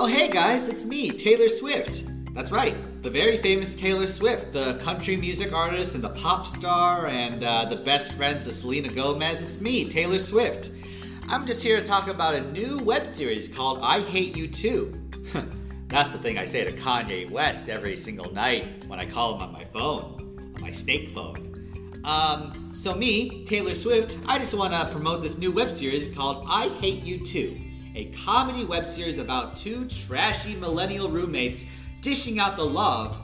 Oh, 0.00 0.06
hey 0.06 0.28
guys, 0.28 0.68
it's 0.68 0.86
me, 0.86 1.10
Taylor 1.10 1.48
Swift. 1.48 2.06
That's 2.32 2.52
right, 2.52 2.76
the 3.02 3.10
very 3.10 3.36
famous 3.36 3.74
Taylor 3.74 4.06
Swift, 4.06 4.52
the 4.52 4.74
country 4.74 5.16
music 5.16 5.52
artist 5.52 5.96
and 5.96 6.04
the 6.04 6.10
pop 6.10 6.46
star 6.46 7.08
and 7.08 7.42
uh, 7.42 7.64
the 7.64 7.74
best 7.74 8.12
friend 8.12 8.36
of 8.46 8.54
Selena 8.54 8.90
Gomez. 8.90 9.42
It's 9.42 9.60
me, 9.60 9.88
Taylor 9.88 10.20
Swift. 10.20 10.70
I'm 11.28 11.44
just 11.48 11.64
here 11.64 11.78
to 11.78 11.82
talk 11.82 12.06
about 12.06 12.36
a 12.36 12.42
new 12.52 12.78
web 12.78 13.08
series 13.08 13.48
called 13.48 13.80
I 13.82 13.98
Hate 14.02 14.36
You 14.36 14.46
Too. 14.46 14.96
That's 15.88 16.14
the 16.14 16.20
thing 16.20 16.38
I 16.38 16.44
say 16.44 16.62
to 16.62 16.70
Kanye 16.70 17.28
West 17.28 17.68
every 17.68 17.96
single 17.96 18.32
night 18.32 18.84
when 18.86 19.00
I 19.00 19.04
call 19.04 19.34
him 19.34 19.42
on 19.42 19.52
my 19.52 19.64
phone, 19.64 20.52
on 20.54 20.60
my 20.60 20.70
snake 20.70 21.08
phone. 21.08 22.00
Um, 22.04 22.70
so, 22.72 22.94
me, 22.94 23.44
Taylor 23.46 23.74
Swift, 23.74 24.16
I 24.28 24.38
just 24.38 24.56
want 24.56 24.72
to 24.74 24.88
promote 24.92 25.22
this 25.22 25.38
new 25.38 25.50
web 25.50 25.72
series 25.72 26.06
called 26.06 26.46
I 26.48 26.68
Hate 26.68 27.02
You 27.02 27.18
Too, 27.18 27.60
a 27.98 28.04
comedy 28.24 28.64
web 28.64 28.86
series 28.86 29.18
about 29.18 29.56
two 29.56 29.84
trashy 29.86 30.54
millennial 30.54 31.10
roommates 31.10 31.66
dishing 32.00 32.38
out 32.38 32.56
the 32.56 32.64
love 32.64 33.16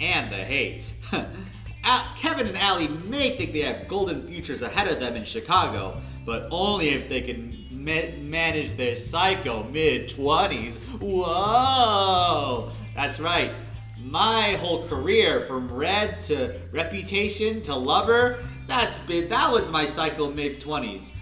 and 0.00 0.32
the 0.32 0.36
hate. 0.36 0.92
Kevin 2.16 2.48
and 2.48 2.58
Allie 2.58 2.88
may 2.88 3.36
think 3.36 3.52
they 3.52 3.60
have 3.60 3.86
golden 3.86 4.26
futures 4.26 4.62
ahead 4.62 4.88
of 4.88 4.98
them 4.98 5.14
in 5.14 5.24
Chicago, 5.24 6.00
but 6.24 6.48
only 6.50 6.88
if 6.88 7.08
they 7.08 7.20
can 7.20 7.68
ma- 7.70 8.10
manage 8.18 8.72
their 8.72 8.96
psycho 8.96 9.62
mid 9.62 10.08
20s. 10.08 10.78
Whoa! 10.98 12.72
That's 12.96 13.20
right. 13.20 13.52
My 13.96 14.56
whole 14.56 14.88
career 14.88 15.42
from 15.42 15.68
red 15.68 16.20
to 16.22 16.60
reputation 16.72 17.62
to 17.62 17.76
lover, 17.76 18.44
that's 18.66 18.98
been 18.98 19.28
that 19.28 19.52
was 19.52 19.70
my 19.70 19.86
psycho 19.86 20.32
mid 20.32 20.60
20s. 20.60 21.12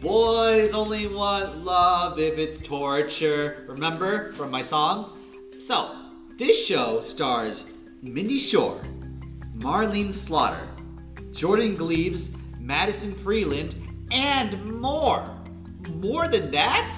Boys 0.00 0.72
only 0.72 1.06
want 1.08 1.62
love 1.62 2.18
if 2.18 2.38
it's 2.38 2.58
torture. 2.58 3.66
Remember 3.68 4.32
from 4.32 4.50
my 4.50 4.62
song? 4.62 5.18
So, 5.58 5.94
this 6.38 6.66
show 6.66 7.02
stars 7.02 7.70
Mindy 8.00 8.38
Shore, 8.38 8.80
Marlene 9.58 10.10
Slaughter, 10.10 10.66
Jordan 11.32 11.74
Gleaves, 11.74 12.34
Madison 12.58 13.12
Freeland, 13.12 13.76
and 14.10 14.80
more. 14.80 15.22
More 15.96 16.28
than 16.28 16.50
that? 16.50 16.90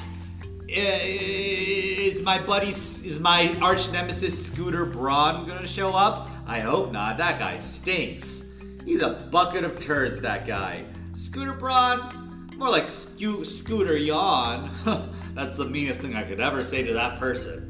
Uh, 0.43 1.01
is 1.03 2.23
my 2.23 2.41
buddy, 2.41 2.69
is 2.69 3.19
my 3.19 3.53
arch 3.61 3.91
nemesis 3.91 4.47
Scooter 4.47 4.85
Braun 4.87 5.45
gonna 5.45 5.67
show 5.67 5.91
up? 5.91 6.31
I 6.47 6.61
hope 6.61 6.93
not. 6.93 7.19
That 7.19 7.41
guy 7.41 7.59
stinks. 7.59 8.53
He's 8.85 9.03
a 9.03 9.29
bucket 9.33 9.65
of 9.65 9.81
turds, 9.81 10.21
that 10.21 10.47
guy. 10.47 10.85
Scooter 11.15 11.53
Braun, 11.53 12.22
more 12.57 12.71
like 12.71 12.87
Sco- 12.87 13.43
Scooter 13.43 13.97
Yawn. 13.97 14.71
That's 15.35 15.57
the 15.57 15.67
meanest 15.67 16.01
thing 16.01 16.15
I 16.15 16.23
could 16.23 16.41
ever 16.41 16.63
say 16.63 16.83
to 16.85 16.95
that 16.95 17.19
person. 17.19 17.69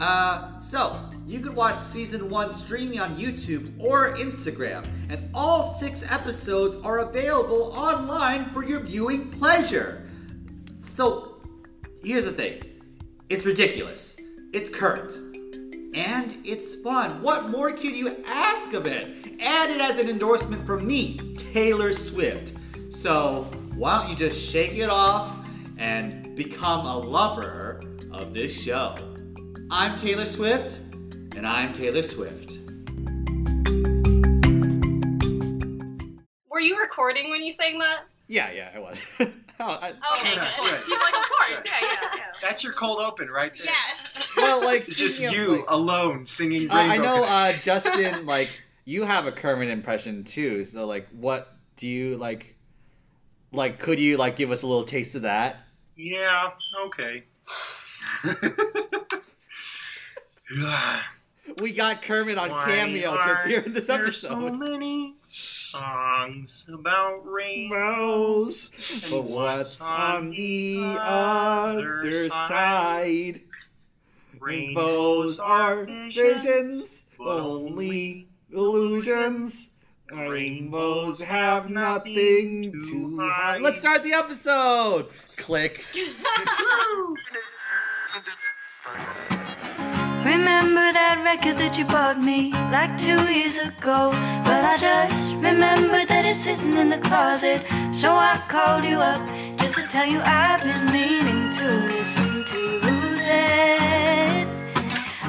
Uh, 0.00 0.58
so, 0.58 0.98
you 1.26 1.38
can 1.38 1.54
watch 1.54 1.76
season 1.76 2.28
one 2.28 2.52
streaming 2.52 2.98
on 2.98 3.14
YouTube 3.14 3.72
or 3.78 4.16
Instagram, 4.16 4.84
and 5.08 5.30
all 5.34 5.68
six 5.74 6.10
episodes 6.10 6.76
are 6.76 7.00
available 7.00 7.72
online 7.72 8.46
for 8.46 8.64
your 8.64 8.80
viewing 8.80 9.30
pleasure. 9.30 10.08
So, 10.80 11.40
here's 12.02 12.24
the 12.24 12.32
thing 12.32 12.62
it's 13.28 13.46
ridiculous, 13.46 14.16
it's 14.52 14.70
current, 14.70 15.12
and 15.94 16.36
it's 16.44 16.74
fun. 16.76 17.20
What 17.22 17.50
more 17.50 17.70
could 17.70 17.92
you 17.92 18.16
ask 18.26 18.72
of 18.72 18.86
it? 18.86 19.06
And 19.40 19.72
it 19.72 19.80
has 19.80 19.98
an 19.98 20.08
endorsement 20.08 20.66
from 20.66 20.86
me, 20.86 21.18
Taylor 21.36 21.92
Swift. 21.92 22.54
So, 22.90 23.48
why 23.82 23.98
don't 24.00 24.10
you 24.10 24.14
just 24.14 24.48
shake 24.48 24.74
it 24.76 24.88
off 24.88 25.44
and 25.76 26.36
become 26.36 26.86
a 26.86 26.96
lover 26.96 27.80
of 28.12 28.32
this 28.32 28.62
show? 28.62 28.94
I'm 29.72 29.96
Taylor 29.96 30.24
Swift, 30.24 30.78
and 31.34 31.44
I'm 31.44 31.72
Taylor 31.72 32.04
Swift. 32.04 32.52
Were 36.48 36.60
you 36.60 36.78
recording 36.78 37.28
when 37.30 37.42
you 37.42 37.52
sang 37.52 37.80
that? 37.80 38.04
Yeah, 38.28 38.52
yeah, 38.52 38.70
I 38.72 38.78
was. 38.78 39.02
oh, 39.18 39.26
I, 39.58 39.92
Oh, 40.00 40.16
okay, 40.20 40.32
Yeah, 40.36 40.52
good. 40.60 40.64
yeah. 40.70 40.78
He's 40.78 40.88
like, 40.88 41.14
of 41.14 41.28
course, 41.28 41.62
yeah, 41.66 41.72
yeah, 41.82 42.10
yeah. 42.18 42.22
That's 42.40 42.62
your 42.62 42.74
cold 42.74 43.00
open 43.00 43.30
right 43.30 43.50
there. 43.58 43.66
Yes. 43.66 44.28
well, 44.36 44.64
like 44.64 44.82
It's 44.82 44.94
just 44.94 45.20
of, 45.20 45.32
you 45.32 45.56
like- 45.56 45.64
alone 45.66 46.24
singing 46.24 46.70
Uh, 46.70 46.74
I 46.74 46.98
know, 46.98 47.24
uh, 47.24 47.52
Justin. 47.54 48.26
Like, 48.26 48.50
you 48.84 49.02
have 49.02 49.26
a 49.26 49.32
Kermit 49.32 49.70
impression 49.70 50.22
too. 50.22 50.62
So, 50.62 50.86
like, 50.86 51.08
what 51.10 51.56
do 51.74 51.88
you 51.88 52.16
like? 52.16 52.54
Like, 53.52 53.78
could 53.78 53.98
you 53.98 54.16
like 54.16 54.36
give 54.36 54.50
us 54.50 54.62
a 54.62 54.66
little 54.66 54.84
taste 54.84 55.14
of 55.14 55.22
that? 55.22 55.58
Yeah, 55.96 56.50
okay. 56.86 57.24
We 61.60 61.72
got 61.72 62.02
Kermit 62.02 62.38
on 62.38 62.50
Why 62.50 62.64
cameo 62.64 63.16
to 63.16 63.40
appear 63.40 63.60
in 63.60 63.72
this 63.72 63.86
there 63.86 64.12
so 64.12 64.30
episode. 64.30 64.58
many 64.58 65.14
songs 65.30 66.66
about 66.72 67.26
rainbows. 67.26 68.70
Rainbows, 68.72 69.10
but 69.10 69.24
what's 69.24 69.82
on 69.82 70.30
the 70.30 70.96
other 71.00 72.12
side? 72.12 73.40
Rainbows 74.38 75.38
are 75.38 75.84
visions, 75.84 77.04
only 77.18 78.28
illusions. 78.52 79.68
Rainbows 80.12 81.22
have 81.22 81.70
nothing 81.70 82.70
to 82.72 83.18
hide. 83.18 83.62
Let's 83.62 83.80
start 83.80 84.02
the 84.02 84.12
episode. 84.12 85.08
Click. 85.36 85.84
Remember 90.24 90.92
that 90.92 91.20
record 91.24 91.56
that 91.58 91.78
you 91.78 91.84
bought 91.86 92.20
me 92.20 92.52
like 92.70 93.00
two 93.00 93.24
years 93.32 93.56
ago? 93.56 94.10
Well, 94.10 94.64
I 94.64 94.76
just 94.76 95.32
remembered 95.32 96.08
that 96.08 96.24
it's 96.24 96.44
sitting 96.44 96.76
in 96.76 96.90
the 96.90 96.98
closet. 96.98 97.64
So 97.92 98.10
I 98.12 98.42
called 98.48 98.84
you 98.84 98.98
up 98.98 99.20
just 99.58 99.74
to 99.74 99.82
tell 99.88 100.06
you 100.06 100.20
I've 100.22 100.62
been 100.62 100.92
meaning 100.92 101.50
to 101.52 101.64
listen 101.88 102.44
to 102.44 102.80
that. 103.18 104.46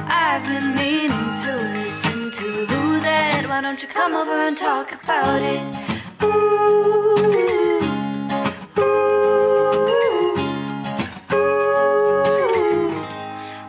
I've 0.06 0.42
been 0.44 0.74
meaning 0.74 1.34
to 1.42 1.52
listen 1.74 2.13
to 2.34 2.66
do 2.66 3.00
that. 3.00 3.48
Why 3.48 3.60
don't 3.60 3.80
you 3.80 3.86
come 3.86 4.12
over 4.12 4.32
and 4.32 4.58
talk 4.58 4.90
about 4.90 5.40
it? 5.40 5.62
Ooh. 6.24 6.64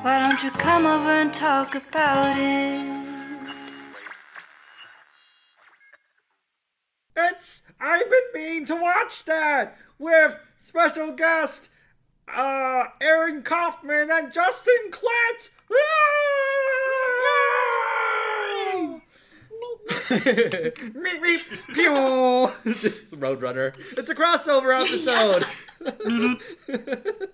Why 0.01 0.19
don't 0.19 0.43
you 0.43 0.49
come 0.49 0.87
over 0.87 1.11
and 1.11 1.31
talk 1.31 1.75
about 1.75 2.37
it? 2.39 2.95
It's 7.15 7.61
I've 7.79 8.09
been 8.09 8.19
meaning 8.33 8.65
to 8.65 8.75
watch 8.75 9.25
that 9.25 9.77
with 9.99 10.39
special 10.57 11.11
guest 11.11 11.69
uh 12.27 12.85
Aaron 12.99 13.43
Kaufman 13.43 14.09
and 14.11 14.33
Justin 14.33 14.89
Klett. 14.89 15.51
meep 18.75 19.01
meep 21.21 21.41
pew. 21.73 22.51
Just 22.73 23.11
Roadrunner. 23.11 23.73
It's 23.95 24.09
a 24.09 24.15
crossover 24.15 24.81
episode. 24.81 25.43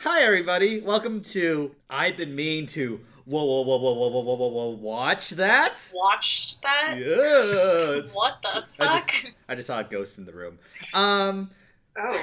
Hi 0.00 0.20
everybody, 0.22 0.80
welcome 0.82 1.22
to 1.22 1.74
I've 1.88 2.18
been 2.18 2.36
mean 2.36 2.66
to 2.66 3.00
whoa 3.24 3.42
whoa 3.44 3.62
whoa 3.62 3.78
whoa 3.78 3.94
whoa 3.94 4.08
whoa 4.10 4.20
whoa 4.20 4.34
whoa 4.34 4.48
whoa 4.48 4.68
watch 4.76 5.30
that. 5.30 5.90
Watched 5.94 6.58
that? 6.62 6.96
Yeah. 6.98 8.02
What 8.12 8.34
the 8.42 8.64
I 8.78 8.98
fuck? 8.98 9.10
just 9.10 9.26
I 9.48 9.54
just 9.54 9.66
saw 9.68 9.80
a 9.80 9.84
ghost 9.84 10.18
in 10.18 10.26
the 10.26 10.32
room. 10.32 10.58
Um 10.92 11.50
Oh, 11.96 12.20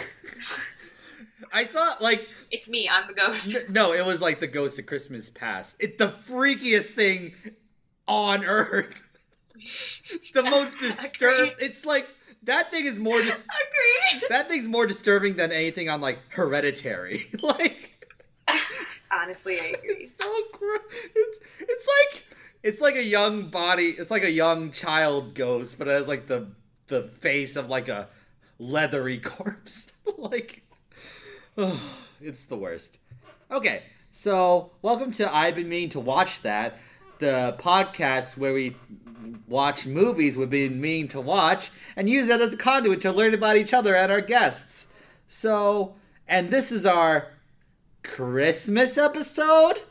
I 1.52 1.64
saw 1.64 1.96
like 2.00 2.30
it's 2.52 2.70
me. 2.70 2.88
I'm 2.88 3.08
the 3.08 3.14
ghost. 3.14 3.58
no, 3.70 3.92
it 3.94 4.06
was 4.06 4.22
like 4.22 4.40
the 4.40 4.46
ghost 4.48 4.78
of 4.78 4.86
Christmas 4.86 5.32
past. 5.32 5.78
It's 5.80 5.98
the 5.98 6.10
freakiest 6.10 6.92
thing 6.92 7.34
on 8.12 8.44
earth. 8.44 9.02
the 10.34 10.44
most 10.44 10.78
disturbed. 10.80 11.54
It's 11.62 11.86
like 11.86 12.08
that 12.44 12.70
thing 12.72 12.86
is 12.86 13.00
more 13.00 13.18
dis- 13.18 13.44
Agreed. 13.44 14.24
that 14.30 14.50
thing's 14.50 14.68
more 14.68 14.86
disturbing 14.86 15.36
than 15.36 15.52
anything 15.52 15.88
on 15.90 16.02
like 16.02 16.20
Hereditary. 16.30 17.30
like 17.42 17.88
Honestly, 19.12 19.60
I 19.60 19.66
agree. 19.66 19.96
it's 20.00 20.16
so 20.16 20.44
gro- 20.54 20.78
it's 21.16 21.40
it's 21.60 21.88
like 21.88 22.26
it's 22.64 22.82
like 22.82 22.96
a 22.96 23.04
young 23.04 23.50
body. 23.50 23.96
It's 23.98 24.12
like 24.12 24.24
a 24.24 24.32
young 24.32 24.72
child 24.72 25.34
ghost, 25.34 25.78
but 25.78 25.88
it 25.88 25.92
has 25.92 26.08
like 26.08 26.28
the 26.28 26.48
the 26.88 27.04
face 27.04 27.56
of 27.56 27.70
like 27.70 27.88
a 27.88 28.08
leathery 28.60 29.20
corpse. 29.20 29.92
like, 30.18 30.64
it's 32.22 32.46
the 32.46 32.58
worst. 32.58 32.98
Okay, 33.50 33.84
so 34.12 34.72
welcome 34.82 35.12
to 35.12 35.34
I've 35.34 35.56
been 35.56 35.70
meaning 35.70 35.90
to 35.90 36.00
watch 36.00 36.42
that, 36.42 36.78
the 37.22 37.56
podcast 37.60 38.36
where 38.36 38.52
we 38.52 38.76
watch 39.48 39.86
movies 39.86 40.36
we've 40.36 40.50
been 40.50 40.82
meaning 40.82 41.08
to 41.10 41.22
watch 41.22 41.70
and 41.96 42.10
use 42.10 42.28
that 42.28 42.42
as 42.42 42.54
a 42.54 42.58
conduit 42.58 43.00
to 43.02 43.12
learn 43.12 43.34
about 43.34 43.56
each 43.56 43.74
other 43.74 43.96
and 43.96 44.12
our 44.12 44.22
guests. 44.22 44.88
So, 45.28 45.94
and 46.28 46.50
this 46.50 46.72
is 46.72 46.86
our 46.86 47.28
Christmas 48.04 48.98
episode 48.98 49.82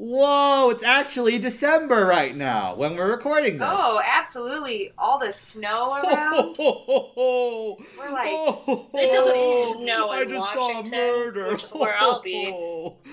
Whoa, 0.00 0.70
it's 0.70 0.84
actually 0.84 1.40
December 1.40 2.06
right 2.06 2.36
now 2.36 2.76
when 2.76 2.94
we're 2.94 3.10
recording 3.10 3.58
this. 3.58 3.66
Oh, 3.68 4.00
absolutely. 4.06 4.92
All 4.96 5.18
the 5.18 5.32
snow 5.32 5.90
around. 5.94 6.54
We're 7.98 8.12
like, 8.12 8.32
It 8.94 9.12
doesn't 9.12 9.44
snow 9.76 10.10
I 10.10 10.22
in 10.22 10.28
just 10.28 10.52
saw 10.52 10.68
Washington, 10.68 10.98
murder. 11.00 11.48
which 11.48 11.64
is 11.64 11.70
where 11.72 11.96
I'll 11.98 12.22
be. 12.22 12.94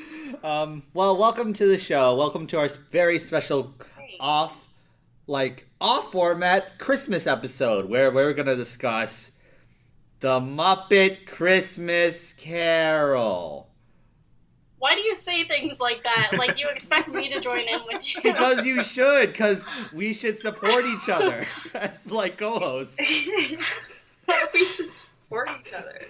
Um, 0.44 0.84
well, 0.94 1.18
welcome 1.18 1.54
to 1.54 1.66
the 1.68 1.78
show. 1.78 2.14
Welcome 2.16 2.46
to 2.48 2.60
our 2.60 2.68
very 2.92 3.18
special 3.18 3.74
Hey. 3.98 4.18
off, 4.20 4.68
like 5.28 5.68
off 5.80 6.12
format 6.12 6.78
Christmas 6.78 7.26
episode 7.26 7.90
where 7.90 8.12
we're 8.12 8.34
gonna 8.34 8.56
discuss 8.56 9.40
the 10.20 10.40
Muppet 10.40 11.26
Christmas 11.26 12.34
Carol. 12.34 13.70
Why 14.86 14.94
do 14.94 15.02
you 15.02 15.16
say 15.16 15.48
things 15.48 15.80
like 15.80 16.04
that? 16.04 16.38
Like 16.38 16.60
you 16.60 16.68
expect 16.68 17.08
me 17.08 17.28
to 17.30 17.40
join 17.40 17.62
in 17.62 17.82
with 17.92 18.08
you? 18.08 18.22
Because 18.22 18.68
you 18.68 18.84
should, 18.94 19.30
because 19.30 19.66
we 19.92 20.14
should 20.14 20.38
support 20.38 20.86
each 20.86 21.10
other 21.10 21.48
as 21.74 22.12
like 22.12 22.38
co-hosts. 22.38 22.96
we 24.54 24.66
support 24.66 25.50
each 25.60 25.74
other. 25.74 26.06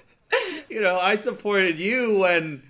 You 0.67 0.81
know, 0.81 0.99
I 0.99 1.15
supported 1.15 1.79
you 1.79 2.15
when 2.17 2.63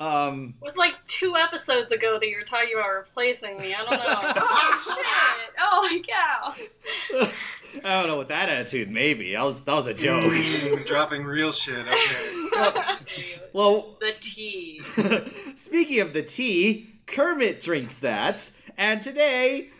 um 0.00 0.54
It 0.60 0.64
was 0.64 0.76
like 0.76 0.94
two 1.06 1.36
episodes 1.36 1.90
ago 1.92 2.18
that 2.20 2.26
you 2.28 2.36
were 2.36 2.44
talking 2.44 2.70
about 2.74 2.90
replacing 2.90 3.58
me. 3.58 3.74
I 3.74 3.84
don't 3.84 3.90
know. 3.90 4.32
Oh, 4.48 4.94
shit. 4.96 5.54
Oh, 5.58 5.88
my 5.90 7.26
cow. 7.26 7.30
I 7.84 8.00
don't 8.00 8.06
know 8.08 8.16
what 8.16 8.28
that 8.28 8.48
attitude 8.48 8.90
maybe. 8.90 9.32
That 9.32 9.44
was 9.44 9.60
that 9.62 9.74
was 9.74 9.86
a 9.86 9.94
joke. 9.94 10.24
Mm, 10.24 10.86
dropping 10.86 11.24
real 11.24 11.52
shit. 11.52 11.86
Okay. 11.86 13.40
well, 13.52 13.96
The 14.00 14.12
tea. 14.20 14.82
speaking 15.54 16.00
of 16.00 16.12
the 16.12 16.22
tea, 16.22 16.90
Kermit 17.06 17.60
drinks 17.60 18.00
that, 18.00 18.50
and 18.76 19.02
today 19.02 19.70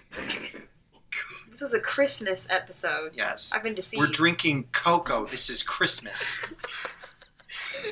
This 1.50 1.60
was 1.62 1.74
a 1.74 1.80
Christmas 1.80 2.46
episode. 2.50 3.12
Yes. 3.14 3.50
I've 3.54 3.62
been 3.62 3.74
deceived. 3.74 4.00
We're 4.00 4.08
drinking 4.08 4.68
cocoa. 4.72 5.26
This 5.26 5.48
is 5.48 5.62
Christmas. 5.62 6.38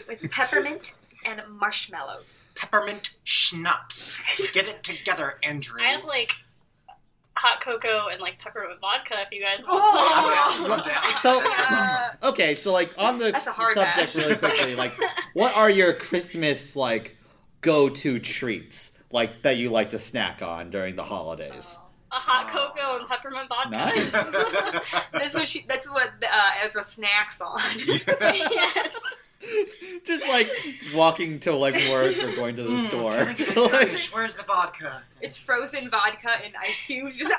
with 0.08 0.30
peppermint 0.30 0.94
and 1.24 1.42
marshmallows. 1.58 2.46
Peppermint 2.54 3.14
schnapps. 3.24 4.18
Get 4.52 4.66
it 4.68 4.82
together, 4.82 5.38
Andrew. 5.42 5.80
I 5.80 5.88
have 5.92 6.04
like 6.04 6.32
hot 7.36 7.60
cocoa 7.62 8.08
and 8.10 8.20
like 8.20 8.38
peppermint 8.38 8.80
vodka 8.80 9.14
if 9.26 9.32
you 9.32 9.42
guys 9.42 9.62
want 9.64 9.80
Oh! 9.82 10.54
some. 10.62 10.72
I'm 10.72 10.80
down. 10.82 11.04
So- 11.20 11.40
That 11.40 11.52
sounds 11.68 11.90
awesome. 11.90 12.32
okay, 12.32 12.54
so 12.54 12.72
like 12.72 12.94
on 12.96 13.18
the 13.18 13.32
That's 13.32 13.46
a 13.46 13.50
s- 13.50 13.56
hard 13.56 13.74
subject 13.74 13.96
pass. 13.96 14.14
really 14.14 14.36
quickly, 14.36 14.76
like 14.76 14.92
what 15.34 15.54
are 15.56 15.68
your 15.70 15.92
Christmas 15.94 16.76
like 16.76 17.16
go-to 17.60 18.18
treats 18.18 19.02
like 19.10 19.42
that 19.42 19.56
you 19.56 19.70
like 19.70 19.90
to 19.90 19.98
snack 19.98 20.42
on 20.42 20.70
during 20.70 20.96
the 20.96 21.02
holidays? 21.04 21.76
A 22.12 22.16
hot 22.16 22.48
cocoa 22.48 22.98
and 23.00 23.08
peppermint 23.08 23.48
vodka. 23.48 23.70
Nice. 23.70 24.30
That's 25.12 25.34
what 25.34 25.48
she. 25.48 25.64
That's 25.68 25.88
what 25.90 26.10
uh, 26.22 26.50
Ezra 26.64 26.84
snacks 26.84 27.40
on. 27.40 27.60
yes. 27.76 29.16
Just 30.04 30.26
like 30.28 30.48
walking 30.94 31.40
to 31.40 31.52
like 31.52 31.74
work 31.90 32.16
or 32.22 32.34
going 32.34 32.56
to 32.56 32.62
the 32.62 32.70
Mm, 32.70 32.88
store. 32.88 33.14
Like- 33.70 33.72
Where's- 33.72 34.12
Where's 34.12 34.36
the 34.36 34.42
vodka? 34.44 35.02
it's 35.20 35.38
frozen 35.38 35.90
vodka 35.90 36.30
and 36.44 36.54
ice 36.60 36.82
cubes. 36.86 37.16
Just 37.16 37.32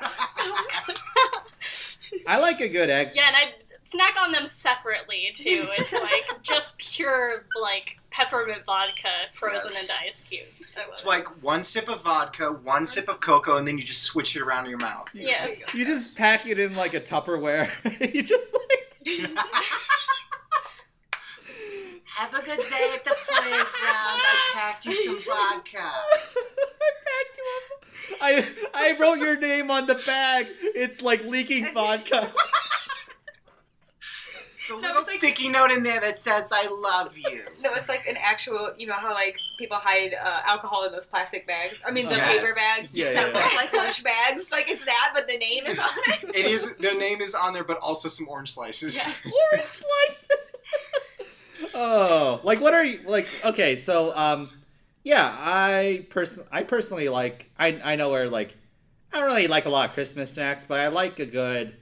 I 2.28 2.40
like 2.40 2.62
a 2.62 2.68
good 2.70 2.90
egg. 2.90 3.12
Yeah, 3.14 3.28
and 3.28 3.36
I 3.36 3.54
snack 3.84 4.16
on 4.22 4.32
them 4.32 4.48
separately 4.48 5.32
too. 5.36 5.68
It's 5.78 5.92
like 5.94 6.42
just 6.44 6.78
pure 6.78 7.46
like 7.62 7.98
peppermint 8.12 8.66
vodka 8.66 9.10
frozen 9.34 9.72
Yes. 9.74 9.82
into 9.84 9.94
ice 10.08 10.22
cubes. 10.22 10.76
It's 10.90 11.02
it. 11.02 11.08
like 11.08 11.28
one 11.44 11.62
sip 11.62 11.90
of 11.90 12.02
vodka, 12.04 12.52
one 12.64 12.86
sip 12.86 13.10
of 13.10 13.20
cocoa, 13.20 13.58
and 13.58 13.68
then 13.68 13.78
you 13.78 13.84
just 13.84 14.04
switch 14.04 14.36
it 14.36 14.42
around 14.42 14.66
in 14.66 14.70
your 14.72 14.80
mouth. 14.80 15.10
Yes. 15.14 15.74
You 15.74 15.86
just 15.86 16.18
pack 16.18 16.48
it 16.48 16.58
in 16.60 16.76
like 16.76 16.94
a 16.94 17.00
Tupperware. 17.02 17.70
you 18.14 18.24
just 18.24 18.54
like 18.54 18.72
Have 22.16 22.34
a 22.34 22.46
good 22.46 22.60
day 22.60 22.92
at 22.94 23.04
the 23.04 23.12
playground. 23.28 23.68
I 23.84 24.52
packed 24.54 24.86
you 24.86 24.94
some 25.06 25.22
vodka. 25.24 25.80
I 25.82 26.92
packed 27.06 27.38
you 27.38 27.46
up. 27.58 27.86
I 28.22 28.94
I 28.94 28.98
wrote 29.00 29.20
your 29.20 29.38
name 29.40 29.70
on 29.70 29.86
the 29.88 29.96
bag. 29.96 30.48
It's 30.62 31.02
like 31.02 31.24
leaking 31.26 31.66
vodka. 31.74 32.32
It's 34.56 34.70
a 34.70 34.74
No, 34.74 34.80
little 34.80 34.98
it's 35.00 35.08
like- 35.10 35.18
sticky 35.20 35.50
note 35.50 35.72
in 35.72 35.84
there 35.84 36.00
that 36.00 36.18
says 36.18 36.46
"I 36.52 36.68
love 36.68 37.18
you." 37.18 37.44
no, 37.62 37.74
it's 37.74 37.90
like 37.90 38.08
an 38.08 38.16
actual. 38.18 38.74
You 38.78 38.88
know 38.88 38.94
how 38.96 39.14
like 39.14 39.38
people 39.60 39.78
hide 39.78 40.14
uh, 40.14 40.42
alcohol 40.46 40.86
in 40.86 40.92
those 40.94 41.06
plastic 41.06 41.46
bags. 41.46 41.82
I 41.86 41.92
mean 41.92 42.06
the 42.10 42.16
Yes. 42.16 42.32
paper 42.40 42.56
bags. 42.56 42.98
Yeah, 42.98 43.12
yeah, 43.12 43.28
yeah. 43.28 43.50
like 43.58 43.74
lunch 43.74 44.04
bags. 44.04 44.52
Like 44.52 44.70
it's 44.70 44.84
that, 44.86 45.12
but 45.14 45.28
the 45.28 45.38
name 45.38 45.66
is 45.68 45.78
on 45.80 45.86
it. 46.08 46.36
It 46.36 46.46
is. 46.46 46.74
Their 46.78 46.98
name 46.98 47.22
is 47.22 47.36
on 47.36 47.54
there, 47.54 47.64
but 47.66 47.78
also 47.80 48.08
some 48.10 48.28
orange 48.30 48.54
slices. 48.54 49.06
Yeah. 49.06 49.32
Orange 49.54 49.70
slices. 49.70 50.52
Oh, 51.74 52.42
like 52.44 52.62
what 52.62 52.74
are 52.74 52.84
you 52.84 53.02
like? 53.06 53.30
Okay, 53.44 53.76
so 53.76 54.16
um, 54.16 54.50
yeah, 55.04 55.36
I 55.40 56.06
person 56.10 56.46
I 56.52 56.64
personally 56.64 57.10
like 57.10 57.50
I 57.58 57.80
I 57.84 57.96
know 57.96 58.10
where 58.10 58.30
like 58.30 58.56
I 59.14 59.20
don't 59.20 59.28
really 59.28 59.48
like 59.48 59.66
a 59.66 59.70
lot 59.70 59.90
of 59.90 59.94
Christmas 59.94 60.34
snacks, 60.34 60.66
but 60.66 60.80
I 60.80 60.88
like 60.88 61.20
a 61.20 61.26
good 61.26 61.76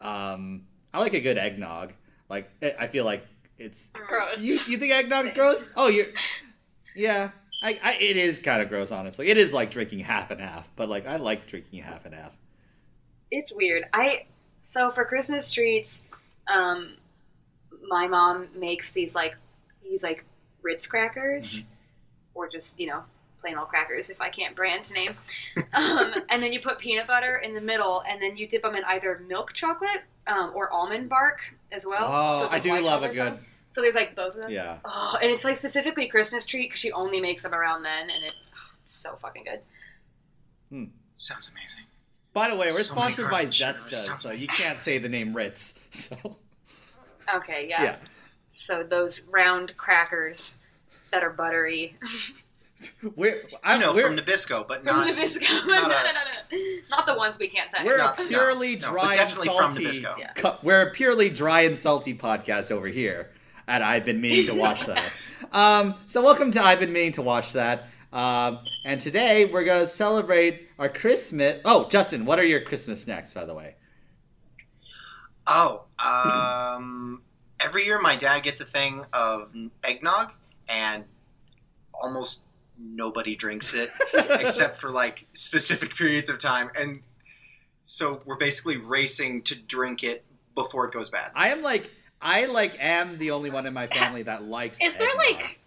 um 0.00 0.62
I 0.92 1.00
like 1.00 1.14
a 1.14 1.20
good 1.20 1.38
eggnog. 1.38 1.92
Like 2.28 2.50
I 2.62 2.74
I 2.80 2.86
feel 2.86 3.04
like 3.04 3.26
it's 3.58 3.90
Gross. 3.92 4.42
you 4.42 4.58
you 4.66 4.78
think 4.78 4.92
eggnog's 4.92 5.32
gross? 5.34 5.70
Oh, 5.76 5.88
you 5.88 6.12
yeah. 6.96 7.30
I, 7.62 7.78
I 7.80 7.92
it 7.94 8.16
is 8.16 8.40
kind 8.40 8.60
of 8.60 8.68
gross, 8.68 8.90
honestly. 8.90 9.28
It 9.28 9.36
is 9.36 9.52
like 9.52 9.70
drinking 9.70 10.00
half 10.00 10.30
and 10.32 10.40
half, 10.40 10.68
but 10.74 10.88
like 10.88 11.06
I 11.06 11.16
like 11.16 11.46
drinking 11.46 11.82
half 11.82 12.04
and 12.04 12.14
half. 12.14 12.32
It's 13.30 13.52
weird. 13.52 13.84
I 13.92 14.26
so 14.68 14.90
for 14.90 15.04
Christmas 15.04 15.50
treats, 15.50 16.02
um, 16.52 16.94
my 17.92 18.08
mom 18.08 18.48
makes 18.56 18.90
these 18.90 19.14
like 19.14 19.36
these 19.82 20.02
like 20.02 20.24
Ritz 20.62 20.86
crackers, 20.86 21.64
or 22.34 22.48
just 22.48 22.80
you 22.80 22.86
know 22.88 23.04
plain 23.40 23.56
old 23.58 23.68
crackers 23.68 24.08
if 24.08 24.20
I 24.20 24.28
can't 24.30 24.56
brand 24.56 24.90
name. 24.92 25.16
um, 25.74 26.14
and 26.30 26.42
then 26.42 26.52
you 26.52 26.60
put 26.60 26.78
peanut 26.78 27.06
butter 27.06 27.36
in 27.36 27.54
the 27.54 27.60
middle, 27.60 28.02
and 28.08 28.20
then 28.22 28.36
you 28.36 28.48
dip 28.48 28.62
them 28.62 28.74
in 28.74 28.82
either 28.84 29.22
milk 29.28 29.52
chocolate 29.52 30.02
um, 30.26 30.52
or 30.54 30.72
almond 30.72 31.08
bark 31.08 31.54
as 31.70 31.84
well. 31.86 32.08
Oh, 32.10 32.38
So 32.40 32.44
it's 32.46 32.54
I 32.54 32.58
do 32.58 32.80
love 32.84 33.02
a 33.02 33.08
good 33.08 33.16
something. 33.16 33.44
So 33.74 33.80
there's 33.82 33.94
like 33.94 34.14
both 34.14 34.34
of 34.34 34.40
them. 34.42 34.50
yeah. 34.50 34.78
Oh, 34.84 35.16
and 35.22 35.30
it's 35.30 35.44
like 35.44 35.56
specifically 35.56 36.06
Christmas 36.06 36.44
treat 36.46 36.68
because 36.68 36.80
she 36.80 36.92
only 36.92 37.20
makes 37.20 37.42
them 37.42 37.54
around 37.54 37.82
then, 37.82 38.10
and 38.10 38.24
it, 38.24 38.34
it's 38.82 38.94
so 38.96 39.16
fucking 39.20 39.44
good. 39.44 39.60
Sounds 41.14 41.50
amazing. 41.50 41.84
By 42.32 42.48
the 42.48 42.54
way, 42.56 42.66
we're 42.66 42.80
So 42.80 42.94
sponsored 42.94 43.30
by 43.30 43.44
carbs. 43.44 43.88
Zesta, 43.90 44.14
so 44.14 44.30
you 44.30 44.46
can't 44.46 44.80
say 44.80 44.98
the 44.98 45.08
name 45.08 45.34
Ritz. 45.36 45.78
So 45.90 46.36
Okay, 47.36 47.66
yeah. 47.68 47.82
yeah. 47.82 47.96
So 48.54 48.82
those 48.82 49.22
round 49.30 49.76
crackers 49.76 50.54
that 51.10 51.22
are 51.22 51.30
buttery. 51.30 51.96
We're 53.16 53.44
I 53.62 53.74
I'm, 53.74 53.80
know 53.80 53.92
we're, 53.94 54.02
from 54.02 54.16
Nabisco, 54.16 54.66
but 54.66 54.78
From 54.84 54.96
not. 54.96 55.06
Nabisco. 55.06 55.66
no, 55.66 55.82
not 55.82 55.88
no, 55.88 55.88
no, 55.88 56.58
no. 56.58 56.58
Not 56.90 57.06
the 57.06 57.14
ones 57.14 57.38
we 57.38 57.48
can't 57.48 57.70
say. 57.70 57.84
we're 57.84 57.96
No, 57.96 58.12
a 58.12 58.22
no, 58.22 58.28
purely 58.28 58.74
no, 58.74 58.80
dry 58.80 59.08
and 59.10 59.14
definitely 59.14 59.48
from 59.56 59.70
salty. 59.70 59.84
Nabisco. 59.84 60.18
Yeah. 60.18 60.56
we're 60.64 60.82
a 60.82 60.90
purely 60.90 61.30
dry 61.30 61.60
and 61.60 61.78
salty 61.78 62.12
podcast 62.12 62.72
over 62.72 62.88
here, 62.88 63.30
and 63.68 63.84
I've 63.84 64.04
been 64.04 64.20
meaning 64.20 64.46
to 64.46 64.54
watch 64.54 64.84
that. 64.86 65.12
um, 65.52 65.94
so 66.08 66.22
welcome 66.22 66.50
to 66.52 66.62
I've 66.62 66.80
been 66.80 66.92
meaning 66.92 67.12
to 67.12 67.22
watch 67.22 67.52
that. 67.52 67.88
Um, 68.12 68.58
and 68.84 69.00
today 69.00 69.44
we're 69.44 69.64
gonna 69.64 69.86
celebrate 69.86 70.68
our 70.78 70.88
Christmas. 70.88 71.60
Oh, 71.64 71.88
Justin, 71.88 72.24
what 72.24 72.40
are 72.40 72.44
your 72.44 72.62
Christmas 72.62 73.02
snacks, 73.02 73.32
by 73.32 73.44
the 73.44 73.54
way? 73.54 73.76
Oh, 75.46 75.84
um, 76.04 77.22
every 77.60 77.84
year 77.84 78.00
my 78.00 78.16
dad 78.16 78.40
gets 78.42 78.60
a 78.60 78.64
thing 78.64 79.04
of 79.12 79.50
eggnog, 79.84 80.32
and 80.68 81.04
almost 81.94 82.40
nobody 82.78 83.36
drinks 83.36 83.74
it 83.74 83.90
except 84.14 84.76
for 84.76 84.90
like 84.90 85.26
specific 85.32 85.94
periods 85.94 86.28
of 86.28 86.38
time, 86.38 86.70
and 86.78 87.00
so 87.82 88.20
we're 88.26 88.36
basically 88.36 88.76
racing 88.76 89.42
to 89.42 89.54
drink 89.56 90.04
it 90.04 90.24
before 90.54 90.86
it 90.86 90.92
goes 90.92 91.10
bad. 91.10 91.32
I 91.34 91.48
am 91.48 91.62
like 91.62 91.90
I 92.20 92.46
like 92.46 92.76
am 92.82 93.18
the 93.18 93.32
only 93.32 93.50
one 93.50 93.66
in 93.66 93.74
my 93.74 93.86
family 93.88 94.22
that 94.24 94.44
likes. 94.44 94.80
Is 94.80 94.96
there, 94.96 95.08
eggnog. 95.08 95.26
like- 95.40 95.58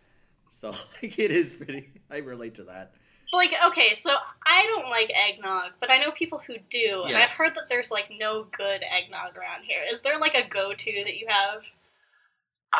So 0.50 0.70
like 1.02 1.20
it 1.20 1.32
is 1.32 1.52
pretty. 1.52 1.90
I 2.10 2.18
relate 2.18 2.56
to 2.56 2.64
that. 2.66 2.94
Like, 3.36 3.52
okay, 3.68 3.94
so 3.96 4.12
I 4.46 4.66
don't 4.68 4.90
like 4.90 5.10
eggnog, 5.14 5.72
but 5.80 5.92
I 5.92 5.98
know 6.00 6.12
people 6.12 6.42
who 6.46 6.56
do, 6.70 7.04
and 7.06 7.16
I've 7.18 7.32
heard 7.34 7.52
that 7.56 7.70
there's 7.70 7.92
like 7.92 8.06
no 8.20 8.46
good 8.58 8.82
eggnog 8.84 9.38
around 9.38 9.64
here. 9.68 9.80
Is 9.92 10.02
there 10.02 10.20
like 10.20 10.34
a 10.36 10.48
go-to 10.48 11.04
that 11.06 11.16
you 11.18 11.28
have? 11.28 11.62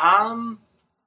Um, 0.02 0.58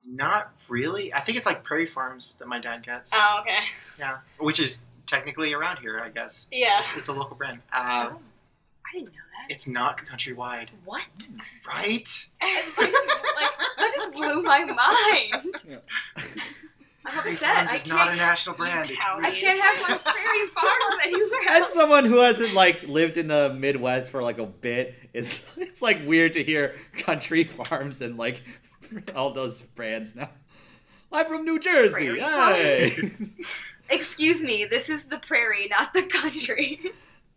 not 0.05 0.51
really. 0.69 1.13
I 1.13 1.19
think 1.19 1.37
it's 1.37 1.45
like 1.45 1.63
Prairie 1.63 1.85
Farms 1.85 2.35
that 2.35 2.47
my 2.47 2.59
dad 2.59 2.83
gets. 2.83 3.11
Oh, 3.13 3.37
okay. 3.41 3.59
yeah, 3.99 4.19
which 4.39 4.59
is 4.59 4.83
technically 5.07 5.53
around 5.53 5.79
here, 5.79 5.99
I 6.03 6.09
guess. 6.09 6.47
Yeah. 6.51 6.81
It's, 6.81 6.95
it's 6.95 7.07
a 7.09 7.13
local 7.13 7.35
brand. 7.35 7.59
Uh, 7.73 8.09
Oh, 8.11 8.19
I 8.87 8.93
didn't 8.97 9.07
know 9.07 9.11
that. 9.39 9.51
it's 9.53 9.67
not 9.67 9.97
countrywide, 10.05 10.69
What? 10.85 11.03
right? 11.67 12.27
I 12.41 12.63
just, 12.79 13.07
like, 13.07 13.77
that 13.77 13.91
just 13.95 14.11
blew 14.13 14.41
my 14.43 14.63
mind. 14.65 15.81
I'm 17.05 17.17
upset. 17.19 17.55
Adams 17.57 17.71
I 17.71 17.75
is 17.75 17.87
not 17.87 18.01
a 18.01 18.05
can't- 18.07 18.17
national 18.17 18.55
brand. 18.55 18.79
It's 18.89 19.03
I 19.03 19.31
can't 19.31 19.59
have 19.59 19.89
my 19.89 20.11
prairie 20.11 20.47
farms 20.53 20.95
anywhere 21.03 21.39
As 21.49 21.73
someone 21.73 22.05
who 22.05 22.17
hasn't 22.19 22.53
like 22.53 22.83
lived 22.83 23.17
in 23.17 23.27
the 23.27 23.53
Midwest 23.53 24.11
for 24.11 24.21
like 24.21 24.37
a 24.37 24.45
bit, 24.45 24.95
it's 25.13 25.43
it's 25.57 25.81
like 25.81 26.05
weird 26.05 26.33
to 26.33 26.43
hear 26.43 26.75
country 26.97 27.43
farms 27.45 28.01
and 28.01 28.17
like 28.17 28.43
all 29.15 29.31
those 29.31 29.61
brands 29.61 30.15
now. 30.15 30.29
I'm 31.11 31.25
from 31.25 31.43
New 31.45 31.59
Jersey. 31.59 32.19
Hey. 32.19 33.11
Excuse 33.89 34.43
me, 34.43 34.65
this 34.65 34.89
is 34.89 35.05
the 35.05 35.17
prairie, 35.17 35.67
not 35.71 35.93
the 35.93 36.03
country. 36.03 36.79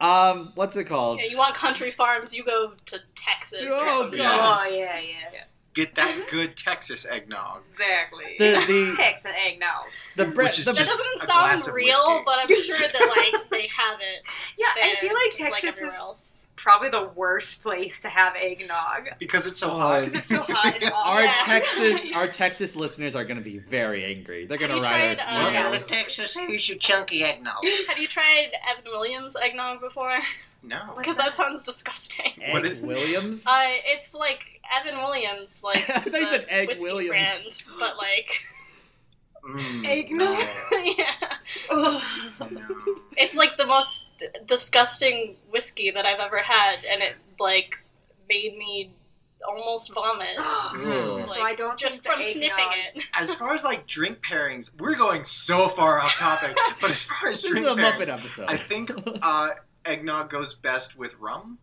um, 0.01 0.53
what's 0.55 0.77
it 0.77 0.85
called? 0.85 1.19
Yeah, 1.19 1.27
you 1.31 1.39
want 1.39 1.55
country 1.55 1.91
farms, 1.91 2.35
you 2.35 2.45
go 2.45 2.73
to 2.87 2.99
Texas 3.17 3.65
or 3.67 3.73
Oh, 3.75 4.01
something. 4.03 4.19
Yes. 4.19 4.39
Oh 4.39 4.69
yeah, 4.71 4.99
yeah, 5.01 5.45
Get 5.75 5.95
that 5.95 6.27
good 6.31 6.55
Texas 6.55 7.07
eggnog. 7.07 7.63
exactly. 7.73 8.37
The 8.39 8.63
the 8.67 8.95
Picks 8.99 9.25
and 9.25 9.35
egg 9.35 9.59
now. 9.59 9.85
the 10.17 10.27
bre- 10.27 10.43
Which 10.45 10.59
is 10.59 10.67
the, 10.67 10.73
That 10.73 10.79
just- 10.79 10.99
doesn't 10.99 11.23
a 11.23 11.33
sound 11.33 11.69
of 11.69 11.75
real, 11.75 12.23
but 12.27 12.39
I'm 12.41 12.49
sure 12.49 12.77
that 12.79 12.93
like 13.33 13.49
they 13.51 13.69
have 13.69 13.99
it 14.01 14.55
Yeah, 14.59 14.67
there, 14.75 14.85
I 14.85 14.95
feel 15.01 15.15
like 15.15 15.31
just 15.31 15.51
like 15.51 15.63
Texas 15.63 15.83
is 15.89 15.95
else. 15.95 16.47
probably 16.57 16.91
the 16.91 17.09
worst 17.15 17.63
place 17.63 18.01
to 18.01 18.09
have 18.11 18.37
eggnog 18.37 19.09
Because 19.19 19.47
it's 19.47 19.61
so 19.61 19.71
Oh, 19.71 19.79
hot. 19.79 20.05
because 20.05 20.21
it's 20.21 20.29
so 20.29 20.43
hot 20.47 20.75
and 20.83 20.93
all. 20.93 21.05
our 21.05 21.25
Yeah. 21.25 21.35
Texas 21.47 22.11
our 22.15 22.27
Texas 22.29 22.77
listeners 22.77 23.15
are 23.17 23.25
gonna 23.25 23.41
be 23.41 23.57
very 23.59 24.05
angry. 24.05 24.45
They're 24.45 24.59
gonna 24.59 24.75
Have 24.75 24.85
you 24.85 24.91
write 24.91 25.19
tried, 25.19 25.21
us 25.21 25.21
uh, 25.21 25.51
emails. 25.51 25.55
Welcome 25.55 25.79
to 25.81 25.87
Texas. 25.87 26.35
Here's 26.35 26.69
your 26.69 26.77
chunky 26.79 27.25
eggnog. 27.25 27.65
Have 27.89 27.99
you 27.99 28.09
tried 28.09 28.51
Evan 28.71 28.85
Williams 28.91 29.37
eggnog 29.43 29.81
before? 29.81 30.19
No. 30.63 30.95
Because 30.97 31.17
that 31.17 31.33
sounds 31.37 31.63
disgusting. 31.63 32.33
Egg 32.41 32.53
What 32.53 32.65
is- 32.71 32.83
Williams? 32.83 33.47
Uh, 33.47 33.53
it's 33.87 34.15
like 34.15 34.61
Evan 34.73 34.99
Williams, 35.03 35.61
like 35.65 35.79
I 35.91 35.99
thought 36.01 36.05
the 36.13 36.25
said 36.25 36.47
Egg 36.49 36.69
whiskey 36.69 36.85
Williams. 36.85 37.67
brand, 37.67 37.79
but 37.81 37.97
like, 37.99 38.31
Mm, 39.45 39.85
Eggnog? 39.89 40.39
yeah, 40.97 41.15
No. 41.69 42.01
no. 42.49 42.61
it's 43.17 43.35
like 43.35 43.57
the 43.57 43.67
most 43.67 44.07
disgusting 44.47 45.35
whiskey 45.51 45.91
that 45.91 46.07
I've 46.07 46.21
ever 46.21 46.39
had, 46.39 46.85
and 46.85 47.03
it 47.03 47.17
like 47.41 47.77
made 48.29 48.57
me 48.57 48.93
almost 49.45 49.93
vomit. 49.93 50.29
Ugh. 50.39 51.29
so 51.29 51.43
I 51.43 51.55
don't 51.57 51.77
just 51.77 52.07
from 52.07 52.21
the 52.21 52.25
sniffing 52.25 52.69
it. 52.95 53.05
As 53.19 53.35
far 53.35 53.53
as 53.53 53.65
like 53.65 53.89
drink 53.89 54.19
pairings, 54.25 54.71
we're 54.79 54.95
going 54.95 55.25
so 55.25 55.67
far 55.71 55.99
off 55.99 56.17
topic. 56.17 56.57
But 56.81 56.93
as 56.93 57.03
far 57.03 57.29
as 57.31 57.43
this 57.43 57.51
is 57.51 57.51
drink 57.51 57.67
a 57.67 57.71
pairings, 57.71 58.09
episode. 58.13 58.45
I 58.49 58.57
think 58.57 58.93
uh, 59.23 59.49
eggnog 59.85 60.31
goes 60.31 60.55
best 60.55 60.99
with 60.99 61.15
rum. 61.19 61.59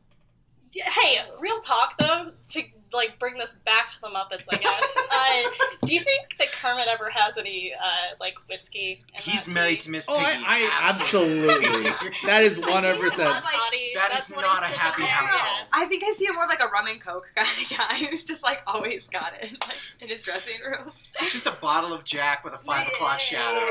Hey, 0.71 1.19
real 1.39 1.59
talk 1.61 1.97
though, 1.97 2.31
to 2.49 2.63
like 2.93 3.19
bring 3.19 3.37
this 3.37 3.57
back 3.65 3.89
to 3.89 4.01
the 4.01 4.07
Muppets, 4.07 4.47
I 4.51 4.57
guess. 4.57 4.97
uh, 5.11 5.85
do 5.85 5.93
you 5.93 6.01
think 6.01 6.37
that 6.37 6.51
Kermit 6.51 6.87
ever 6.87 7.09
has 7.09 7.37
any 7.37 7.73
uh, 7.73 8.15
like 8.19 8.35
whiskey? 8.47 9.03
In 9.15 9.21
He's 9.21 9.45
that 9.45 9.53
married 9.53 9.79
tea? 9.79 9.85
to 9.85 9.91
Miss 9.91 10.07
oh, 10.09 10.17
Piggy. 10.17 10.43
I, 10.45 10.59
I 10.61 10.87
absolutely. 10.89 11.89
that 12.25 12.43
is 12.43 12.59
one 12.59 12.83
hundred 12.83 12.99
percent. 12.99 13.29
Like, 13.29 13.43
Toddy, 13.43 13.91
that's 13.93 14.31
not 14.31 14.63
a 14.63 14.65
happy 14.65 15.01
sipping 15.01 15.07
household. 15.07 15.67
I 15.73 15.85
think 15.85 16.03
I 16.03 16.13
see 16.13 16.25
him 16.25 16.35
more 16.35 16.47
like 16.47 16.61
a 16.61 16.67
rum 16.67 16.87
and 16.87 17.01
coke 17.01 17.31
kind 17.35 17.47
of 17.47 17.77
guy 17.77 18.09
who's 18.09 18.25
just 18.25 18.43
like 18.43 18.61
always 18.67 19.03
got 19.11 19.33
it 19.41 19.51
like, 19.67 19.77
in 20.01 20.07
his 20.09 20.23
dressing 20.23 20.59
room. 20.65 20.91
It's 21.19 21.31
just 21.31 21.47
a 21.47 21.57
bottle 21.61 21.93
of 21.93 22.03
Jack 22.03 22.43
with 22.43 22.53
a 22.53 22.59
five 22.59 22.87
o'clock 22.87 23.19
shadow. 23.19 23.65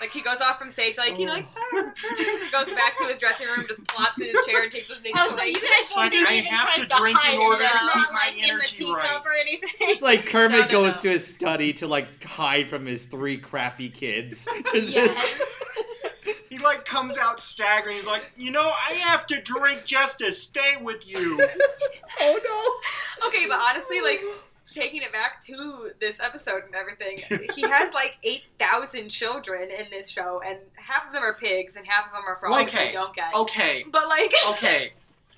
Like 0.00 0.12
he 0.12 0.22
goes 0.22 0.40
off 0.40 0.58
from 0.58 0.70
stage, 0.70 0.96
like 0.96 1.18
you 1.18 1.26
know, 1.26 1.34
like 1.34 1.46
oh. 1.56 1.82
ah, 1.86 1.92
ah, 1.96 2.04
ah, 2.10 2.64
goes 2.64 2.74
back 2.74 2.96
to 2.98 3.04
his 3.04 3.20
dressing 3.20 3.46
room, 3.46 3.64
just 3.68 3.86
plops 3.88 4.20
in 4.20 4.28
his 4.28 4.46
chair 4.46 4.62
and 4.62 4.72
takes 4.72 4.90
a 4.90 5.00
big 5.00 5.12
Oh, 5.16 5.28
so 5.28 5.42
you 5.42 5.54
guys 5.54 5.96
like, 5.96 6.12
don't 6.12 6.26
I 6.26 6.32
have 6.48 6.74
to 6.74 6.96
drink 6.96 7.18
in 7.24 7.38
order 7.38 7.64
to 7.64 7.64
It's 7.64 7.80
keep 7.80 7.94
not 7.94 8.12
my 8.12 8.18
like 8.26 8.36
in 8.36 8.42
the 8.42 8.48
energy 8.48 8.76
teacup 8.76 8.96
right. 8.96 9.26
or 9.26 9.32
anything. 9.34 9.70
It's 9.80 10.02
like 10.02 10.26
Kermit 10.30 10.58
No, 10.58 10.64
no, 10.64 10.70
goes 10.70 10.96
no. 10.96 11.02
to 11.02 11.08
his 11.10 11.26
study 11.26 11.72
to 11.74 11.86
like 11.86 12.24
hide 12.24 12.68
from 12.68 12.86
his 12.86 13.04
three 13.04 13.38
crafty 13.38 13.88
kids. 13.88 14.48
Yes. 14.74 15.40
He 16.48 16.58
like 16.58 16.84
comes 16.84 17.18
out 17.18 17.38
staggering. 17.38 17.96
He's 17.96 18.06
like, 18.06 18.22
You 18.36 18.50
know, 18.50 18.70
I 18.70 18.94
have 18.94 19.26
to 19.26 19.40
drink 19.40 19.84
just 19.84 20.20
to 20.20 20.32
stay 20.32 20.76
with 20.80 21.08
you. 21.10 21.38
oh 22.20 22.80
no. 23.20 23.28
Okay, 23.28 23.46
but 23.46 23.60
honestly, 23.60 24.00
like 24.00 24.22
taking 24.76 25.02
it 25.02 25.12
back 25.12 25.40
to 25.42 25.90
this 26.00 26.16
episode 26.20 26.62
and 26.66 26.74
everything, 26.74 27.16
he 27.54 27.62
has 27.62 27.92
like 27.94 28.16
eight 28.22 28.44
thousand 28.58 29.08
children 29.08 29.70
in 29.70 29.86
this 29.90 30.08
show, 30.08 30.40
and 30.46 30.58
half 30.74 31.06
of 31.06 31.12
them 31.12 31.22
are 31.22 31.34
pigs 31.34 31.76
and 31.76 31.86
half 31.86 32.06
of 32.06 32.12
them 32.12 32.22
are 32.26 32.36
frogs. 32.36 32.72
Okay. 32.72 32.92
Don't 32.92 33.14
get. 33.14 33.34
okay, 33.34 33.84
But 33.90 34.06
like, 34.08 34.32
okay, 34.50 34.92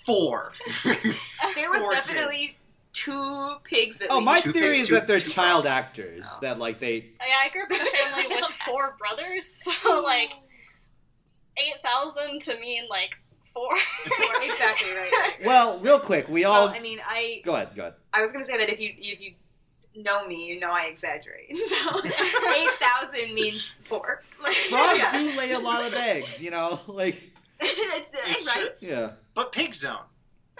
four. 0.04 0.52
there 0.84 1.70
was 1.70 1.80
Four 1.80 1.92
definitely 1.92 2.36
kids. 2.36 2.56
two 2.92 3.54
pigs 3.64 4.00
at 4.00 4.08
no! 4.08 4.16
Oh, 4.16 4.18
least. 4.18 4.26
my 4.26 4.40
Two 4.40 4.52
theory 4.52 4.66
pigs, 4.68 4.80
is 4.82 4.88
two- 4.88 4.94
that 4.94 5.06
they're 5.06 5.18
child 5.20 5.64
frogs. 5.64 5.68
actors. 5.76 6.26
Oh. 6.30 6.38
That 6.42 6.58
like 6.58 6.80
they. 6.80 7.06
Oh, 7.20 7.24
yeah, 7.26 7.34
I 7.44 7.48
grew 7.50 7.62
up 7.62 7.70
in 7.70 7.80
a 7.80 7.90
family 7.90 8.36
with 8.36 8.50
four 8.66 8.96
brothers, 8.98 9.46
so 9.46 9.70
oh. 9.86 10.02
like 10.04 10.32
eight 11.58 11.82
thousand 11.82 12.40
to 12.42 12.58
mean 12.60 12.84
like 12.90 13.16
four. 13.54 13.72
exactly 14.42 14.92
right. 14.92 15.10
right. 15.12 15.32
Well, 15.44 15.78
real 15.80 15.98
quick, 16.00 16.28
we 16.28 16.44
all. 16.44 16.66
Well, 16.66 16.74
I 16.76 16.80
mean, 16.80 16.98
I 17.06 17.40
Go 17.44 17.54
ahead. 17.54 17.70
Go 17.74 17.82
ahead. 17.82 17.94
I 18.12 18.22
was 18.22 18.32
gonna 18.32 18.46
say 18.46 18.56
that 18.58 18.68
if 18.68 18.80
you 18.80 18.92
if 18.98 19.20
you 19.20 19.34
know 19.96 20.26
me, 20.26 20.46
you 20.48 20.60
know 20.60 20.70
I 20.70 20.84
exaggerate. 20.86 21.50
So 21.68 22.00
eight 22.04 22.70
thousand 22.80 23.34
means 23.34 23.74
four. 23.84 24.22
Like, 24.42 24.54
Frogs 24.54 24.98
yeah. 24.98 25.10
do 25.12 25.36
lay 25.36 25.52
a 25.52 25.58
lot 25.58 25.84
of 25.86 25.92
eggs. 25.94 26.40
You 26.42 26.50
know, 26.50 26.80
like 26.86 27.16
it's, 27.60 28.10
It's 28.26 28.46
right. 28.46 28.56
true. 28.80 28.88
yeah. 28.88 29.10
But 29.34 29.52
pigs 29.52 29.80
don't. 29.80 30.00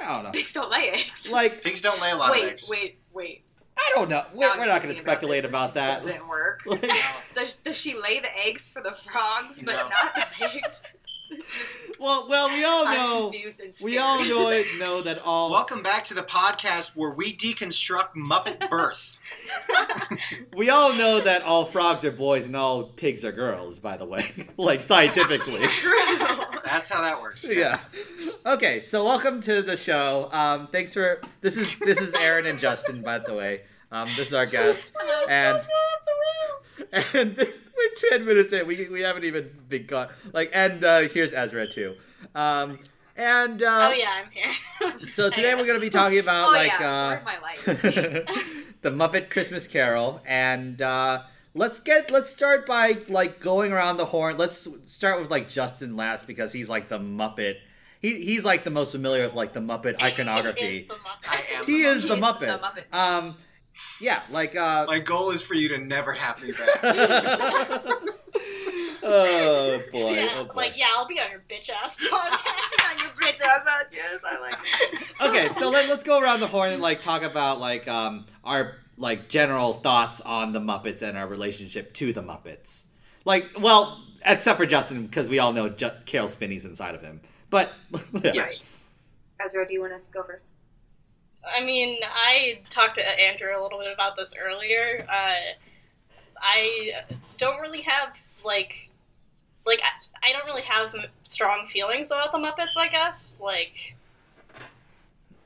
I 0.00 0.14
don't 0.14 0.24
know. 0.24 0.30
Pigs 0.30 0.52
don't 0.52 0.70
lay 0.70 0.90
eggs. 0.90 1.30
Like 1.30 1.62
Pigs 1.62 1.80
don't 1.80 2.00
lay 2.00 2.10
a 2.10 2.16
lot 2.16 2.30
wait, 2.32 2.44
of 2.44 2.50
eggs. 2.50 2.68
wait, 2.70 2.98
wait. 3.12 3.44
I 3.76 3.92
don't 3.94 4.08
know. 4.08 4.24
We're, 4.34 4.48
Now 4.48 4.58
we're 4.58 4.66
not 4.66 4.82
going 4.82 4.92
to 4.92 5.00
thinking 5.00 5.02
about 5.04 5.12
speculate 5.18 5.42
this. 5.44 5.50
about 5.50 5.66
This 5.68 5.74
that. 5.74 5.86
just 5.98 6.08
Doesn't 6.08 6.28
work. 6.28 6.62
Like, 6.66 6.90
Does, 7.36 7.54
does 7.62 7.76
she 7.76 7.94
lay 7.94 8.18
the 8.18 8.28
eggs 8.44 8.70
for 8.70 8.82
the 8.82 8.90
frogs, 8.90 9.62
but 9.64 9.72
No. 9.76 9.88
not 9.88 10.14
the 10.16 10.26
pigs? 10.32 10.68
well, 12.00 12.26
well, 12.28 12.48
we 12.48 12.64
all 12.64 12.84
know. 12.84 13.32
We 13.82 13.98
all 13.98 14.24
know 14.24 14.50
it. 14.50 14.66
Know 14.78 15.02
that 15.02 15.20
all. 15.20 15.50
Welcome 15.50 15.82
back 15.82 16.04
to 16.04 16.14
the 16.14 16.22
podcast 16.22 16.94
where 16.96 17.10
we 17.10 17.34
deconstruct 17.34 18.14
Muppet 18.16 18.68
birth. 18.70 19.18
We 20.56 20.70
all 20.70 20.92
know 20.96 21.20
that 21.20 21.42
all 21.42 21.64
frogs 21.64 22.04
are 22.04 22.10
boys 22.10 22.46
and 22.46 22.56
all 22.56 22.84
pigs 22.84 23.24
are 23.24 23.30
girls. 23.30 23.78
By 23.78 23.96
the 23.96 24.04
way, 24.04 24.32
like 24.56 24.82
scientifically. 24.82 25.66
True. 25.68 25.92
That's 26.64 26.88
how 26.88 27.02
that 27.02 27.22
works. 27.22 27.46
Yeah. 27.48 27.76
Okay, 28.44 28.80
so 28.80 29.04
welcome 29.04 29.40
to 29.42 29.62
the 29.62 29.76
show. 29.76 30.28
Um, 30.32 30.68
thanks 30.72 30.92
for 30.94 31.20
this 31.40 31.56
is 31.56 31.78
this 31.78 32.00
is 32.00 32.14
Aaron 32.14 32.46
and 32.46 32.58
Justin, 32.58 33.02
by 33.02 33.20
the 33.20 33.34
way. 33.34 33.62
Um, 33.92 34.08
this 34.16 34.28
is 34.28 34.34
our 34.34 34.46
guest, 34.46 34.92
and 35.30 35.62
and 37.14 37.36
this 37.36 37.60
we're 37.88 38.10
ten 38.10 38.24
minutes 38.24 38.52
in. 38.52 38.66
We 38.66 38.88
we 38.88 39.00
haven't 39.00 39.24
even 39.24 39.50
begun. 39.68 40.08
Like, 40.32 40.50
and 40.52 40.82
uh, 40.84 41.00
here's 41.00 41.32
Ezra 41.34 41.66
too. 41.66 41.96
Um, 42.34 42.78
and 43.16 43.62
uh, 43.62 43.90
oh 43.90 43.92
yeah, 43.92 44.22
I'm 44.24 44.30
here. 44.30 44.98
so 45.08 45.28
today 45.28 45.54
we're 45.54 45.66
going 45.66 45.78
to 45.78 45.84
be 45.84 45.90
talking 45.90 46.20
about 46.20 46.48
oh 46.48 46.52
like 46.52 46.72
yeah, 46.80 47.20
uh, 47.26 47.72
the 48.82 48.90
Muppet 48.90 49.30
Christmas 49.30 49.66
Carol, 49.66 50.20
and 50.24 50.80
uh, 50.80 51.22
let's 51.54 51.80
get 51.80 52.10
let's 52.10 52.30
start 52.30 52.64
by 52.64 52.98
like 53.08 53.40
going 53.40 53.72
around 53.72 53.96
the 53.96 54.04
horn. 54.04 54.36
Let's 54.36 54.68
start 54.84 55.20
with 55.20 55.30
like 55.30 55.48
Justin 55.48 55.96
last 55.96 56.26
because 56.26 56.52
he's 56.52 56.68
like 56.68 56.88
the 56.88 56.98
Muppet. 56.98 57.56
He 58.00 58.22
he's 58.22 58.44
like 58.44 58.62
the 58.62 58.70
most 58.70 58.92
familiar 58.92 59.24
with 59.24 59.34
like 59.34 59.52
the 59.52 59.60
Muppet 59.60 59.94
Is 60.00 60.02
iconography. 60.02 60.88
the 60.88 60.94
Muppet. 60.94 61.28
I 61.28 61.42
am. 61.58 61.64
He 61.66 61.82
the 61.82 61.88
is 61.88 62.08
the 62.08 62.14
Muppet. 62.16 62.40
the 62.40 62.58
Muppet. 62.58 62.94
Um, 62.96 63.34
yeah, 64.00 64.22
like 64.30 64.56
uh. 64.56 64.86
My 64.86 64.98
goal 64.98 65.30
is 65.30 65.42
for 65.42 65.54
you 65.54 65.68
to 65.70 65.78
never 65.78 66.12
have 66.12 66.42
me 66.42 66.52
back. 66.52 66.68
oh 69.02 69.82
boy! 69.92 70.12
yeah, 70.12 70.34
oh, 70.36 70.44
boy. 70.44 70.52
like 70.54 70.76
yeah, 70.76 70.86
I'll 70.96 71.06
be 71.06 71.20
on 71.20 71.30
your 71.30 71.42
bitch 71.50 71.70
ass 71.70 71.96
podcast. 72.12 72.90
On 72.90 72.98
your 72.98 73.08
bitch 73.08 73.40
ass 73.40 73.60
out, 73.68 73.86
yes, 73.92 74.18
I 74.24 74.40
like 74.40 75.30
okay, 75.30 75.48
so 75.48 75.70
let, 75.70 75.88
let's 75.88 76.04
go 76.04 76.20
around 76.20 76.40
the 76.40 76.46
horn 76.46 76.72
and 76.72 76.82
like 76.82 77.00
talk 77.00 77.22
about 77.22 77.60
like 77.60 77.86
um 77.88 78.26
our 78.44 78.76
like 78.96 79.28
general 79.28 79.74
thoughts 79.74 80.20
on 80.20 80.52
the 80.52 80.60
Muppets 80.60 81.02
and 81.02 81.16
our 81.16 81.26
relationship 81.26 81.94
to 81.94 82.12
the 82.12 82.22
Muppets. 82.22 82.88
Like, 83.24 83.60
well, 83.60 84.02
except 84.24 84.58
for 84.58 84.66
Justin, 84.66 85.06
because 85.06 85.28
we 85.28 85.38
all 85.38 85.52
know 85.52 85.68
Ju- 85.68 85.90
Caroll 86.06 86.28
Spinney's 86.28 86.64
inside 86.64 86.94
of 86.94 87.02
him. 87.02 87.20
But 87.50 87.72
yes. 88.22 88.62
Ezra, 89.44 89.66
do 89.66 89.72
you 89.72 89.80
want 89.80 89.92
to 89.92 90.12
go 90.12 90.24
first? 90.24 90.44
I 91.54 91.64
mean, 91.64 91.98
I 92.02 92.60
talked 92.70 92.96
to 92.96 93.02
Andrew 93.02 93.50
a 93.50 93.60
little 93.62 93.78
bit 93.78 93.92
about 93.92 94.16
this 94.16 94.34
earlier. 94.38 95.04
Uh, 95.08 95.54
I 96.40 96.92
don't 97.36 97.60
really 97.60 97.82
have 97.82 98.14
like, 98.44 98.88
like 99.66 99.80
I, 99.80 100.28
I 100.28 100.32
don't 100.32 100.46
really 100.46 100.62
have 100.62 100.94
strong 101.24 101.68
feelings 101.68 102.10
about 102.10 102.32
the 102.32 102.38
Muppets. 102.38 102.76
I 102.78 102.88
guess 102.88 103.36
like, 103.40 103.94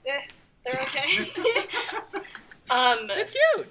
eh, 0.07 0.21
they're 0.65 0.81
okay. 0.83 1.31
um, 2.71 3.07
they're 3.07 3.27
cute. 3.27 3.67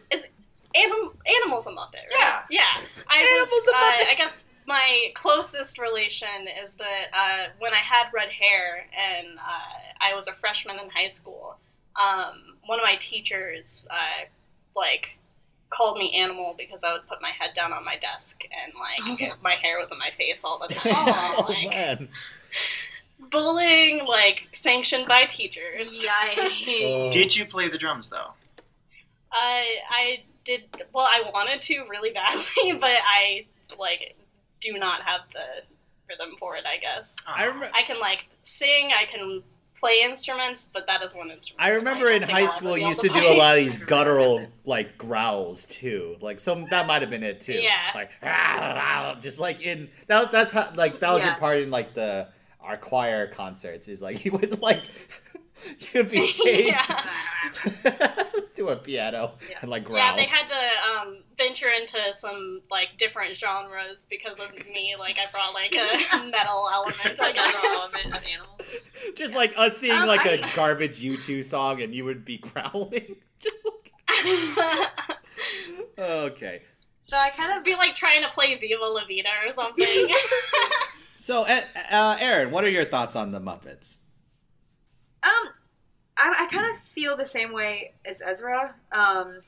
anim- 0.76 1.18
animals 1.26 1.68
a 1.68 1.72
Muppet, 1.72 1.94
right? 1.94 2.18
Yeah. 2.18 2.42
Yeah. 2.50 2.82
I 3.10 3.22
Animals 3.22 3.52
was, 3.52 3.68
a 3.68 3.78
uh, 3.78 3.82
Muppet. 3.82 4.12
I 4.12 4.16
guess 4.16 4.46
my 4.66 5.12
closest 5.16 5.80
relation 5.80 6.48
is 6.64 6.76
that 6.76 7.08
uh, 7.14 7.50
when 7.60 7.74
I 7.74 7.78
had 7.78 8.06
red 8.14 8.30
hair 8.30 8.88
and 8.96 9.38
uh, 9.38 10.02
I 10.02 10.16
was 10.16 10.28
a 10.28 10.34
freshman 10.34 10.80
in 10.80 10.90
high 10.90 11.08
school, 11.08 11.58
um, 11.96 12.58
one 12.66 12.80
of 12.80 12.84
my 12.84 12.96
teachers, 13.00 13.88
uh, 13.90 14.26
like, 14.76 15.18
called 15.70 15.98
me 15.98 16.12
animal 16.16 16.54
because 16.58 16.84
I 16.84 16.92
would 16.94 17.08
put 17.08 17.22
my 17.22 17.30
head 17.32 17.52
down 17.56 17.72
on 17.72 17.86
my 17.86 17.96
desk 17.98 18.44
and 18.64 18.74
like 18.78 19.22
it- 19.22 19.34
my 19.42 19.54
hair 19.56 19.80
was 19.80 19.90
in 19.92 19.98
my 19.98 20.10
face 20.18 20.44
all 20.44 20.60
the 20.60 20.68
time. 20.76 20.94
oh 20.94 21.46
like, 21.64 21.70
man. 21.70 22.10
bullying 23.32 24.06
like 24.06 24.48
sanctioned 24.54 25.08
by 25.08 25.26
teachers. 25.26 26.04
Yikes. 26.06 27.12
Did 27.12 27.36
you 27.36 27.46
play 27.46 27.70
the 27.70 27.78
drums 27.78 28.10
though? 28.10 28.32
I 29.32 29.66
I 29.90 30.24
did 30.44 30.64
well. 30.94 31.08
I 31.10 31.30
wanted 31.32 31.62
to 31.62 31.86
really 31.90 32.12
badly, 32.12 32.74
but 32.80 32.92
I 33.10 33.46
like 33.80 34.16
do 34.60 34.74
not 34.78 35.02
have 35.04 35.22
the 35.34 35.64
rhythm 36.10 36.36
for 36.40 36.58
it. 36.58 36.66
I 36.66 36.78
guess 36.78 37.16
I 37.26 37.46
remember. 37.46 37.72
I 37.74 37.84
can 37.84 38.00
like 38.00 38.26
sing. 38.44 38.92
I 38.94 39.06
can 39.06 39.42
play 39.82 40.02
instruments, 40.04 40.70
but 40.72 40.86
that 40.88 41.02
is 41.02 41.14
one 41.14 41.32
instrument. 41.32 41.62
I 41.62 41.70
remember 41.72 42.08
can't 42.10 42.24
in 42.24 42.30
high 42.30 42.46
school 42.46 42.78
you 42.78 42.88
used 42.88 43.02
to 43.02 43.10
do 43.10 43.20
a 43.20 43.36
lot 43.36 43.58
of 43.58 43.64
these 43.64 43.78
guttural 43.80 44.46
like 44.64 44.98
growls 44.98 45.66
too. 45.66 46.16
Like 46.22 46.40
some 46.40 46.68
that 46.70 46.88
might 46.88 47.02
have 47.02 47.10
been 47.10 47.24
it 47.24 47.42
too. 47.42 47.54
Yeah. 47.54 47.78
Like 47.96 48.12
"Ah, 48.24 49.14
ah," 49.16 49.20
just 49.20 49.40
like 49.40 49.62
in 49.62 49.90
that 50.08 50.32
that's 50.32 50.54
how 50.54 50.72
like 50.76 51.00
that 51.00 51.12
was 51.12 51.24
your 51.24 51.36
part 51.36 51.58
in 51.58 51.72
like 51.72 51.96
the 51.96 52.30
our 52.62 52.78
choir 52.78 53.28
concerts 53.28 53.88
is 53.88 54.02
like 54.02 54.24
you 54.26 54.32
would 54.34 54.62
like 54.62 54.84
you'd 55.94 56.10
be 56.10 56.26
chained 56.28 56.76
to 58.56 58.68
a 58.70 58.76
piano 58.76 59.34
Yeah. 59.50 59.58
and 59.62 59.70
like 59.72 59.84
growl. 59.84 59.98
Yeah, 59.98 60.16
they 60.16 60.26
had 60.26 60.48
to 60.48 60.56
um, 60.56 61.18
venture 61.38 61.70
into 61.70 62.00
some 62.14 62.62
like 62.72 62.90
different 62.98 63.36
genres 63.38 64.06
because 64.10 64.40
of 64.40 64.52
me. 64.68 64.96
Like 64.98 65.18
I 65.20 65.30
brought 65.32 65.54
like 65.54 65.74
a 65.76 66.24
metal 66.30 66.70
element. 66.72 67.20
I 67.22 67.32
guess. 67.32 67.56
element 68.04 68.16
of 68.16 68.24
animals. 68.30 69.16
just 69.16 69.36
like 69.36 69.54
us 69.58 69.78
seeing 69.78 69.94
Um, 69.94 70.08
like 70.08 70.26
I- 70.26 70.32
a 70.34 70.56
garbage 70.56 71.02
U2 71.02 71.44
song 71.44 71.82
and 71.82 71.94
you 71.94 72.06
would 72.06 72.24
be 72.26 72.38
growling. 72.38 73.16
just 74.24 74.58
like 74.58 75.18
okay. 75.98 76.62
So 77.06 77.18
I 77.18 77.30
kind 77.32 77.58
of 77.58 77.64
be 77.66 77.76
like 77.76 77.94
trying 77.96 78.22
to 78.24 78.30
play 78.30 78.56
Viva 78.58 78.84
La 78.86 79.06
Vida 79.06 79.28
or 79.46 79.52
something. 79.52 80.08
So, 81.18 81.44
uh, 81.44 81.62
uh, 81.92 82.18
Aaron, 82.20 82.50
what 82.52 82.64
are 82.64 82.70
your 82.70 82.86
thoughts 82.86 83.16
on 83.16 83.32
the 83.32 83.40
Muppets? 83.40 83.98
Um, 85.24 85.50
I, 86.18 86.36
I 86.42 86.48
kind 86.52 86.66
of 86.76 86.82
feel 86.94 87.16
the 87.18 87.26
same 87.26 87.54
way 87.54 87.94
as 88.06 88.22
Ezra. 88.22 88.76
Um, 88.92 89.42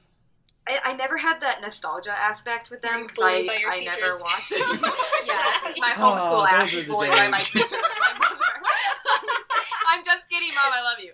I, 0.68 0.80
I 0.86 0.94
never 0.94 1.18
had 1.18 1.42
that 1.42 1.62
nostalgia 1.62 2.12
aspect 2.12 2.72
with 2.72 2.82
them 2.82 3.04
because 3.08 3.20
I, 3.24 3.32
Bullied 3.42 3.48
by 3.48 3.72
I 3.72 3.84
never 3.84 4.12
watched 4.22 4.50
them. 4.52 4.92
yeah, 5.26 5.72
my 5.78 5.94
Oh, 5.98 6.16
homeschool 6.16 6.42
those 6.44 6.50
ass 6.52 6.74
are 6.74 6.88
bullied 6.88 7.12
by 7.12 7.28
my 7.28 7.38
days. 7.40 7.50
teacher. 7.52 7.68
My 7.72 8.18
mother. 8.20 8.40
I'm 9.90 10.04
just 10.04 10.30
kidding, 10.30 10.50
mom. 10.50 10.72
I 10.74 10.82
love 10.84 11.00
you. 11.04 11.12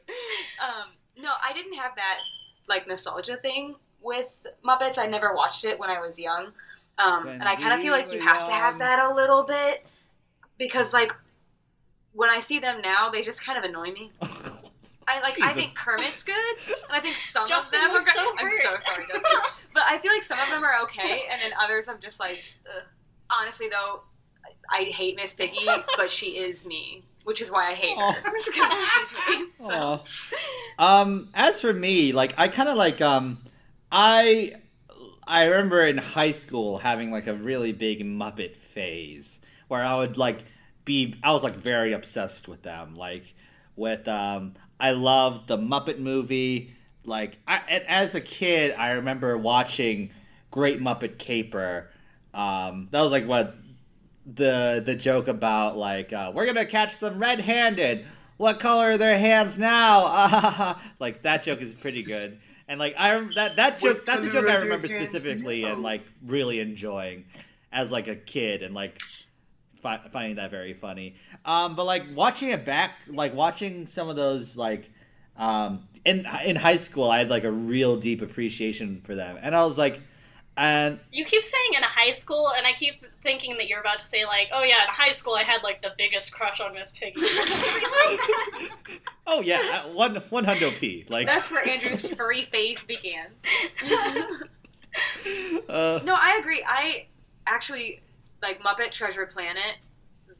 Um, 0.64 0.90
no, 1.22 1.32
I 1.44 1.54
didn't 1.54 1.74
have 1.74 1.96
that 1.96 2.20
like 2.68 2.88
nostalgia 2.88 3.38
thing 3.38 3.76
with 4.02 4.46
Muppets. 4.66 4.98
I 4.98 5.08
never 5.08 5.34
watched 5.36 5.66
it 5.66 5.80
when 5.80 5.90
I 5.90 6.00
was 6.00 6.18
young, 6.20 6.52
um, 6.98 7.28
and 7.28 7.44
I 7.44 7.56
kind 7.56 7.74
of 7.74 7.82
feel 7.82 7.92
like 7.92 8.12
you 8.14 8.20
were 8.20 8.26
have 8.26 8.44
to 8.46 8.52
have 8.52 8.78
that 8.80 9.00
a 9.10 9.14
little 9.14 9.44
bit 9.44 9.86
because 10.58 10.94
like 10.94 11.14
when 12.20 12.30
I 12.30 12.42
see 12.42 12.60
them 12.60 12.82
now, 12.82 13.10
they 13.10 13.22
just 13.22 13.46
kind 13.46 13.58
of 13.58 13.64
annoy 13.64 13.94
me. 13.94 14.12
I 15.08 15.22
like. 15.22 15.42
I 15.42 15.54
think 15.54 15.74
Kermit's 15.74 16.22
good, 16.22 16.36
and 16.68 16.76
I 16.92 17.00
think 17.00 17.16
some 17.16 17.48
Justin 17.48 17.80
of 17.80 17.86
them 17.86 17.92
are 17.92 17.94
looks 17.94 18.06
great. 18.14 18.16
so 18.16 18.36
I'm 18.38 18.50
so 18.50 18.92
sorry, 18.92 19.06
Justin. 19.08 19.70
but 19.74 19.84
I 19.88 19.98
feel 20.00 20.12
like 20.12 20.24
some 20.24 20.38
of 20.38 20.50
them 20.50 20.62
are 20.62 20.84
okay, 20.84 21.24
and 21.32 21.42
then 21.42 21.52
others 21.64 21.88
I'm 21.88 22.02
just 22.02 22.20
like, 22.20 22.44
Ugh. 22.68 22.84
honestly 23.32 23.70
though, 23.70 24.02
I 24.70 24.84
hate 24.84 25.16
Miss 25.16 25.34
Piggy, 25.34 25.66
but 25.98 26.12
she 26.12 26.32
is 26.38 26.66
me, 26.66 27.04
which 27.24 27.42
is 27.42 27.50
why 27.52 27.72
I 27.72 27.74
hate 27.74 27.98
her. 27.98 28.14
Because 28.22 28.46
she's 28.50 29.40
me. 29.40 29.46
So. 29.66 30.02
Um, 30.78 31.30
as 31.34 31.62
for 31.62 31.74
me, 31.74 32.12
like 32.12 32.34
I 32.38 32.50
kind 32.50 32.68
of 32.68 32.76
like 32.76 33.00
um, 33.00 33.40
I 33.94 34.56
I 35.26 35.46
remember 35.46 35.86
in 35.86 35.98
high 35.98 36.32
school 36.32 36.80
having 36.80 37.12
like 37.12 37.28
a 37.28 37.34
really 37.34 37.72
big 37.72 38.04
Muppet 38.04 38.58
phase 38.58 39.40
where 39.70 39.84
I 39.84 39.96
would 39.96 40.18
like 40.18 40.44
be 40.90 41.14
I 41.24 41.32
was 41.32 41.44
like 41.44 41.56
very 41.56 41.94
obsessed 41.94 42.48
with 42.48 42.64
them, 42.64 42.96
like 42.96 43.36
with 43.76 44.08
um, 44.08 44.56
I 44.80 44.92
loved 44.92 45.48
the 45.48 45.56
Muppet 45.56 46.00
movie. 46.00 46.74
Like 47.06 47.38
I, 47.48 47.84
as 47.88 48.16
a 48.16 48.22
kid, 48.22 48.74
I 48.76 48.94
remember 48.94 49.38
watching 49.38 50.10
Great 50.50 50.82
Muppet 50.82 51.20
Caper. 51.20 51.92
Um, 52.34 52.88
that 52.90 53.02
was 53.02 53.12
like 53.12 53.28
what 53.28 53.56
the 54.26 54.82
the 54.84 54.96
joke 54.96 55.28
about 55.28 55.78
like 55.78 56.12
uh, 56.12 56.32
we're 56.34 56.48
gonna 56.48 56.66
catch 56.66 56.98
them 56.98 57.20
red-handed. 57.20 58.08
What 58.38 58.60
color 58.60 58.94
are 58.94 58.98
their 58.98 59.18
hands 59.18 59.60
now? 59.60 60.06
Ah, 60.08 60.82
like 61.00 61.22
that 61.22 61.44
joke 61.44 61.62
is 61.62 61.72
pretty 61.72 62.02
good. 62.02 62.40
And 62.68 62.80
like 62.80 62.96
I 62.98 63.30
that 63.36 63.58
that 63.58 63.78
joke 63.78 63.98
What 63.98 64.06
that's 64.08 64.26
a 64.26 64.30
joke 64.30 64.50
I 64.50 64.56
remember 64.56 64.88
specifically 64.88 65.66
and 65.66 65.84
like 65.84 66.02
really 66.26 66.60
enjoying 66.60 67.26
as 67.72 67.92
like 67.92 68.08
a 68.08 68.16
kid 68.16 68.64
and 68.64 68.74
like 68.74 69.00
fi- 69.82 70.02
finding 70.12 70.36
that 70.36 70.52
very 70.52 70.74
funny. 70.74 71.16
Um, 71.46 71.76
but 71.76 71.86
like 71.86 72.04
watching 72.14 72.50
it 72.50 72.66
back, 72.66 73.00
like 73.08 73.34
watching 73.34 73.88
some 73.88 74.10
of 74.10 74.16
those 74.16 74.58
like 74.58 74.90
um 75.38 75.88
in 76.06 76.28
in 76.46 76.56
high 76.56 76.76
school, 76.76 77.10
I 77.10 77.20
had 77.20 77.30
like 77.30 77.44
a 77.44 77.52
real 77.52 77.98
deep 77.98 78.22
appreciation 78.22 79.02
for 79.04 79.16
them, 79.16 79.38
and 79.42 79.56
I 79.56 79.66
was 79.66 79.78
like, 79.78 80.02
and 80.58 81.00
you 81.12 81.26
keep 81.26 81.44
saying 81.44 81.74
in 81.76 81.84
high 81.84 82.12
school, 82.12 82.52
and 82.56 82.66
I 82.68 82.74
keep 82.74 83.06
thinking 83.24 83.58
that 83.58 83.68
you're 83.68 83.80
about 83.80 84.00
to 84.00 84.08
say 84.08 84.26
like, 84.26 84.50
oh 84.54 84.64
yeah, 84.64 84.84
in 84.84 84.90
high 84.90 85.14
school 85.14 85.36
I 85.36 85.44
had 85.44 85.64
like 85.64 85.82
the 85.82 85.92
biggest 85.98 86.32
crush 86.32 86.60
on 86.60 86.74
Miss 86.74 86.92
Piggy. 86.92 87.14
oh 89.28 89.42
yeah, 89.42 89.84
uh, 89.86 89.90
one 89.90 90.16
one 90.30 90.44
hundred 90.44 90.74
p 90.74 91.06
like 91.10 91.28
That's 91.28 91.52
where 91.52 91.68
Andrew's 91.68 92.14
furry 92.14 92.44
phase 92.44 92.84
began. 92.84 93.28
uh, 95.70 96.00
No, 96.04 96.16
I 96.16 96.38
agree. 96.40 96.64
I 96.68 97.08
actually 97.48 98.02
like 98.42 98.62
Muppet 98.62 98.92
Treasure 98.92 99.26
Planet. 99.26 99.76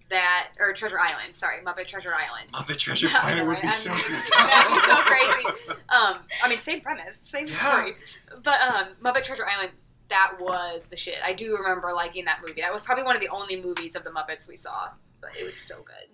That 0.10 0.50
or 0.60 0.74
Treasure 0.74 1.00
Island. 1.00 1.36
Sorry, 1.36 1.58
Muppet 1.64 1.88
Treasure 1.88 2.12
Island. 2.14 2.52
Muppet 2.52 2.78
Treasure 2.78 3.08
Yeah, 3.14 3.22
Planet 3.22 3.46
would 3.46 3.58
be 3.62 3.68
I'm- 3.68 3.72
so 3.72 3.92
good. 3.94 4.02
That'd 4.38 4.74
be 4.74 4.82
so 4.88 5.02
crazy. 5.04 5.82
Um, 5.90 6.16
I 6.44 6.50
mean, 6.50 6.58
same 6.58 6.82
premise, 6.82 7.18
same 7.26 7.46
Yeah. 7.48 7.54
story, 7.54 7.96
but 8.44 8.60
um, 8.62 8.88
Muppet 9.04 9.24
Treasure 9.24 9.46
Island. 9.48 9.72
That 10.10 10.38
was 10.40 10.88
the 10.88 10.98
shit. 10.98 11.18
I 11.24 11.34
do 11.34 11.56
remember 11.56 11.92
liking 11.96 12.26
that 12.26 12.40
movie. 12.44 12.62
That 12.62 12.74
was 12.74 12.82
probably 12.84 13.04
one 13.04 13.16
of 13.16 13.22
the 13.22 13.28
only 13.30 13.62
movies 13.62 13.96
of 13.96 14.04
the 14.04 14.10
Muppets 14.10 14.48
we 14.48 14.58
saw, 14.58 14.88
but 15.22 15.30
it 15.40 15.46
was 15.46 15.56
so 15.56 15.76
good. 15.84 16.10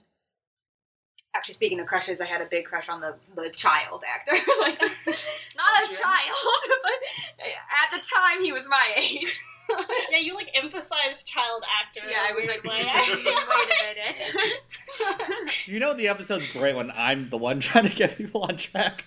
Actually, 1.34 1.54
speaking 1.54 1.80
of 1.80 1.88
crushes, 1.88 2.20
I 2.20 2.26
had 2.26 2.42
a 2.42 2.46
big 2.46 2.66
crush 2.66 2.90
on 2.90 3.00
the, 3.00 3.16
the 3.36 3.50
child 3.50 4.04
actor. 4.06 4.34
like, 4.60 4.82
not 4.82 5.84
a 5.84 5.94
child, 5.94 6.62
but 6.84 7.48
at 7.48 7.92
the 7.92 7.98
time 8.06 8.42
he 8.44 8.52
was 8.52 8.68
my 8.68 8.86
age. 8.98 9.42
yeah, 10.12 10.20
you 10.20 10.36
like 10.36 10.50
emphasize 10.54 11.24
child 11.24 11.64
actor. 11.82 12.02
Yeah, 12.10 12.28
I 12.30 12.34
was 12.34 12.48
like, 12.48 12.64
way. 12.64 12.78
wait 12.86 13.18
a 13.18 14.50
minute. 14.50 15.68
you 15.68 15.80
know 15.80 15.94
the 15.94 16.08
episode's 16.08 16.52
great 16.52 16.76
when 16.76 16.92
I'm 16.92 17.30
the 17.30 17.38
one 17.38 17.60
trying 17.62 17.90
to 17.90 17.96
get 17.96 18.18
people 18.18 18.44
on 18.44 18.58
track. 18.58 19.06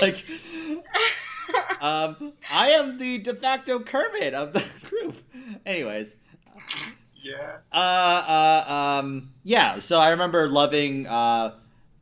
like, 0.00 0.24
um, 1.80 2.32
I 2.52 2.70
am 2.70 2.98
the 2.98 3.18
de 3.18 3.34
facto 3.34 3.80
Kermit 3.80 4.34
of 4.34 4.52
the 4.52 4.64
group. 4.88 5.16
Anyways, 5.66 6.16
yeah. 7.22 7.58
uh, 7.72 7.76
uh, 7.76 8.72
um, 8.72 9.30
yeah. 9.42 9.78
So 9.78 9.98
I 9.98 10.10
remember 10.10 10.48
loving 10.48 11.06
uh, 11.06 11.54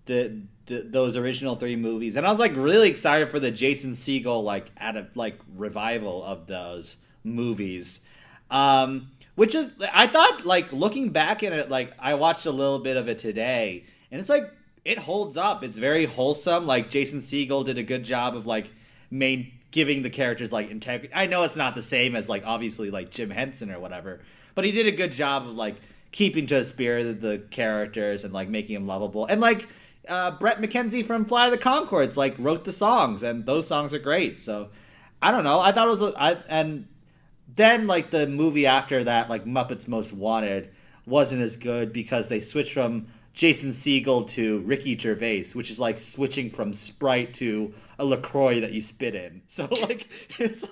the, 0.07 0.43
the 0.67 0.81
those 0.83 1.17
original 1.17 1.57
three 1.57 1.77
movies, 1.77 2.17
and 2.17 2.27
I 2.27 2.31
was 2.31 2.39
like 2.39 2.55
really 2.57 2.91
excited 2.91 3.31
for 3.31 3.41
the 3.41 3.51
Jason 3.51 3.93
Segel 3.93 4.43
like 4.45 4.71
at 4.77 4.97
a 4.97 5.09
like 5.15 5.39
revival 5.55 6.23
of 6.23 6.47
those 6.47 6.97
movies. 7.27 8.07
Um, 8.51 9.11
which 9.35 9.55
is 9.55 9.73
I 9.93 10.07
thought 10.07 10.47
like 10.47 10.73
looking 10.73 11.11
back 11.11 11.43
at 11.43 11.53
it, 11.53 11.71
like 11.71 11.93
I 11.99 12.15
watched 12.15 12.47
a 12.47 12.51
little 12.51 12.79
bit 12.79 12.97
of 12.97 13.09
it 13.09 13.19
today, 13.19 13.85
and 14.11 14.21
it's 14.21 14.31
like 14.31 14.51
it 14.85 14.99
holds 14.99 15.37
up. 15.37 15.63
It's 15.63 15.79
very 15.79 16.07
wholesome. 16.07 16.67
Like 16.67 16.91
Jason 16.91 17.19
Segel 17.19 17.65
did 17.65 17.77
a 17.77 17.83
good 17.83 18.05
job 18.05 18.35
of 18.35 18.47
like 18.47 18.69
main 19.11 19.53
giving 19.71 20.03
the 20.03 20.11
characters 20.11 20.53
like 20.53 20.71
integrity. 20.71 21.13
I 21.15 21.27
know 21.27 21.43
it's 21.43 21.57
not 21.57 21.75
the 21.75 21.83
same 21.83 22.17
as 22.17 22.29
like 22.29 22.47
obviously 22.47 22.91
like 22.91 23.11
Jim 23.11 23.31
Henson 23.31 23.71
or 23.71 23.79
whatever, 23.79 24.21
but 24.55 24.65
he 24.65 24.73
did 24.73 24.87
a 24.87 24.93
good 24.93 25.13
job 25.13 25.43
of 25.43 25.55
like 25.55 25.77
keeping 26.13 26.47
to 26.47 26.55
the 26.55 26.65
spirit 26.65 27.05
of 27.05 27.21
the 27.21 27.45
characters 27.51 28.25
and 28.25 28.33
like 28.33 28.49
making 28.49 28.75
them 28.75 28.87
lovable. 28.87 29.27
And 29.27 29.41
like 29.41 29.69
uh, 30.09 30.31
Bret 30.31 30.63
McKenzie 30.63 31.05
from 31.05 31.27
Flight 31.27 31.53
of 31.53 31.59
the 31.59 31.63
Conchords 31.63 32.17
like 32.17 32.35
wrote 32.39 32.65
the 32.65 32.73
songs, 32.73 33.23
and 33.23 33.45
those 33.45 33.67
songs 33.67 33.93
are 33.93 33.99
great. 33.99 34.41
So 34.41 34.71
I 35.21 35.31
don't 35.31 35.45
know. 35.45 35.61
I 35.61 35.73
thought 35.73 35.89
it 35.89 35.91
was 35.91 36.03
I 36.17 36.39
and 36.49 36.87
then 37.57 37.87
like 37.87 38.11
the 38.11 38.27
movie 38.27 38.67
after 38.67 39.05
that, 39.05 39.29
like 39.29 39.45
Muppets 39.45 39.89
Most 39.89 40.13
Wanted, 40.13 40.71
wasn't 41.07 41.43
as 41.43 41.57
good 41.57 41.93
because 41.93 42.29
they 42.29 42.41
switched 42.41 42.73
from 42.73 43.07
Jason 43.33 43.71
Segel 43.71 44.27
to 44.29 44.61
Ricky 44.61 44.97
Gervais, 44.97 45.47
which 45.53 45.71
is 45.71 45.79
like 45.79 46.01
switching 46.01 46.51
from 46.51 46.73
Sprite 46.73 47.35
to 47.35 47.75
a 47.99 48.05
Lacroix 48.05 48.61
that 48.61 48.73
you 48.73 48.81
spit 48.81 49.15
in. 49.15 49.43
So 49.49 49.67
like 49.67 50.09
it's 50.39 50.65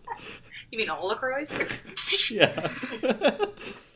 you 0.70 0.78
mean 0.78 0.88
all 0.88 1.08
LaCroix? 1.08 1.46
yeah. 2.30 2.68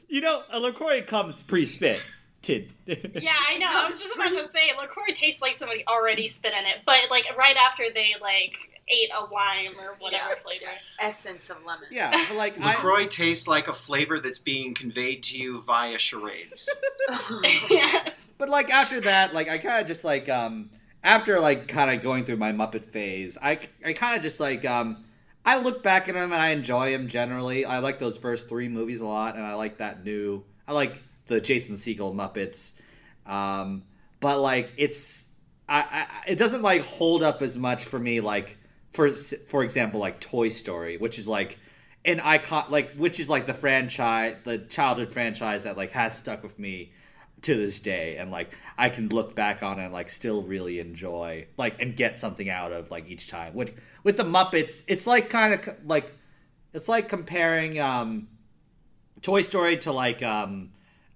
you 0.08 0.20
know, 0.20 0.42
a 0.50 0.60
Lacroix 0.60 1.02
comes 1.02 1.42
pre-spit. 1.42 2.00
Tid. 2.40 2.72
Yeah, 2.86 3.34
I 3.48 3.58
know. 3.58 3.66
I 3.68 3.88
was 3.88 4.00
just 4.00 4.14
about 4.14 4.28
to 4.28 4.48
say 4.48 4.70
LaCroix 4.78 5.12
tastes 5.12 5.42
like 5.42 5.56
somebody 5.56 5.84
already 5.88 6.28
spit 6.28 6.52
in 6.52 6.66
it, 6.66 6.76
but 6.86 6.98
like 7.10 7.24
right 7.36 7.56
after 7.56 7.84
they 7.92 8.14
like 8.22 8.67
ate 8.90 9.10
a 9.16 9.24
lime 9.32 9.72
or 9.80 9.94
whatever 9.98 10.30
Yeah. 10.30 10.34
flavor. 10.42 10.66
Essence 11.00 11.50
of 11.50 11.56
lemon. 11.66 11.86
Yeah, 11.90 12.10
but 12.28 12.36
like 12.36 12.60
I, 12.60 12.72
LaCroix 12.74 13.06
tastes 13.06 13.46
like 13.48 13.68
a 13.68 13.72
flavor 13.72 14.18
that's 14.18 14.38
being 14.38 14.74
conveyed 14.74 15.22
to 15.24 15.38
you 15.38 15.60
via 15.62 15.98
charades. 15.98 16.68
yes. 17.70 18.28
But 18.38 18.48
like 18.48 18.70
after 18.70 19.00
that, 19.02 19.34
like 19.34 19.48
I 19.48 19.58
kind 19.58 19.80
of 19.80 19.86
just 19.86 20.04
like 20.04 20.28
um 20.28 20.70
after 21.02 21.40
like 21.40 21.68
kind 21.68 21.90
of 21.90 22.02
going 22.02 22.24
through 22.24 22.36
my 22.36 22.52
Muppet 22.52 22.84
phase, 22.84 23.38
I 23.40 23.58
I 23.84 23.92
kind 23.92 24.16
of 24.16 24.22
just 24.22 24.40
like 24.40 24.64
um 24.64 25.04
I 25.44 25.56
look 25.58 25.82
back 25.82 26.08
at 26.08 26.14
them 26.14 26.32
and 26.32 26.40
I 26.42 26.50
enjoy 26.50 26.92
them 26.92 27.08
generally. 27.08 27.64
I 27.64 27.78
like 27.78 27.98
those 27.98 28.18
first 28.18 28.48
three 28.48 28.68
movies 28.68 29.00
a 29.00 29.06
lot, 29.06 29.36
and 29.36 29.44
I 29.44 29.54
like 29.54 29.78
that 29.78 30.04
new. 30.04 30.44
I 30.66 30.72
like 30.72 31.02
the 31.26 31.40
Jason 31.40 31.76
Segel 31.76 32.14
Muppets, 32.14 32.78
um, 33.30 33.84
but 34.20 34.40
like 34.40 34.72
it's 34.76 35.28
I, 35.68 35.80
I 35.80 36.30
it 36.32 36.36
doesn't 36.36 36.62
like 36.62 36.82
hold 36.82 37.22
up 37.22 37.40
as 37.40 37.56
much 37.56 37.84
for 37.84 37.98
me 37.98 38.20
like 38.20 38.57
for 38.98 39.10
for 39.10 39.62
example 39.62 40.00
like 40.00 40.18
Toy 40.18 40.48
Story, 40.48 40.96
which 40.96 41.20
is 41.20 41.28
like 41.28 41.60
an 42.04 42.18
icon 42.18 42.64
like 42.68 42.90
which 42.94 43.20
is 43.20 43.30
like 43.30 43.46
the 43.46 43.54
franchise 43.54 44.34
the 44.42 44.58
childhood 44.58 45.12
franchise 45.12 45.62
that 45.62 45.76
like 45.76 45.92
has 45.92 46.16
stuck 46.16 46.42
with 46.42 46.58
me 46.58 46.90
to 47.42 47.54
this 47.54 47.78
day 47.78 48.16
and 48.16 48.32
like 48.32 48.58
I 48.76 48.88
can 48.88 49.08
look 49.10 49.36
back 49.36 49.62
on 49.62 49.78
and 49.78 49.92
like 49.92 50.10
still 50.10 50.42
really 50.42 50.80
enjoy 50.80 51.46
like 51.56 51.80
and 51.80 51.94
get 51.94 52.18
something 52.18 52.50
out 52.50 52.72
of 52.72 52.90
like 52.90 53.08
each 53.08 53.28
time. 53.28 53.54
With 53.54 53.72
with 54.02 54.16
the 54.16 54.24
Muppets, 54.24 54.82
it's 54.88 55.06
like 55.06 55.30
kind 55.30 55.54
of 55.54 55.68
like 55.86 56.12
it's 56.72 56.88
like 56.88 57.08
comparing 57.08 57.78
um 57.78 58.26
Toy 59.22 59.42
Story 59.42 59.76
to 59.76 59.92
like 59.92 60.24
um 60.24 60.70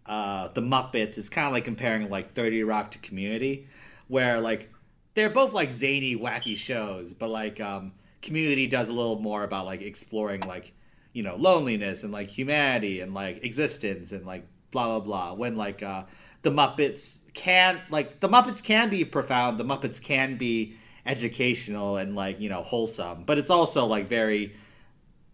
uh 0.07 0.47
the 0.55 0.63
Muppets. 0.63 1.19
It's 1.19 1.29
kind 1.29 1.49
of 1.49 1.53
like 1.53 1.65
comparing 1.65 2.09
like 2.09 2.33
30 2.33 2.63
Rock 2.63 2.93
to 2.93 2.99
Community 2.99 3.67
where 4.07 4.41
like 4.41 4.72
they're 5.15 5.31
both 5.31 5.53
like 5.53 5.71
zany 5.71 6.17
wacky 6.17 6.57
shows, 6.57 7.15
but 7.15 7.29
like 7.29 7.61
um 7.61 7.93
Community 8.23 8.69
does 8.69 8.89
a 8.89 8.93
little 8.93 9.19
more 9.19 9.43
about 9.43 9.67
like 9.67 9.83
exploring 9.83 10.43
like 10.43 10.73
you 11.13 11.25
know 11.25 11.35
loneliness 11.35 12.05
and 12.05 12.13
like 12.13 12.29
humanity 12.29 13.01
and 13.01 13.13
like 13.13 13.43
existence 13.45 14.13
and 14.13 14.25
like 14.25 14.47
blah 14.71 14.87
blah 14.87 15.01
blah. 15.01 15.35
When 15.35 15.57
like 15.57 15.83
uh 15.83 16.05
the 16.43 16.51
muppets 16.51 17.19
can 17.35 17.81
like 17.91 18.21
the 18.21 18.29
muppets 18.29 18.63
can 18.63 18.91
be 18.91 19.05
profound. 19.05 19.59
The 19.59 19.65
muppets 19.65 20.01
can 20.01 20.37
be 20.39 20.77
educational 21.05 21.97
and 21.97 22.15
like 22.15 22.41
you 22.41 22.49
know 22.49 22.63
wholesome. 22.63 23.25
But 23.25 23.39
it's 23.39 23.51
also 23.51 23.87
like 23.87 24.07
very 24.07 24.55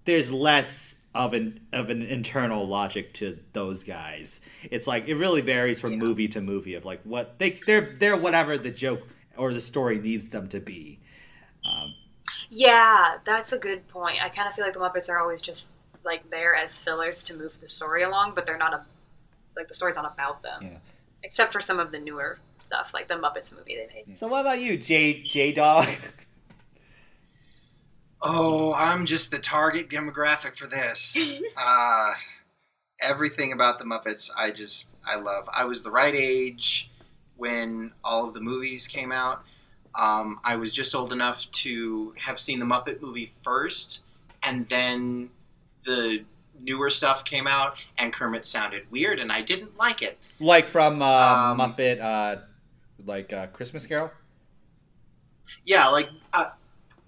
there's 0.06 0.32
less 0.32 1.06
of 1.14 1.34
an 1.34 1.60
of 1.74 1.90
an 1.90 2.00
internal 2.00 2.66
logic 2.66 3.12
to 3.14 3.38
those 3.52 3.84
guys. 3.84 4.40
It's 4.70 4.86
like 4.86 5.08
it 5.08 5.16
really 5.16 5.42
varies 5.42 5.78
from 5.78 5.98
movie 5.98 6.28
to 6.28 6.40
movie 6.40 6.74
of 6.74 6.86
like 6.86 7.02
what 7.04 7.38
they 7.38 7.60
they're 7.66 7.96
they're 7.98 8.16
whatever 8.16 8.56
the 8.56 8.70
joke 8.70 9.02
or 9.38 9.52
the 9.52 9.60
story 9.60 9.98
needs 9.98 10.28
them 10.28 10.48
to 10.48 10.60
be 10.60 10.98
um, 11.64 11.94
Yeah, 12.50 13.18
that's 13.24 13.52
a 13.52 13.58
good 13.58 13.86
point. 13.88 14.22
I 14.22 14.28
kind 14.28 14.48
of 14.48 14.54
feel 14.54 14.64
like 14.64 14.74
the 14.74 14.80
Muppets 14.80 15.08
are 15.08 15.18
always 15.18 15.40
just 15.42 15.70
like 16.04 16.28
there 16.30 16.54
as 16.54 16.80
fillers 16.80 17.22
to 17.24 17.34
move 17.34 17.60
the 17.60 17.68
story 17.68 18.02
along, 18.02 18.32
but 18.34 18.46
they're 18.46 18.58
not 18.58 18.74
a 18.74 18.84
like 19.56 19.68
the 19.68 19.74
story's 19.74 19.96
not 19.96 20.12
about 20.12 20.42
them. 20.42 20.60
Yeah. 20.62 20.78
Except 21.24 21.52
for 21.52 21.60
some 21.60 21.80
of 21.80 21.90
the 21.90 21.98
newer 21.98 22.38
stuff, 22.60 22.92
like 22.94 23.08
the 23.08 23.14
Muppets 23.14 23.52
movie 23.52 23.76
they 23.76 24.04
made. 24.06 24.16
so 24.16 24.28
what 24.28 24.40
about 24.42 24.60
you 24.60 24.76
j 24.76 25.22
j 25.22 25.52
dog 25.52 25.86
Oh, 28.20 28.72
I'm 28.74 29.06
just 29.06 29.30
the 29.30 29.38
target 29.38 29.88
demographic 29.88 30.56
for 30.56 30.66
this. 30.66 31.16
uh, 31.60 32.14
everything 33.00 33.52
about 33.52 33.78
the 33.78 33.84
Muppets, 33.84 34.28
I 34.36 34.50
just 34.50 34.90
I 35.06 35.16
love. 35.16 35.48
I 35.52 35.64
was 35.64 35.82
the 35.82 35.90
right 35.90 36.14
age 36.16 36.90
when 37.38 37.92
all 38.04 38.28
of 38.28 38.34
the 38.34 38.40
movies 38.40 38.86
came 38.86 39.10
out. 39.12 39.42
Um, 39.94 40.38
I 40.44 40.56
was 40.56 40.70
just 40.70 40.94
old 40.94 41.12
enough 41.12 41.50
to 41.52 42.14
have 42.18 42.38
seen 42.38 42.58
the 42.58 42.66
Muppet 42.66 43.00
movie 43.00 43.32
first, 43.42 44.02
and 44.42 44.68
then 44.68 45.30
the 45.84 46.24
newer 46.60 46.90
stuff 46.90 47.24
came 47.24 47.46
out, 47.46 47.76
and 47.96 48.12
Kermit 48.12 48.44
sounded 48.44 48.82
weird, 48.90 49.18
and 49.18 49.32
I 49.32 49.40
didn't 49.42 49.76
like 49.78 50.02
it. 50.02 50.18
like 50.40 50.66
from 50.66 51.00
uh, 51.00 51.06
Um, 51.06 51.58
muppet 51.58 52.00
uh 52.00 52.42
like 53.06 53.32
uh 53.32 53.46
christmas 53.46 53.86
carol 53.86 54.10
Yeah, 55.64 55.86
like 55.88 56.08
uh, 56.32 56.50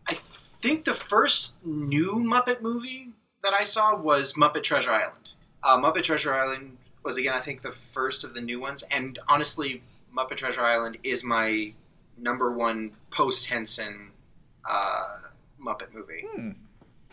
I 0.08 0.14
think 0.62 0.84
the 0.84 0.94
first 0.94 1.52
new 1.64 2.16
Muppet 2.24 2.60
movie 2.60 3.10
that 3.42 3.52
I 3.54 3.64
saw 3.64 3.96
was 3.96 4.34
Muppet 4.34 4.62
Treasure 4.62 4.92
Island. 4.92 5.30
Uh, 5.62 5.78
Muppet 5.80 6.02
Treasure 6.04 6.34
Island 6.34 6.76
was 7.04 7.16
again, 7.16 7.34
I 7.34 7.40
think, 7.40 7.62
the 7.62 7.70
first 7.72 8.24
of 8.24 8.34
the 8.34 8.40
new 8.40 8.60
ones, 8.60 8.82
and 8.90 9.18
honestly, 9.28 9.82
Muppet 10.16 10.36
Treasure 10.36 10.62
Island 10.62 10.98
is 11.02 11.24
my 11.24 11.72
number 12.18 12.52
one 12.52 12.92
post 13.10 13.46
Henson 13.46 14.10
uh, 14.68 15.18
Muppet 15.64 15.92
movie. 15.92 16.24
Hmm. 16.34 16.50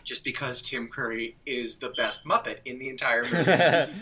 Just 0.04 0.24
because 0.24 0.62
Tim 0.62 0.88
Curry 0.88 1.36
is 1.44 1.78
the 1.78 1.90
best 1.90 2.24
Muppet 2.24 2.58
in 2.64 2.78
the 2.78 2.88
entire 2.88 3.22
movie. 3.32 3.92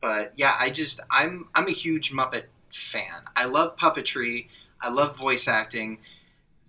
but 0.00 0.32
yeah, 0.36 0.56
I 0.58 0.70
just 0.70 1.00
I'm 1.10 1.48
I'm 1.54 1.68
a 1.68 1.72
huge 1.72 2.12
Muppet 2.12 2.44
fan. 2.72 3.22
I 3.36 3.44
love 3.44 3.76
puppetry. 3.76 4.48
I 4.80 4.88
love 4.90 5.16
voice 5.16 5.48
acting. 5.48 5.98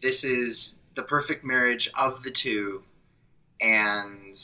This 0.02 0.24
is 0.24 0.80
the 0.96 1.04
perfect 1.04 1.46
marriage 1.46 1.90
of 1.98 2.24
the 2.24 2.32
two, 2.32 2.84
and 3.62 4.36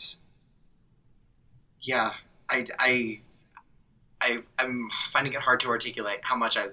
yeah, 1.81 2.13
I 2.49 2.65
I 2.79 3.21
I 4.21 4.43
I'm 4.59 4.89
finding 5.11 5.33
it 5.33 5.39
hard 5.39 5.59
to 5.61 5.69
articulate 5.69 6.19
how 6.23 6.35
much 6.35 6.57
I 6.57 6.67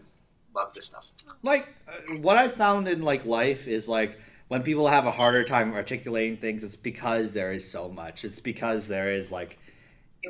love 0.55 0.73
this 0.75 0.87
stuff. 0.87 1.09
like 1.43 1.75
uh, 1.89 2.15
what 2.17 2.37
i 2.37 2.47
found 2.49 2.87
in 2.89 3.03
like 3.03 3.25
life 3.25 3.67
is 3.67 3.89
like 3.89 4.19
when 4.49 4.63
people 4.63 4.87
have 4.89 5.07
a 5.07 5.11
harder 5.11 5.45
time 5.45 5.73
articulating 5.73 6.37
things 6.37 6.63
it's 6.63 6.77
because 6.77 7.33
there 7.33 7.53
is 7.53 7.69
so 7.69 7.89
much 7.89 8.25
it's 8.25 8.41
because 8.41 8.87
there 8.89 9.11
is 9.13 9.33
like 9.33 9.59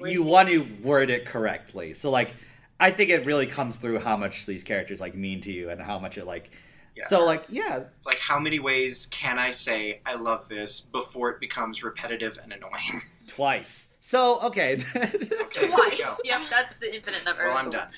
you 0.05 0.23
want 0.23 0.49
to 0.49 0.61
word 0.83 1.11
it 1.11 1.27
correctly 1.27 1.93
so 1.95 2.11
like 2.11 2.35
i 2.81 2.91
think 2.91 3.11
it 3.11 3.27
really 3.27 3.47
comes 3.47 3.77
through 3.77 3.99
how 3.99 4.17
much 4.17 4.47
these 4.47 4.63
characters 4.63 5.01
like 5.01 5.15
mean 5.15 5.41
to 5.41 5.53
you 5.53 5.71
and 5.71 5.81
how 5.81 5.99
much 5.99 6.17
it 6.19 6.27
like 6.27 6.51
Yeah. 6.95 7.05
so 7.07 7.25
like 7.27 7.45
yeah 7.49 7.85
It's 7.97 8.07
like 8.07 8.21
how 8.21 8.39
many 8.39 8.59
ways 8.61 9.07
can 9.11 9.39
I 9.39 9.51
say 9.51 10.01
I 10.05 10.15
love 10.15 10.49
this 10.49 10.81
before 10.81 11.31
it 11.31 11.41
becomes 11.41 11.83
repetitive 11.83 12.39
and 12.43 12.53
annoying? 12.53 13.01
twice 13.27 13.89
so 14.01 14.41
okay 14.49 14.73
Okay, 14.97 15.67
Twice. 15.69 15.99
go. 15.99 16.17
Yep, 16.25 16.41
that's 16.51 16.75
the 16.81 16.95
infinite 16.95 17.25
number. 17.25 17.45
Well, 17.49 17.57
I'm 17.57 17.71
done. 17.71 17.89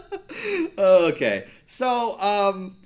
okay, 0.78 1.46
so 1.66 2.20
um, 2.20 2.76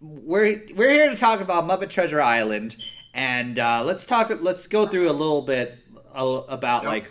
we're 0.00 0.62
we're 0.74 0.90
here 0.90 1.10
to 1.10 1.16
talk 1.16 1.40
about 1.40 1.64
Muppet 1.64 1.90
Treasure 1.90 2.20
Island, 2.20 2.76
and 3.14 3.58
uh, 3.58 3.82
let's 3.84 4.04
talk. 4.04 4.30
Let's 4.40 4.66
go 4.66 4.86
through 4.86 5.10
a 5.10 5.12
little 5.12 5.42
bit 5.42 5.78
about 6.14 6.82
Yep. 6.84 6.90
like 6.90 7.10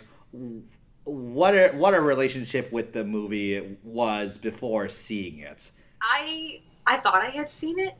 what 1.04 1.54
a, 1.54 1.68
what 1.70 1.94
a 1.94 2.00
relationship 2.00 2.72
with 2.72 2.92
the 2.92 3.04
movie 3.04 3.76
was 3.84 4.36
before 4.36 4.88
seeing 4.88 5.38
it. 5.38 5.70
I 6.02 6.60
I 6.86 6.96
thought 6.98 7.22
I 7.22 7.30
had 7.30 7.50
seen 7.50 7.78
it, 7.78 7.94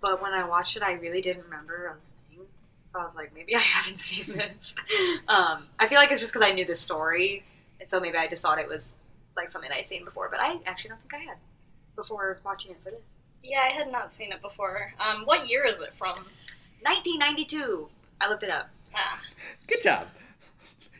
but 0.00 0.22
when 0.22 0.32
I 0.32 0.46
watched 0.46 0.76
it, 0.76 0.82
I 0.82 0.92
really 0.92 1.20
didn't 1.20 1.44
remember 1.44 1.96
a 1.98 2.30
thing. 2.30 2.44
So 2.84 3.00
I 3.00 3.02
was 3.04 3.14
like, 3.16 3.34
maybe 3.34 3.54
I 3.56 3.58
haven't 3.74 4.00
seen 4.00 4.36
this. 4.36 4.74
um, 5.28 5.66
I 5.78 5.88
feel 5.88 5.98
like 5.98 6.10
it's 6.12 6.20
just 6.20 6.32
because 6.32 6.48
I 6.48 6.52
knew 6.52 6.64
the 6.64 6.76
story, 6.76 7.44
and 7.80 7.90
so 7.90 7.98
maybe 8.00 8.16
I 8.16 8.28
just 8.28 8.42
thought 8.42 8.58
it 8.58 8.68
was 8.68 8.92
like 9.38 9.50
something 9.50 9.70
I'd 9.72 9.86
seen 9.86 10.04
before. 10.04 10.28
But 10.30 10.40
I 10.40 10.58
actually 10.66 10.90
don't 10.90 11.00
think 11.00 11.14
I 11.14 11.18
had 11.18 11.36
before 11.96 12.38
watching 12.44 12.72
it 12.72 12.78
for 12.84 12.90
this. 12.90 13.00
Yeah, 13.42 13.60
I 13.62 13.72
had 13.72 13.90
not 13.90 14.12
seen 14.12 14.32
it 14.32 14.42
before. 14.42 14.92
Um, 15.00 15.22
what 15.24 15.48
year 15.48 15.64
is 15.64 15.80
it 15.80 15.94
from? 15.96 16.26
1992. 16.82 17.88
I 18.20 18.28
looked 18.28 18.42
it 18.42 18.50
up. 18.50 18.68
Ah, 18.94 19.20
Good 19.66 19.82
job. 19.82 20.08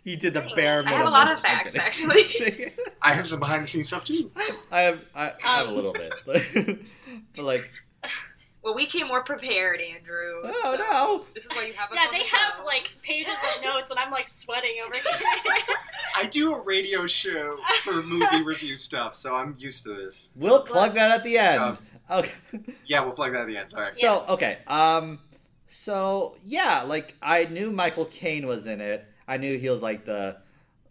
You 0.05 0.16
did 0.16 0.33
the 0.33 0.40
Thanks. 0.40 0.55
bare 0.55 0.83
I 0.87 0.92
have 0.92 1.07
a 1.07 1.11
lot 1.11 1.31
of 1.31 1.40
facts, 1.40 1.70
actually. 1.77 2.72
I 3.03 3.12
have 3.12 3.29
some 3.29 3.40
behind 3.40 3.64
the 3.64 3.66
scenes 3.66 3.88
stuff 3.88 4.05
too. 4.05 4.31
I 4.70 4.81
have 4.81 5.01
I, 5.14 5.33
I 5.44 5.57
have 5.59 5.66
a 5.66 5.70
Um. 5.70 5.77
little 5.77 5.92
bit, 5.92 6.14
but 6.24 6.42
like 7.44 7.70
Well, 8.62 8.75
we 8.75 8.87
came 8.87 9.07
more 9.07 9.23
prepared, 9.23 9.81
Andrew. 9.81 10.40
oh 10.44 10.61
so 10.62 10.77
no. 10.77 11.25
This 11.35 11.44
is 11.44 11.51
why 11.51 11.66
you 11.66 11.73
have 11.75 11.90
us 11.90 11.97
yeah, 11.97 12.07
on 12.07 12.12
they 12.12 12.18
the 12.18 12.37
have 12.37 12.57
show. 12.59 12.64
like 12.64 12.90
pages 13.03 13.35
of 13.57 13.64
notes, 13.64 13.90
and 13.90 13.99
I'm 14.01 14.11
like 14.11 14.27
sweating 14.29 14.77
over 14.85 14.94
here. 14.94 15.62
I 16.16 16.27
do 16.27 16.55
a 16.55 16.61
radio 16.62 17.07
show 17.07 17.57
for 17.83 18.03
movie 18.03 18.42
review 18.44 18.77
stuff, 18.77 19.14
so 19.14 19.35
I'm 19.37 19.55
used 19.59 19.85
to 19.85 19.94
this. 19.94 20.31
We'll 20.35 20.62
plug 20.62 20.94
that 20.94 21.12
at 21.12 21.23
the 21.23 21.38
end. 21.38 21.61
Um, 21.62 21.79
okay. 22.11 22.33
Yeah, 22.87 23.03
we'll 23.03 23.12
plug 23.12 23.33
that 23.33 23.42
at 23.42 23.47
the 23.47 23.57
end. 23.57 23.68
Sorry. 23.68 23.90
So 23.92 23.99
Yes. 24.01 24.29
okay, 24.31 24.59
um, 24.66 25.21
so 25.68 26.37
yeah, 26.42 26.83
like 26.83 27.14
I 27.23 27.44
knew 27.44 27.71
Michael 27.71 28.07
Caine 28.07 28.47
was 28.47 28.66
in 28.66 28.81
it. 28.81 29.07
I 29.29 29.37
knew 29.37 29.57
he 29.59 29.68
was 29.71 29.83
like 29.83 30.05
the, 30.05 30.37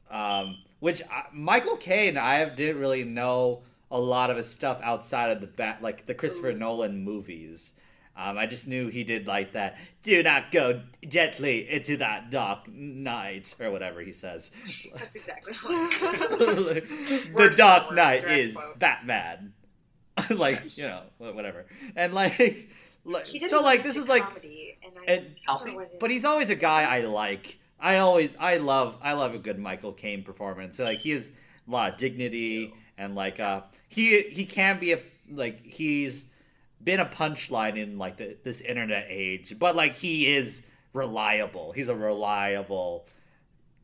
um, 0.09 0.57
which 0.79 1.01
I, 1.11 1.23
Michael 1.33 1.75
Caine. 1.77 2.17
I 2.17 2.45
didn't 2.45 2.79
really 2.79 3.03
know 3.03 3.63
a 3.91 3.99
lot 3.99 4.29
of 4.29 4.37
his 4.37 4.49
stuff 4.49 4.79
outside 4.83 5.31
of 5.31 5.41
the 5.41 5.47
bat, 5.47 5.81
like 5.81 6.05
the 6.05 6.13
Christopher 6.13 6.53
Nolan 6.53 7.03
movies. 7.03 7.73
Um, 8.19 8.35
I 8.37 8.47
just 8.47 8.67
knew 8.67 8.87
he 8.87 9.03
did 9.03 9.27
like 9.27 9.53
that. 9.53 9.77
Do 10.01 10.23
not 10.23 10.51
go 10.51 10.81
gently 11.07 11.69
into 11.69 11.97
that 11.97 12.31
dark 12.31 12.67
night, 12.67 13.53
or 13.59 13.69
whatever 13.71 14.01
he 14.01 14.11
says. 14.11 14.49
That's 14.95 15.15
exactly 15.15 15.53
what. 15.61 15.91
the 16.39 17.29
Word 17.33 17.49
for 17.49 17.55
Dark 17.55 17.89
word, 17.89 17.95
Knight 17.95 18.23
is 18.27 18.55
quote. 18.55 18.79
Batman. 18.79 19.53
like 20.31 20.75
you 20.77 20.85
know, 20.85 21.03
whatever. 21.19 21.67
And 21.95 22.11
like, 22.13 22.69
like, 23.05 23.25
He 23.25 23.39
so 23.39 23.61
like 23.61 23.83
this 23.83 23.97
romantic 23.97 24.03
is 24.03 24.07
like 24.09 24.43
and 24.83 24.93
I 24.97 25.11
and- 25.11 25.25
can't 25.27 25.37
Healthy. 25.45 25.63
remember 25.65 25.81
what 25.83 25.87
it 25.91 25.93
is. 25.93 25.99
but 25.99 26.09
he's 26.09 26.25
always 26.25 26.49
a 26.49 26.55
guy 26.55 26.83
I 26.83 27.01
like. 27.01 27.59
I 27.79 27.97
always 27.99 28.33
I 28.39 28.57
love 28.57 28.97
I 29.03 29.13
love 29.13 29.35
a 29.35 29.37
good 29.37 29.59
Michael 29.59 29.93
Caine 29.93 30.23
performance. 30.23 30.77
So, 30.77 30.85
like 30.85 30.97
he 30.97 31.11
has 31.11 31.29
a 31.67 31.71
lot 31.71 31.93
of 31.93 31.99
dignity 31.99 32.73
and 32.97 33.15
like 33.15 33.39
uh 33.39 33.61
he 33.87 34.21
he 34.23 34.45
can 34.45 34.79
be 34.79 34.93
a 34.93 34.99
like 35.31 35.63
he's 35.63 36.25
been 36.83 36.99
a 36.99 37.05
punchline 37.05 37.77
in 37.77 37.97
like 37.97 38.17
the, 38.17 38.37
this 38.43 38.61
internet 38.61 39.05
age, 39.09 39.55
but 39.57 39.75
like 39.75 39.95
he 39.95 40.27
is 40.31 40.63
reliable. 40.93 41.71
He's 41.71 41.89
a 41.89 41.95
reliable 41.95 43.07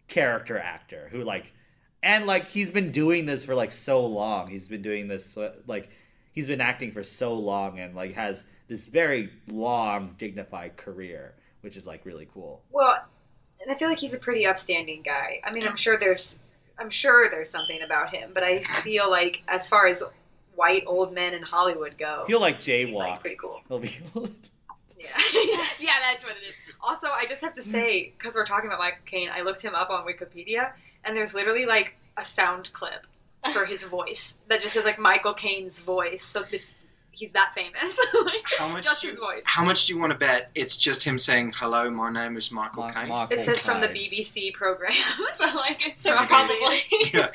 character 0.08 0.58
actor 0.58 1.10
who 1.12 1.24
like 1.24 1.54
and 2.02 2.26
like 2.26 2.48
he's 2.48 2.70
been 2.70 2.92
doing 2.92 3.26
this 3.26 3.44
for 3.44 3.56
like 3.56 3.72
so 3.72 4.06
long. 4.06 4.48
He's 4.48 4.68
been 4.68 4.82
doing 4.82 5.08
this 5.08 5.38
uh, 5.38 5.56
like 5.68 5.90
he's 6.32 6.48
been 6.48 6.62
acting 6.62 6.92
for 6.92 7.04
so 7.04 7.34
long 7.34 7.80
and 7.80 7.96
like 7.96 8.14
has 8.14 8.46
this 8.68 8.86
very 8.86 9.30
long 9.48 10.16
dignified 10.18 10.78
career, 10.78 11.36
which 11.62 11.78
is 11.78 11.88
like 11.88 12.06
really 12.06 12.28
cool. 12.34 12.62
Well, 12.72 13.04
and 13.62 13.72
I 13.72 13.78
feel 13.78 13.88
like 13.88 14.00
he's 14.00 14.14
a 14.14 14.18
pretty 14.18 14.46
upstanding 14.46 15.02
guy. 15.04 15.40
I 15.44 15.52
mean, 15.52 15.66
I'm 15.66 15.76
sure 15.76 15.98
there's, 15.98 16.40
I'm 16.84 16.90
sure 16.90 17.30
there's 17.32 17.50
something 17.50 17.82
about 17.82 18.14
him, 18.14 18.32
but 18.34 18.44
I 18.44 18.60
feel 18.60 19.10
like 19.10 19.42
as 19.48 19.70
far 19.70 19.88
as 19.88 20.04
white 20.56 20.84
old 20.86 21.14
men 21.14 21.34
in 21.34 21.42
Hollywood 21.42 21.98
go, 21.98 22.26
He'll 22.28 22.42
like 22.42 22.62
he's 22.62 22.94
like 22.94 23.22
pretty 23.22 23.38
cool. 23.38 23.62
He'll 23.70 23.80
be 23.80 23.96
Yeah, 25.00 25.10
yeah, 25.80 25.94
that's 26.02 26.24
what 26.24 26.36
it 26.38 26.48
is. 26.48 26.56
Also, 26.82 27.08
I 27.08 27.26
just 27.28 27.42
have 27.42 27.54
to 27.54 27.64
say, 27.64 28.14
because 28.18 28.36
we're 28.36 28.46
talking 28.46 28.68
about 28.68 28.80
Michael 28.80 29.00
Caine, 29.06 29.30
I 29.34 29.42
looked 29.42 29.62
him 29.62 29.76
up 29.76 29.90
on 29.90 30.06
Wikipedia, 30.06 30.74
and 31.04 31.16
there's 31.16 31.34
literally 31.34 31.66
like 31.66 31.96
a 32.18 32.26
sound 32.26 32.72
clip 32.74 33.08
for 33.54 33.66
his 33.66 33.84
voice 33.84 34.38
that 34.48 34.62
just 34.62 34.74
says 34.74 34.86
like 34.86 35.00
Michael 35.00 35.34
Caine's 35.34 35.80
voice. 35.80 36.24
So 36.24 36.44
it's 36.52 36.76
he's 37.14 37.32
that 37.32 37.54
famous. 37.56 37.98
like, 38.26 38.44
How 38.58 38.68
much 38.68 38.84
just 38.84 39.02
do 39.02 39.08
his 39.10 39.18
you- 39.18 39.24
voice. 39.24 39.42
How 39.46 39.64
much 39.64 39.88
do 39.88 39.94
you 39.94 40.00
want 40.00 40.12
to 40.12 40.18
bet 40.18 40.50
it's 40.56 40.76
just 40.76 41.04
him 41.04 41.18
saying, 41.18 41.54
hello, 41.56 41.90
my 41.90 42.12
name 42.12 42.36
is 42.38 42.52
Michael 42.52 42.84
Mark- 42.84 42.96
Caine? 42.96 43.08
Mark 43.10 43.32
It 43.32 43.40
says 43.42 43.60
from 43.62 43.82
the 43.82 43.88
BBC 43.88 44.54
program, 44.54 44.92
so 45.38 45.46
like 45.56 45.88
it's 45.88 46.02
So 46.02 46.16
probably. 46.16 46.58
probably. 46.58 46.80
Yeah. 47.14 47.30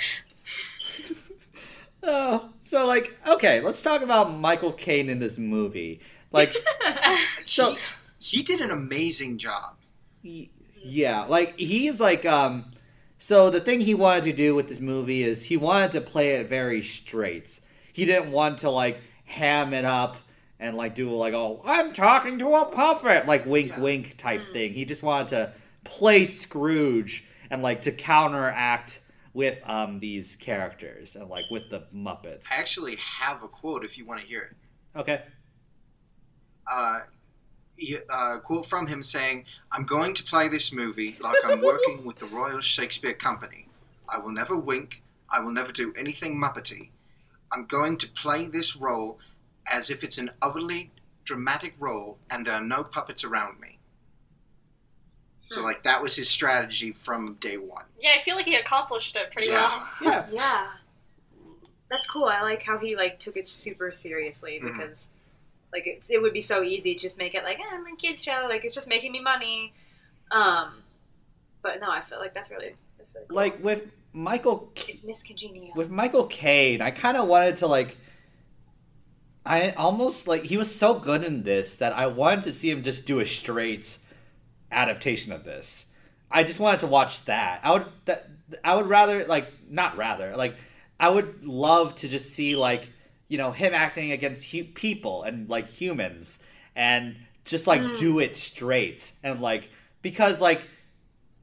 Oh, 2.03 2.51
so 2.61 2.87
like 2.87 3.17
okay, 3.27 3.61
let's 3.61 3.83
talk 3.83 4.03
about 4.03 4.33
Michael 4.33 4.73
Caine 4.73 5.09
in 5.09 5.19
this 5.19 5.37
movie. 5.37 6.01
Like 6.31 6.53
so 7.45 7.77
He 8.21 8.43
did 8.43 8.61
an 8.61 8.71
amazing 8.71 9.38
job. 9.38 9.75
Y- 10.25 10.49
Yeah, 10.81 11.25
like 11.25 11.59
he's 11.59 12.01
like 12.01 12.25
um 12.25 12.67
so 13.19 13.51
the 13.51 13.61
thing 13.61 13.81
he 13.81 13.95
wanted 13.95 14.25
to 14.25 14.33
do 14.33 14.55
with 14.55 14.69
this 14.69 14.79
movie 14.79 15.25
is 15.25 15.45
he 15.45 15.57
wanted 15.57 15.91
to 15.93 16.01
play 16.01 16.35
it 16.35 16.49
very 16.49 16.83
straight. 16.83 17.59
He 17.93 18.05
didn't 18.05 18.31
want 18.31 18.59
to 18.59 18.71
like 18.71 19.01
ham 19.29 19.73
it 19.75 19.85
up 19.85 20.17
and 20.59 20.77
like 20.77 20.95
do 20.95 21.11
like 21.11 21.35
oh 21.35 21.62
I'm 21.64 21.93
talking 21.93 22.38
to 22.41 22.55
a 22.55 22.64
puppet 22.64 23.27
like 23.27 23.47
wink 23.47 23.71
Yeah. 23.71 23.81
wink 23.81 24.17
type 24.17 24.53
thing. 24.53 24.73
He 24.73 24.85
just 24.85 25.03
wanted 25.03 25.29
to 25.29 25.53
play 25.85 26.25
Scrooge 26.25 27.25
and 27.51 27.62
like 27.62 27.83
to 27.83 27.93
counteract 27.93 29.01
with 29.35 29.59
um 29.69 30.01
these 30.01 30.35
characters 30.37 31.14
and 31.14 31.29
like 31.29 31.45
with 31.51 31.71
the 31.71 31.85
Muppets. 31.95 32.51
I 32.53 32.57
actually 32.59 32.97
have 32.97 33.43
a 33.43 33.49
quote 33.49 33.85
if 33.85 33.97
you 33.99 34.05
want 34.07 34.21
to 34.21 34.27
hear 34.27 34.41
it. 34.43 34.99
Okay. 34.99 35.23
uh, 36.71 37.01
he- 37.77 37.99
uh, 38.11 38.38
quote 38.38 38.67
from 38.67 38.87
him 38.88 39.03
saying, 39.03 39.45
I'm 39.71 39.85
going 39.85 40.12
to 40.14 40.23
play 40.25 40.49
this 40.49 40.73
movie 40.73 41.17
like 41.21 41.37
I'm 41.45 41.61
working 41.62 42.05
with 42.05 42.19
the 42.19 42.27
Royal 42.27 42.61
Shakespeare 42.61 43.12
Company. 43.14 43.69
I 44.09 44.19
will 44.19 44.33
never 44.33 44.57
wink. 44.57 45.03
I 45.31 45.41
will 45.41 45.53
never 45.53 45.71
do 45.71 45.95
anything 45.97 46.41
Muppety. 46.41 46.88
I'm 47.53 47.65
going 47.67 47.97
to 47.99 48.09
play 48.09 48.47
this 48.47 48.77
role 48.77 49.19
as 49.71 49.91
if 49.91 50.03
it's 50.05 50.19
an 50.19 50.31
utterly 50.43 50.91
dramatic 51.25 51.75
role 51.79 52.19
and 52.31 52.47
there 52.47 52.55
are 52.55 52.65
no 52.65 52.83
puppets 52.85 53.25
around 53.25 53.61
me. 53.61 53.79
So, 55.45 55.61
Hmm. 55.61 55.65
like, 55.67 55.83
that 55.85 56.03
was 56.03 56.17
his 56.17 56.29
strategy 56.29 56.93
from 56.93 57.35
day 57.35 57.57
one. 57.57 57.85
Yeah, 58.01 58.11
I 58.19 58.23
feel 58.23 58.37
like 58.37 58.45
he 58.47 58.55
accomplished 58.55 59.17
it 59.17 59.31
pretty 59.33 59.49
Yeah. 59.49 59.69
well. 59.71 59.89
Yeah. 60.03 60.27
Yeah, 60.33 60.71
that's 61.91 62.07
cool. 62.07 62.27
I 62.27 62.43
like 62.43 62.63
how 62.63 62.79
he 62.79 62.97
like 62.97 63.19
took 63.19 63.37
it 63.37 63.49
super 63.49 63.91
seriously 63.93 64.61
Mhm. 64.63 64.73
because 64.73 65.09
like 65.73 65.87
it's, 65.87 66.11
it 66.11 66.21
would 66.21 66.33
be 66.33 66.41
so 66.43 66.63
easy 66.63 66.95
to 66.95 67.01
just 67.01 67.17
make 67.19 67.35
it 67.35 67.45
like, 67.45 67.59
eh, 67.61 67.79
my 67.79 67.95
kids 67.99 68.25
show, 68.25 68.47
like 68.49 68.65
it's 68.65 68.75
just 68.75 68.89
making 68.89 69.13
me 69.13 69.21
money. 69.21 69.73
Um, 70.31 70.83
but 71.63 71.81
no, 71.81 71.91
I 71.91 72.01
feel 72.03 72.19
like 72.19 72.35
that's 72.35 72.51
really 72.51 72.75
that's 72.99 73.15
really 73.15 73.27
cool. 73.29 73.37
Like 73.37 73.63
with 73.63 73.91
Michael 74.18 74.72
it's 74.88 75.04
with 75.76 75.90
Michael 75.90 76.26
Caine, 76.26 76.83
I 76.83 76.90
kind 76.90 77.16
of 77.16 77.28
wanted 77.28 77.57
to 77.59 77.68
like. 77.68 77.96
I 79.46 79.70
almost 79.70 80.26
like 80.26 80.42
he 80.42 80.57
was 80.57 80.74
so 80.74 80.98
good 80.98 81.22
in 81.22 81.44
this 81.44 81.76
that 81.76 81.92
I 81.92 82.09
wanted 82.09 82.42
to 82.44 82.52
see 82.52 82.68
him 82.68 82.83
just 82.83 83.07
do 83.07 83.20
a 83.20 83.26
straight 83.26 83.96
adaptation 84.72 85.33
of 85.33 85.44
this. 85.44 85.92
I 86.31 86.42
just 86.42 86.59
wanted 86.59 86.81
to 86.81 86.88
watch 86.88 87.24
that. 87.26 87.61
I 87.62 87.72
would 87.72 87.87
that 88.07 88.28
I 88.64 88.74
would 88.74 88.88
rather 88.88 89.24
like 89.24 89.52
not 89.70 89.96
rather 89.96 90.37
like 90.37 90.57
I 90.98 91.09
would 91.11 91.44
love 91.44 91.94
to 91.96 92.09
just 92.09 92.35
see 92.35 92.57
like 92.57 92.90
you 93.28 93.38
know 93.38 93.52
him 93.52 93.72
acting 93.72 94.11
against 94.11 94.50
hu- 94.50 94.64
people 94.64 95.22
and 95.22 95.48
like 95.48 95.68
humans 95.68 96.40
and 96.74 97.14
just 97.44 97.68
like 97.68 97.81
mm. 97.81 97.98
do 97.98 98.18
it 98.18 98.37
straight 98.37 99.12
and 99.22 99.40
like 99.40 99.70
because 100.02 100.40
like 100.40 100.68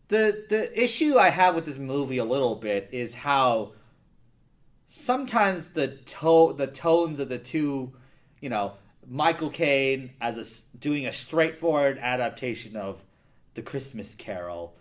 the 0.07 0.45
the 0.49 0.81
issue 0.81 1.17
I 1.17 1.29
have 1.29 1.55
with 1.55 1.65
this 1.65 1.77
movie 1.77 2.17
a 2.19 2.25
little 2.25 2.55
bit 2.55 2.89
is 2.91 3.13
how 3.13 3.73
sometimes 4.87 5.69
the 5.69 5.87
to- 5.87 6.53
the 6.55 6.67
tones 6.67 7.19
of 7.19 7.29
the 7.29 7.39
two, 7.39 7.93
you 8.39 8.49
know, 8.49 8.73
Michael 9.07 9.49
Caine 9.49 10.11
as 10.21 10.37
a 10.37 10.77
doing 10.77 11.07
a 11.07 11.13
straightforward 11.13 11.97
adaptation 11.99 12.75
of 12.75 13.03
the 13.55 13.61
Christmas 13.61 14.15
Carol, 14.15 14.75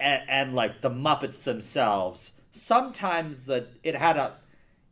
and, 0.00 0.22
and 0.28 0.54
like 0.54 0.80
the 0.80 0.90
Muppets 0.90 1.44
themselves. 1.44 2.32
Sometimes 2.50 3.46
that 3.46 3.68
it 3.82 3.94
had 3.94 4.16
a, 4.16 4.34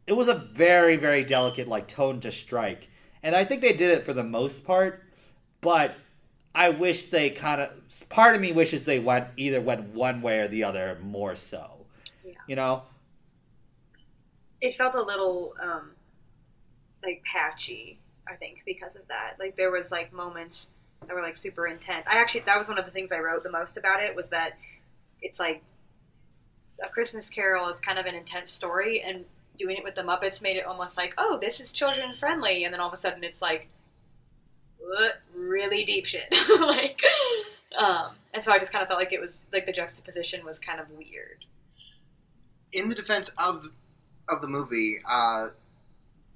it 0.06 0.12
was 0.12 0.28
a 0.28 0.34
very 0.34 0.96
very 0.96 1.24
delicate 1.24 1.66
like 1.66 1.88
tone 1.88 2.20
to 2.20 2.30
strike, 2.30 2.90
and 3.22 3.34
I 3.34 3.44
think 3.44 3.60
they 3.60 3.72
did 3.72 3.90
it 3.90 4.04
for 4.04 4.12
the 4.12 4.24
most 4.24 4.64
part, 4.64 5.02
but. 5.60 5.96
I 6.54 6.70
wish 6.70 7.06
they 7.06 7.30
kind 7.30 7.60
of. 7.60 8.08
Part 8.08 8.34
of 8.34 8.40
me 8.40 8.52
wishes 8.52 8.84
they 8.84 8.98
went 8.98 9.26
either 9.36 9.60
went 9.60 9.88
one 9.94 10.22
way 10.22 10.38
or 10.40 10.48
the 10.48 10.64
other 10.64 10.98
more 11.02 11.34
so. 11.34 11.86
Yeah. 12.24 12.34
You 12.46 12.56
know, 12.56 12.82
it 14.60 14.74
felt 14.74 14.94
a 14.94 15.02
little 15.02 15.54
um, 15.60 15.90
like 17.04 17.22
patchy 17.24 17.98
i 18.26 18.34
think 18.34 18.62
because 18.64 18.96
of 18.96 19.06
that 19.08 19.34
like 19.38 19.56
there 19.56 19.70
was 19.70 19.90
like 19.90 20.12
moments 20.12 20.70
that 21.06 21.14
were 21.14 21.20
like 21.20 21.36
super 21.36 21.66
intense 21.66 22.06
i 22.08 22.16
actually 22.16 22.40
that 22.40 22.58
was 22.58 22.68
one 22.68 22.78
of 22.78 22.86
the 22.86 22.90
things 22.90 23.12
i 23.12 23.18
wrote 23.18 23.42
the 23.42 23.50
most 23.50 23.76
about 23.76 24.02
it 24.02 24.16
was 24.16 24.30
that 24.30 24.52
it's 25.20 25.38
like 25.38 25.62
a 26.82 26.88
christmas 26.88 27.28
carol 27.28 27.68
is 27.68 27.78
kind 27.78 27.98
of 27.98 28.06
an 28.06 28.14
intense 28.14 28.50
story 28.50 29.02
and 29.02 29.24
doing 29.56 29.76
it 29.76 29.84
with 29.84 29.94
the 29.94 30.02
muppets 30.02 30.40
made 30.40 30.56
it 30.56 30.64
almost 30.64 30.96
like 30.96 31.14
oh 31.18 31.38
this 31.40 31.60
is 31.60 31.72
children 31.72 32.14
friendly 32.14 32.64
and 32.64 32.72
then 32.72 32.80
all 32.80 32.88
of 32.88 32.94
a 32.94 32.96
sudden 32.96 33.22
it's 33.22 33.40
like? 33.40 33.68
Really 35.34 35.84
deep 35.84 36.06
shit 36.06 36.32
like 36.60 37.00
um 37.78 38.10
and 38.32 38.42
so 38.44 38.52
i 38.52 38.58
just 38.58 38.70
kind 38.72 38.82
of 38.82 38.88
felt 38.88 38.98
like 39.00 39.12
it 39.12 39.20
was 39.20 39.40
like 39.52 39.66
the 39.66 39.72
juxtaposition 39.72 40.44
was 40.44 40.58
kind 40.58 40.80
of 40.80 40.88
weird 40.90 41.44
in 42.72 42.88
the 42.88 42.94
defense 42.94 43.30
of 43.38 43.68
of 44.28 44.40
the 44.40 44.48
movie, 44.48 44.96
uh, 45.08 45.48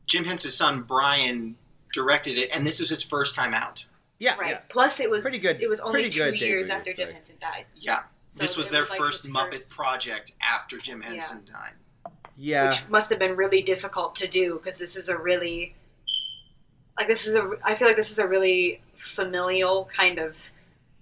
Jim 0.06 0.24
Henson's 0.24 0.54
son 0.54 0.82
Brian 0.82 1.56
directed 1.92 2.36
it, 2.36 2.50
and 2.54 2.66
this 2.66 2.80
was 2.80 2.90
his 2.90 3.02
first 3.02 3.34
time 3.34 3.54
out. 3.54 3.86
yeah, 4.18 4.36
right 4.36 4.50
yeah. 4.50 4.58
plus 4.68 5.00
it 5.00 5.08
was 5.10 5.22
Pretty 5.22 5.38
good- 5.38 5.60
it 5.62 5.68
was 5.68 5.80
only 5.80 6.10
two 6.10 6.34
years 6.34 6.68
after 6.68 6.92
jim 6.92 7.06
right. 7.06 7.14
henson 7.14 7.36
died 7.40 7.64
Yeah, 7.76 8.00
So 8.28 8.42
this 8.42 8.56
was 8.58 8.66
it 8.68 8.72
their 8.72 8.84
like 8.84 8.98
first 8.98 9.22
his 9.22 9.32
Muppet 9.32 9.52
first- 9.52 9.70
project 9.70 10.32
after 10.42 10.76
Jim 10.78 11.00
Henson 11.00 11.42
died. 11.50 11.72
Yeah. 12.36 12.66
which 12.68 12.86
must 12.88 13.08
have 13.10 13.18
been 13.18 13.34
really 13.36 13.62
difficult 13.62 14.14
to 14.16 14.28
do 14.28 14.58
because 14.62 14.78
this 14.78 14.94
is 14.96 15.08
a 15.08 15.16
really 15.16 15.74
like 16.98 17.08
this 17.08 17.26
is 17.26 17.34
a 17.34 17.50
I 17.64 17.74
feel 17.74 17.88
like 17.88 17.96
this 17.96 18.10
is 18.10 18.18
a 18.18 18.26
really 18.26 18.80
familial 18.96 19.88
kind 19.94 20.18
of 20.18 20.50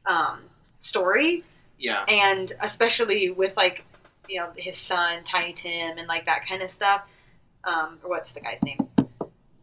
um, 0.06 0.40
story, 0.80 1.42
Yeah, 1.78 2.04
and 2.08 2.52
especially 2.60 3.30
with 3.30 3.56
like 3.56 3.84
you 4.28 4.40
know 4.40 4.50
his 4.56 4.76
son 4.78 5.24
Tiny 5.24 5.52
Tim 5.52 5.98
and 5.98 6.06
like 6.08 6.26
that 6.26 6.46
kind 6.46 6.62
of 6.62 6.70
stuff. 6.70 7.02
Um, 7.64 7.98
or 8.04 8.10
what's 8.10 8.32
the 8.32 8.40
guy's 8.40 8.62
name? 8.62 8.78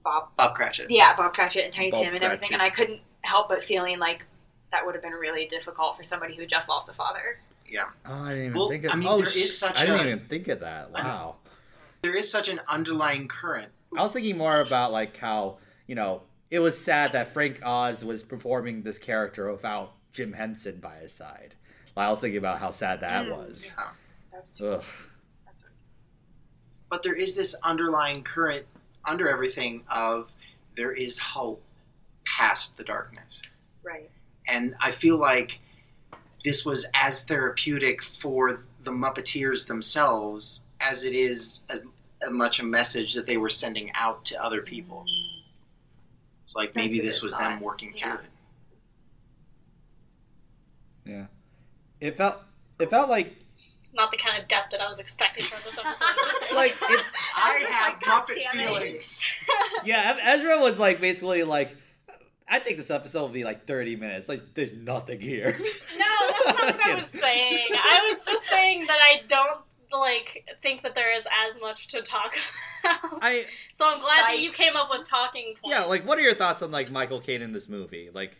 Bob. 0.04 0.30
Bob 0.36 0.56
Cratchit. 0.56 0.91
Yeah, 0.91 1.15
Bob 1.15 1.34
Cratchit 1.34 1.63
and 1.63 1.74
Tiny 1.74 1.91
Bob 1.91 2.04
Tim 2.04 2.13
and 2.15 2.24
everything. 2.24 2.52
And 2.52 2.62
I 2.62 2.69
couldn't 2.69 3.00
help 3.22 3.48
but 3.48 3.63
feeling 3.63 4.00
like 4.00 4.26
that 4.72 4.86
would 4.86 4.96
have 4.96 5.02
been 5.04 5.13
really 5.13 5.46
difficult 5.46 5.96
for 5.96 6.04
somebody 6.04 6.36
who 6.36 6.46
just 6.46 6.67
lost 6.67 6.89
a 6.89 6.93
father. 6.93 7.39
Yeah, 7.65 7.86
Oh, 8.06 8.13
I 8.13 8.30
didn't 8.32 8.46
even 8.48 8.54
Well, 8.60 8.67
think 8.69 8.84
of 8.84 8.91
I 8.91 8.96
mean, 8.98 9.08
oh, 9.08 9.17
there 9.19 9.28
sh- 9.28 9.50
such 9.52 9.80
I 9.82 9.86
didn't 9.86 10.02
even 10.08 10.19
think 10.28 10.50
of 10.50 10.60
that. 10.60 10.89
I 10.93 11.02
know. 11.04 11.08
Wow. 11.08 11.36
there 12.02 12.13
is 12.13 12.30
such 12.30 12.50
an 12.50 12.60
underlying 12.67 13.30
current. 13.30 13.72
I 13.98 14.02
was 14.02 14.12
thinking 14.12 14.38
more 14.38 14.60
about 14.60 14.91
like 14.91 15.15
how, 15.15 15.58
you 15.88 15.96
know, 15.96 16.22
it 16.52 16.60
was 16.60 16.80
sad 16.80 17.13
that 17.13 17.30
Frank 17.30 17.62
Oz 17.63 18.04
was 18.04 18.24
performing 18.24 18.84
this 18.84 19.00
character 19.00 19.52
without 19.52 19.93
Jim 20.12 20.34
Henson 20.34 20.78
by 20.78 20.96
his 20.96 21.12
side. 21.12 21.56
Like, 21.96 22.08
I 22.08 22.10
was 22.10 22.19
thinking 22.19 22.38
about 22.38 22.60
how 22.60 22.72
sad 22.72 23.02
that 23.02 23.26
mm, 23.26 23.36
was. 23.36 23.74
Yeah. 23.78 23.88
That's 24.32 24.52
too. 24.52 24.80
But 26.89 27.04
there 27.04 27.13
is 27.13 27.36
this 27.36 27.56
underlying 27.63 28.24
current 28.24 28.65
under 29.06 29.28
everything 29.28 29.84
of 29.89 30.34
there 30.76 30.91
is 30.91 31.19
hope. 31.19 31.63
past 32.26 32.78
the 32.78 32.84
darkness. 32.84 33.41
Right. 33.84 34.10
And 34.48 34.76
I 34.80 34.91
feel 34.91 35.17
like 35.17 35.60
this 36.43 36.65
was 36.65 36.86
as 36.93 37.24
therapeutic 37.24 38.02
for 38.02 38.58
the 38.84 38.91
Muppeteers 38.91 39.67
themselves 39.67 40.63
as 40.80 41.04
it 41.04 41.13
is 41.13 41.62
a, 41.69 41.78
a 42.28 42.32
much 42.32 42.60
a 42.60 42.63
message 42.63 43.13
that 43.13 43.28
they 43.28 43.38
were 43.38 43.50
sending 43.50 43.91
out 43.93 44.26
to 44.26 44.43
other 44.43 44.62
people. 44.62 45.06
Mm. 45.08 45.42
It's 46.54 46.56
like 46.56 46.76
maybe 46.76 47.00
this 47.00 47.24
was 47.24 47.34
thought. 47.34 47.50
them 47.50 47.62
working 47.62 47.92
Yeah. 47.96 48.18
through 48.18 48.26
it. 48.26 48.30
Yeah. 51.12 51.26
It 52.00 52.16
felt 52.16 52.38
it 52.80 52.89
felt 52.92 53.10
like 53.10 53.36
It's 53.82 53.94
not 53.96 54.12
the 54.12 54.18
kind 54.18 54.39
of 54.39 54.48
depth 54.48 54.70
that 54.72 54.80
I 54.82 54.88
was 54.88 55.00
expecting 55.00 55.44
from 55.44 55.62
this 55.66 55.80
episode. 55.84 56.56
like 56.56 56.76
it, 56.80 57.06
I 57.36 57.66
have 57.72 57.94
like, 57.94 58.06
God 58.06 58.28
Muppet 58.28 58.36
feelings. 58.52 59.36
yeah, 59.84 60.16
Ezra 60.22 60.60
was 60.60 60.78
like 60.78 61.02
basically 61.02 61.44
like 61.44 61.76
I 62.48 62.60
think 62.60 62.78
this 62.78 62.92
episode 62.92 63.22
will 63.22 63.30
be 63.30 63.44
like 63.44 63.66
30 63.66 63.96
minutes. 63.96 64.30
Like 64.30 64.42
there's 64.54 64.74
nothing 64.74 65.20
here. 65.20 65.58
No, 65.98 66.06
that's 66.20 66.46
not 66.46 66.62
what 66.78 66.86
I 66.86 66.96
was 66.96 67.10
saying. 67.10 67.68
I 67.72 68.08
was 68.12 68.24
just 68.26 68.46
saying 68.46 68.86
that 68.86 69.00
I 69.02 69.22
don't 69.28 69.62
like 69.99 70.45
think 70.62 70.84
that 70.84 70.95
there 70.95 71.15
is 71.15 71.25
as 71.49 71.60
much 71.62 71.88
to 71.88 72.01
talk 72.01 72.36
about. 72.84 73.19
I 73.21 73.45
so 73.73 73.88
I'm 73.88 73.99
glad 73.99 74.27
that 74.27 74.39
you 74.39 74.51
came 74.51 74.75
up 74.75 74.89
with 74.89 75.06
talking 75.08 75.56
points. 75.62 75.75
yeah, 75.75 75.84
like 75.84 76.06
what 76.06 76.17
are 76.17 76.21
your 76.21 76.36
thoughts 76.36 76.62
on 76.62 76.71
like 76.71 76.91
Michael 76.91 77.19
Caine 77.19 77.41
in 77.41 77.51
this 77.51 77.69
movie? 77.69 78.10
Like 78.13 78.36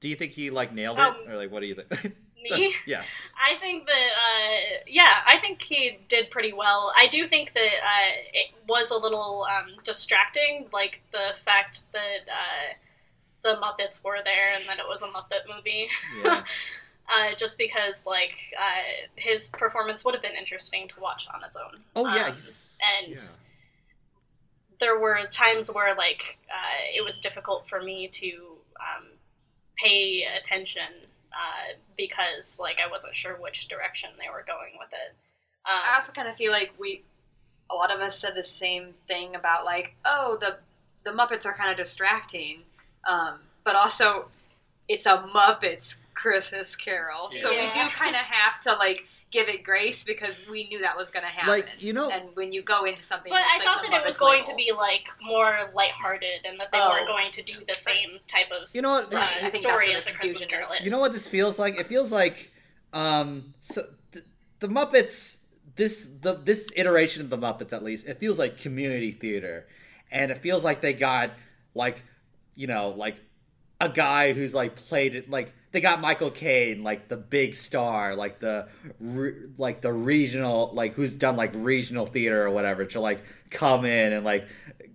do 0.00 0.08
you 0.08 0.16
think 0.16 0.32
he 0.32 0.50
like 0.50 0.72
nailed 0.72 0.98
it 0.98 1.02
Um, 1.02 1.16
or 1.28 1.36
like 1.36 1.50
what 1.50 1.60
do 1.60 1.66
you 1.66 1.74
think? 1.74 2.16
me. 2.50 2.74
yeah. 2.86 3.02
I 3.36 3.58
think 3.60 3.86
that, 3.86 3.92
uh, 3.92 4.82
yeah, 4.86 5.14
I 5.26 5.38
think 5.40 5.62
he 5.62 5.98
did 6.08 6.30
pretty 6.30 6.52
well. 6.52 6.92
I 6.96 7.08
do 7.08 7.28
think 7.28 7.52
that 7.54 7.60
uh, 7.60 8.12
it 8.32 8.54
was 8.68 8.90
a 8.90 8.96
little 8.96 9.46
um, 9.50 9.72
distracting, 9.84 10.66
like 10.72 11.00
the 11.12 11.30
fact 11.44 11.82
that 11.92 12.20
uh, 12.28 12.74
the 13.42 13.60
Muppets 13.60 14.02
were 14.04 14.18
there 14.24 14.54
and 14.54 14.64
that 14.68 14.78
it 14.78 14.86
was 14.88 15.02
a 15.02 15.06
Muppet 15.06 15.54
movie. 15.54 15.88
Yeah. 16.24 16.44
uh, 17.08 17.34
just 17.36 17.56
because, 17.58 18.06
like, 18.06 18.34
uh, 18.58 19.06
his 19.16 19.48
performance 19.50 20.04
would 20.04 20.14
have 20.14 20.22
been 20.22 20.36
interesting 20.36 20.88
to 20.88 21.00
watch 21.00 21.26
on 21.32 21.42
its 21.44 21.56
own. 21.56 21.80
Oh 21.94 22.14
yeah. 22.14 22.26
Um, 22.26 22.34
and 22.98 23.12
yeah. 23.12 23.18
there 24.80 24.98
were 24.98 25.20
times 25.30 25.72
where 25.72 25.94
like 25.94 26.38
uh, 26.50 26.82
it 26.94 27.04
was 27.04 27.20
difficult 27.20 27.68
for 27.68 27.82
me 27.82 28.08
to 28.08 28.28
um, 28.80 29.04
pay 29.76 30.24
attention 30.38 30.82
uh, 31.32 31.74
because 31.96 32.58
like 32.58 32.78
I 32.84 32.90
wasn't 32.90 33.16
sure 33.16 33.36
which 33.36 33.68
direction 33.68 34.10
they 34.18 34.28
were 34.30 34.44
going 34.46 34.72
with 34.78 34.92
it. 34.92 35.14
I 35.64 35.88
Um, 35.88 35.94
also 35.96 36.12
kind 36.12 36.28
of 36.28 36.36
feel 36.36 36.52
like 36.52 36.74
we, 36.78 37.02
a 37.70 37.74
lot 37.74 37.92
of 37.92 38.00
us 38.00 38.18
said 38.18 38.34
the 38.34 38.44
same 38.44 38.94
thing 39.08 39.34
about 39.34 39.64
like, 39.64 39.94
oh, 40.04 40.38
the 40.40 40.58
the 41.04 41.10
Muppets 41.12 41.46
are 41.46 41.54
kind 41.54 41.70
of 41.70 41.76
distracting, 41.76 42.62
um, 43.08 43.38
but 43.64 43.76
also 43.76 44.26
it's 44.88 45.06
a 45.06 45.18
Muppets 45.34 45.96
Christmas 46.14 46.76
Carol, 46.76 47.30
so 47.30 47.50
we 47.50 47.66
do 47.70 47.80
kind 47.90 48.14
of 48.14 48.22
have 48.22 48.60
to 48.60 48.72
like 48.74 49.06
give 49.32 49.48
it 49.48 49.64
grace 49.64 50.04
because 50.04 50.34
we 50.50 50.68
knew 50.68 50.78
that 50.80 50.96
was 50.96 51.10
going 51.10 51.24
to 51.24 51.28
happen. 51.28 51.48
Like, 51.50 51.82
you 51.82 51.92
know- 51.92 52.08
and 52.10 52.28
when 52.34 52.52
you 52.52 52.62
go 52.62 52.84
into 52.84 53.02
something, 53.02 53.28
but 53.30 53.36
with, 53.40 53.44
I 53.52 53.58
like, 53.58 53.64
thought 53.66 53.82
the 53.84 53.90
that 53.90 54.02
it 54.02 54.06
was 54.06 54.16
going 54.18 54.38
label- 54.42 54.50
to 54.50 54.54
be 54.56 54.70
like 54.72 55.08
more 55.20 55.54
lighthearted 55.74 56.46
and 56.48 56.58
that 56.60 56.70
they 56.72 56.78
Oh. 56.80 56.90
weren't 56.90 57.08
going 57.08 57.32
to 57.32 57.42
do 57.42 57.54
the 57.66 57.74
same 57.74 58.20
type 58.28 58.50
of 58.52 58.68
You 58.72 58.82
know 58.82 58.92
what? 58.92 59.12
uh, 59.12 59.18
I 59.18 59.50
think 59.50 59.62
story 59.64 59.88
where 59.88 59.96
as 59.98 60.06
a 60.06 60.12
Christmas 60.12 60.44
confusion 60.44 60.48
Carol 60.48 60.64
is. 60.66 60.72
is. 60.78 60.80
You 60.82 60.90
know 60.90 61.00
what 61.00 61.12
this 61.12 61.26
feels 61.28 61.58
like? 61.58 61.78
It 61.78 61.86
feels 61.86 62.12
like 62.12 62.50
um 62.92 63.52
so 63.60 63.82
th- 64.12 64.24
the 64.60 64.68
Muppets 64.68 65.42
this 65.74 66.06
the 66.22 66.34
this 66.34 66.70
iteration 66.76 67.20
of 67.20 67.28
the 67.28 67.36
Muppets 67.36 67.72
at 67.72 67.82
least, 67.82 68.06
it 68.06 68.18
feels 68.18 68.38
like 68.38 68.56
community 68.56 69.10
theater. 69.10 69.66
And 70.12 70.30
it 70.30 70.38
feels 70.38 70.64
like 70.64 70.80
they 70.80 70.92
got 70.92 71.30
like 71.74 72.02
you 72.54 72.68
know, 72.68 72.90
like 72.90 73.16
a 73.80 73.88
guy 73.88 74.32
who's 74.32 74.54
like 74.54 74.74
played 74.74 75.14
it 75.14 75.30
like 75.30 75.52
they 75.72 75.80
got 75.82 76.00
Michael 76.00 76.30
Caine, 76.30 76.82
like 76.82 77.08
the 77.08 77.18
big 77.18 77.54
star, 77.54 78.14
like 78.14 78.38
the 78.40 78.66
re- 78.98 79.34
like 79.58 79.82
the 79.82 79.92
regional, 79.92 80.70
like 80.72 80.94
who's 80.94 81.14
done 81.14 81.36
like 81.36 81.50
regional 81.54 82.06
theater 82.06 82.46
or 82.46 82.50
whatever, 82.50 82.86
to 82.86 83.00
like 83.00 83.22
come 83.50 83.84
in 83.84 84.14
and 84.14 84.24
like 84.24 84.48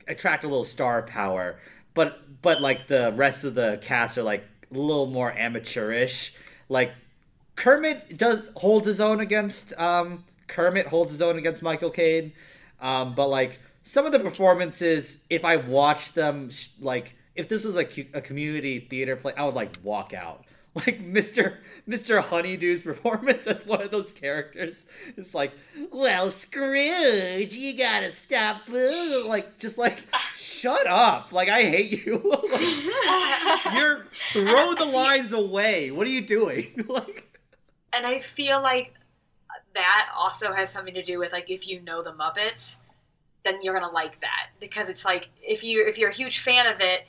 attract 0.07 0.43
a 0.43 0.47
little 0.47 0.63
star 0.63 1.03
power. 1.03 1.59
But 1.93 2.41
but 2.41 2.61
like 2.61 2.87
the 2.87 3.13
rest 3.15 3.43
of 3.43 3.53
the 3.53 3.77
cast 3.83 4.17
are 4.17 4.23
like 4.23 4.43
a 4.73 4.77
little 4.77 5.05
more 5.05 5.31
amateurish. 5.31 6.33
Like 6.67 6.93
Kermit 7.55 8.17
does 8.17 8.49
holds 8.55 8.87
his 8.87 8.99
own 8.99 9.19
against 9.19 9.77
um 9.79 10.23
Kermit 10.47 10.87
holds 10.87 11.11
his 11.11 11.21
own 11.21 11.37
against 11.37 11.61
Michael 11.61 11.91
Caine. 11.91 12.33
Um, 12.81 13.13
but 13.13 13.29
like 13.29 13.59
some 13.83 14.07
of 14.07 14.11
the 14.11 14.19
performances, 14.19 15.25
if 15.29 15.45
I 15.45 15.57
watch 15.57 16.13
them, 16.13 16.49
like 16.79 17.15
if 17.35 17.47
this 17.47 17.65
was 17.65 17.75
like 17.75 18.09
a 18.13 18.21
community 18.21 18.79
theater 18.79 19.15
play, 19.15 19.33
I 19.35 19.45
would 19.45 19.55
like 19.55 19.77
walk 19.83 20.13
out. 20.13 20.45
Like 20.73 21.01
Mr. 21.01 21.57
Mr. 21.85 22.23
Honeydew's 22.23 22.83
performance 22.83 23.45
as 23.45 23.65
one 23.65 23.81
of 23.81 23.91
those 23.91 24.13
characters 24.13 24.85
is 25.17 25.35
like, 25.35 25.51
well, 25.91 26.29
Scrooge, 26.29 27.53
you 27.57 27.77
gotta 27.77 28.09
stop, 28.09 28.67
boo." 28.67 29.25
like 29.27 29.59
just 29.59 29.77
like, 29.77 30.05
shut 30.37 30.87
up, 30.87 31.33
like 31.33 31.49
I 31.49 31.63
hate 31.63 32.05
you. 32.05 32.21
Like, 32.51 33.73
You're 33.75 34.05
throw 34.13 34.73
the 34.73 34.85
lines 34.85 35.33
away. 35.33 35.91
What 35.91 36.07
are 36.07 36.09
you 36.09 36.21
doing? 36.21 36.85
like, 36.87 37.37
and 37.91 38.05
I 38.05 38.19
feel 38.19 38.61
like 38.61 38.93
that 39.75 40.09
also 40.17 40.53
has 40.53 40.71
something 40.71 40.93
to 40.93 41.03
do 41.03 41.19
with 41.19 41.33
like 41.33 41.49
if 41.49 41.67
you 41.67 41.81
know 41.81 42.01
the 42.01 42.13
Muppets, 42.13 42.77
then 43.43 43.61
you're 43.61 43.73
gonna 43.77 43.91
like 43.91 44.21
that 44.21 44.51
because 44.59 44.87
it's 44.87 45.03
like 45.03 45.29
if 45.41 45.63
you 45.65 45.85
if 45.85 45.97
you're 45.97 46.11
a 46.11 46.15
huge 46.15 46.39
fan 46.39 46.65
of 46.67 46.79
it, 46.79 47.07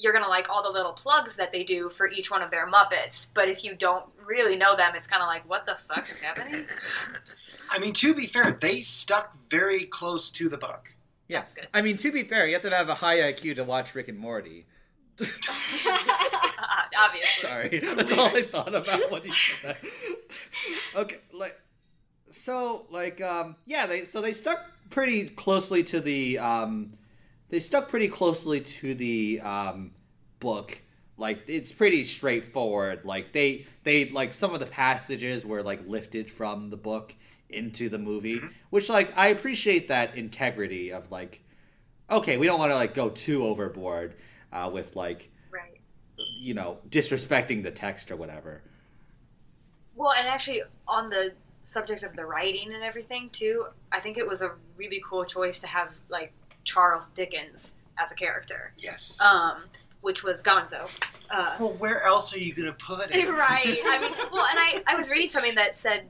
you're 0.00 0.12
gonna 0.12 0.28
like 0.28 0.48
all 0.50 0.62
the 0.62 0.70
little 0.70 0.92
plugs 0.92 1.36
that 1.36 1.52
they 1.52 1.62
do 1.62 1.88
for 1.90 2.08
each 2.08 2.30
one 2.30 2.42
of 2.42 2.50
their 2.50 2.66
Muppets. 2.66 3.28
But 3.34 3.48
if 3.48 3.62
you 3.64 3.74
don't 3.74 4.04
really 4.24 4.56
know 4.56 4.74
them, 4.76 4.92
it's 4.96 5.06
kind 5.06 5.22
of 5.22 5.28
like 5.28 5.48
what 5.48 5.66
the 5.66 5.76
fuck 5.88 6.10
is 6.10 6.18
happening? 6.20 6.64
I 7.70 7.78
mean, 7.78 7.92
to 7.94 8.14
be 8.14 8.26
fair, 8.26 8.58
they 8.60 8.80
stuck 8.80 9.36
very 9.48 9.84
close 9.84 10.30
to 10.30 10.48
the 10.48 10.58
book. 10.58 10.96
yeah. 11.28 11.40
That's 11.40 11.54
good. 11.54 11.68
I 11.72 11.82
mean, 11.82 11.96
to 11.98 12.10
be 12.10 12.24
fair, 12.24 12.46
you 12.48 12.54
have 12.54 12.62
to 12.62 12.70
have 12.70 12.88
a 12.88 12.94
high 12.94 13.18
IQ 13.18 13.56
to 13.56 13.64
watch 13.64 13.94
Rick 13.94 14.08
and 14.08 14.18
Morty. 14.18 14.66
Obviously. 16.98 17.48
Sorry, 17.48 17.78
that's 17.78 18.12
all 18.12 18.34
I 18.36 18.42
thought 18.42 18.74
about 18.74 19.10
when 19.10 19.22
you 19.24 19.34
said 19.34 19.76
that. 19.82 19.90
Okay, 20.96 21.16
like 21.32 21.60
so, 22.30 22.86
like 22.90 23.20
um, 23.20 23.56
yeah, 23.66 23.86
they 23.86 24.04
so 24.04 24.20
they 24.20 24.32
stuck 24.32 24.64
pretty 24.88 25.26
closely 25.28 25.84
to 25.84 26.00
the 26.00 26.38
um, 26.38 26.92
they 27.50 27.58
stuck 27.60 27.88
pretty 27.88 28.08
closely 28.08 28.60
to 28.60 28.94
the 28.94 29.40
um 29.40 29.92
book. 30.38 30.80
Like 31.16 31.42
it's 31.48 31.70
pretty 31.72 32.04
straightforward. 32.04 33.04
Like 33.04 33.32
they 33.32 33.66
they 33.84 34.08
like 34.08 34.32
some 34.32 34.54
of 34.54 34.60
the 34.60 34.66
passages 34.66 35.44
were 35.44 35.62
like 35.62 35.86
lifted 35.86 36.30
from 36.30 36.70
the 36.70 36.76
book 36.78 37.14
into 37.50 37.88
the 37.88 37.98
movie, 37.98 38.40
which 38.70 38.88
like 38.88 39.12
I 39.16 39.28
appreciate 39.28 39.88
that 39.88 40.16
integrity 40.16 40.92
of 40.92 41.10
like 41.10 41.42
okay, 42.08 42.36
we 42.38 42.46
don't 42.46 42.58
want 42.58 42.72
to 42.72 42.76
like 42.76 42.94
go 42.94 43.08
too 43.10 43.46
overboard 43.46 44.14
uh, 44.52 44.70
with 44.72 44.96
like 44.96 45.30
Right. 45.50 45.80
you 46.38 46.54
know 46.54 46.78
disrespecting 46.88 47.62
the 47.62 47.70
text 47.70 48.10
or 48.10 48.16
whatever. 48.16 48.62
Well, 49.96 50.12
and 50.12 50.26
actually, 50.26 50.62
on 50.88 51.10
the 51.10 51.32
subject 51.64 52.02
of 52.02 52.16
the 52.16 52.24
writing 52.24 52.72
and 52.72 52.82
everything 52.82 53.28
too, 53.30 53.66
I 53.92 54.00
think 54.00 54.16
it 54.16 54.26
was 54.26 54.40
a 54.40 54.52
really 54.76 55.02
cool 55.08 55.24
choice 55.24 55.58
to 55.60 55.66
have 55.66 55.90
like 56.08 56.32
Charles 56.64 57.08
Dickens 57.14 57.74
as 57.98 58.10
a 58.10 58.14
character, 58.14 58.72
Yes. 58.78 59.20
um, 59.20 59.64
which 60.00 60.22
was 60.24 60.42
Gonzo. 60.42 60.88
Uh, 61.30 61.56
well, 61.60 61.72
where 61.74 62.02
else 62.04 62.34
are 62.34 62.38
you 62.38 62.52
going 62.54 62.66
to 62.66 62.72
put 62.72 63.14
it? 63.14 63.28
right. 63.28 63.78
I 63.84 63.98
mean, 64.00 64.12
well, 64.32 64.46
and 64.46 64.58
I, 64.58 64.82
I 64.86 64.94
was 64.96 65.10
reading 65.10 65.28
something 65.28 65.54
that 65.56 65.76
said 65.78 66.04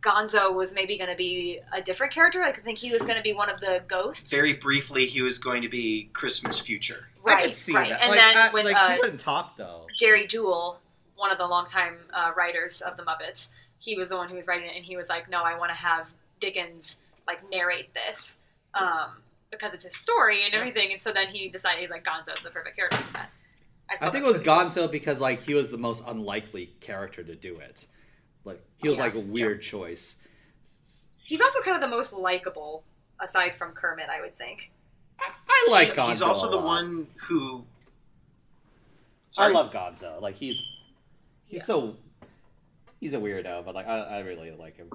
Gonzo 0.00 0.54
was 0.54 0.72
maybe 0.72 0.96
going 0.96 1.10
to 1.10 1.16
be 1.16 1.60
a 1.72 1.82
different 1.82 2.12
character. 2.12 2.40
Like, 2.40 2.58
I 2.58 2.62
think 2.62 2.78
he 2.78 2.92
was 2.92 3.02
going 3.02 3.16
to 3.16 3.22
be 3.22 3.32
one 3.32 3.50
of 3.50 3.60
the 3.60 3.82
ghosts. 3.88 4.30
Very 4.30 4.52
briefly, 4.52 5.06
he 5.06 5.22
was 5.22 5.38
going 5.38 5.62
to 5.62 5.68
be 5.68 6.08
Christmas 6.12 6.60
Future. 6.60 7.08
right, 7.24 7.38
I 7.38 7.46
could 7.48 7.56
see 7.56 7.74
right. 7.74 7.88
that. 7.90 8.02
And 8.02 8.10
like, 8.10 8.18
then 8.20 8.36
I- 8.36 8.50
when 8.50 8.64
like 8.64 8.76
uh, 8.76 8.88
he 8.90 8.98
wouldn't 9.00 9.20
talk 9.20 9.56
though. 9.56 9.86
Jerry 9.98 10.26
Juhl, 10.28 10.76
one 11.16 11.32
of 11.32 11.38
the 11.38 11.46
longtime 11.46 11.96
uh, 12.12 12.30
writers 12.36 12.80
of 12.80 12.96
the 12.96 13.02
Muppets, 13.02 13.50
he 13.80 13.96
was 13.96 14.08
the 14.08 14.16
one 14.16 14.28
who 14.28 14.36
was 14.36 14.46
writing 14.46 14.68
it, 14.70 14.76
and 14.76 14.84
he 14.84 14.96
was 14.96 15.08
like, 15.08 15.28
"No, 15.28 15.42
I 15.42 15.58
want 15.58 15.70
to 15.70 15.74
have 15.76 16.08
Dickens 16.40 16.98
like 17.26 17.38
narrate 17.50 17.92
this 17.94 18.38
um, 18.74 19.20
because 19.50 19.74
it's 19.74 19.84
his 19.84 19.96
story 19.96 20.44
and 20.44 20.54
everything." 20.54 20.92
And 20.92 21.00
so 21.00 21.12
then 21.12 21.28
he 21.28 21.48
decided 21.48 21.80
he's 21.80 21.90
like, 21.90 22.04
"Gonzo's 22.04 22.42
the 22.42 22.50
perfect 22.50 22.76
character 22.76 22.96
for 22.98 23.12
that." 23.14 23.30
I 23.90 23.96
thought 23.96 24.12
think 24.12 24.24
it 24.24 24.28
was 24.28 24.40
Gonzo 24.40 24.90
because 24.90 25.20
like 25.20 25.40
he 25.42 25.54
was 25.54 25.70
the 25.70 25.78
most 25.78 26.04
unlikely 26.06 26.66
character 26.80 27.22
to 27.24 27.34
do 27.34 27.58
it. 27.58 27.86
Like 28.44 28.60
he 28.76 28.88
was 28.88 28.98
Yeah. 28.98 29.04
like 29.04 29.14
a 29.14 29.20
weird 29.20 29.62
choice. 29.62 30.26
He's 31.24 31.40
also 31.40 31.60
kind 31.60 31.74
of 31.74 31.80
the 31.82 31.88
most 31.88 32.12
likable, 32.12 32.84
aside 33.20 33.54
from 33.54 33.72
Kermit, 33.72 34.08
I 34.10 34.20
would 34.20 34.36
think. 34.38 34.70
I 35.20 35.66
like 35.70 35.94
Gonzo. 35.94 36.08
He's 36.08 36.22
also 36.22 36.48
a 36.48 36.50
the 36.52 36.58
one 36.60 37.06
who. 37.16 37.64
Sorry. 39.30 39.50
I 39.50 39.54
love 39.54 39.72
Gonzo. 39.72 40.20
Like 40.20 40.36
he's 40.36 40.62
he's 41.46 41.60
Yeah. 41.60 41.64
so 41.64 41.96
he's 43.00 43.14
a 43.14 43.18
weirdo, 43.18 43.64
but 43.64 43.74
like 43.74 43.86
I, 43.86 43.98
I 44.00 44.18
really 44.20 44.50
like 44.52 44.76
him. 44.76 44.90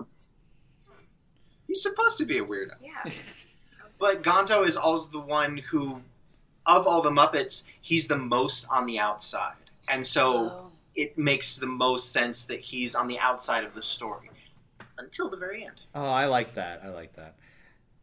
He's 1.67 1.81
supposed 1.81 2.17
to 2.19 2.25
be 2.25 2.37
a 2.39 2.43
weirdo. 2.45 2.75
Yeah. 2.81 3.11
But 3.99 4.23
Gonzo 4.23 4.65
is 4.67 4.75
also 4.75 5.11
the 5.11 5.19
one 5.19 5.57
who 5.57 6.01
of 6.65 6.87
all 6.87 7.01
the 7.01 7.11
Muppets, 7.11 7.65
he's 7.81 8.07
the 8.07 8.17
most 8.17 8.65
on 8.69 8.85
the 8.85 8.97
outside, 8.99 9.55
and 9.89 10.05
so 10.05 10.33
Oh. 10.49 10.71
it 10.95 11.17
makes 11.17 11.57
the 11.57 11.67
most 11.67 12.11
sense 12.13 12.45
that 12.45 12.59
he's 12.61 12.95
on 12.95 13.07
the 13.07 13.19
outside 13.19 13.63
of 13.65 13.73
the 13.75 13.81
story 13.83 14.29
until 14.97 15.29
the 15.29 15.35
very 15.37 15.65
end. 15.65 15.81
Oh, 15.93 16.05
I 16.05 16.25
like 16.25 16.55
that. 16.55 16.81
I 16.83 16.89
like 16.89 17.15
that. 17.17 17.35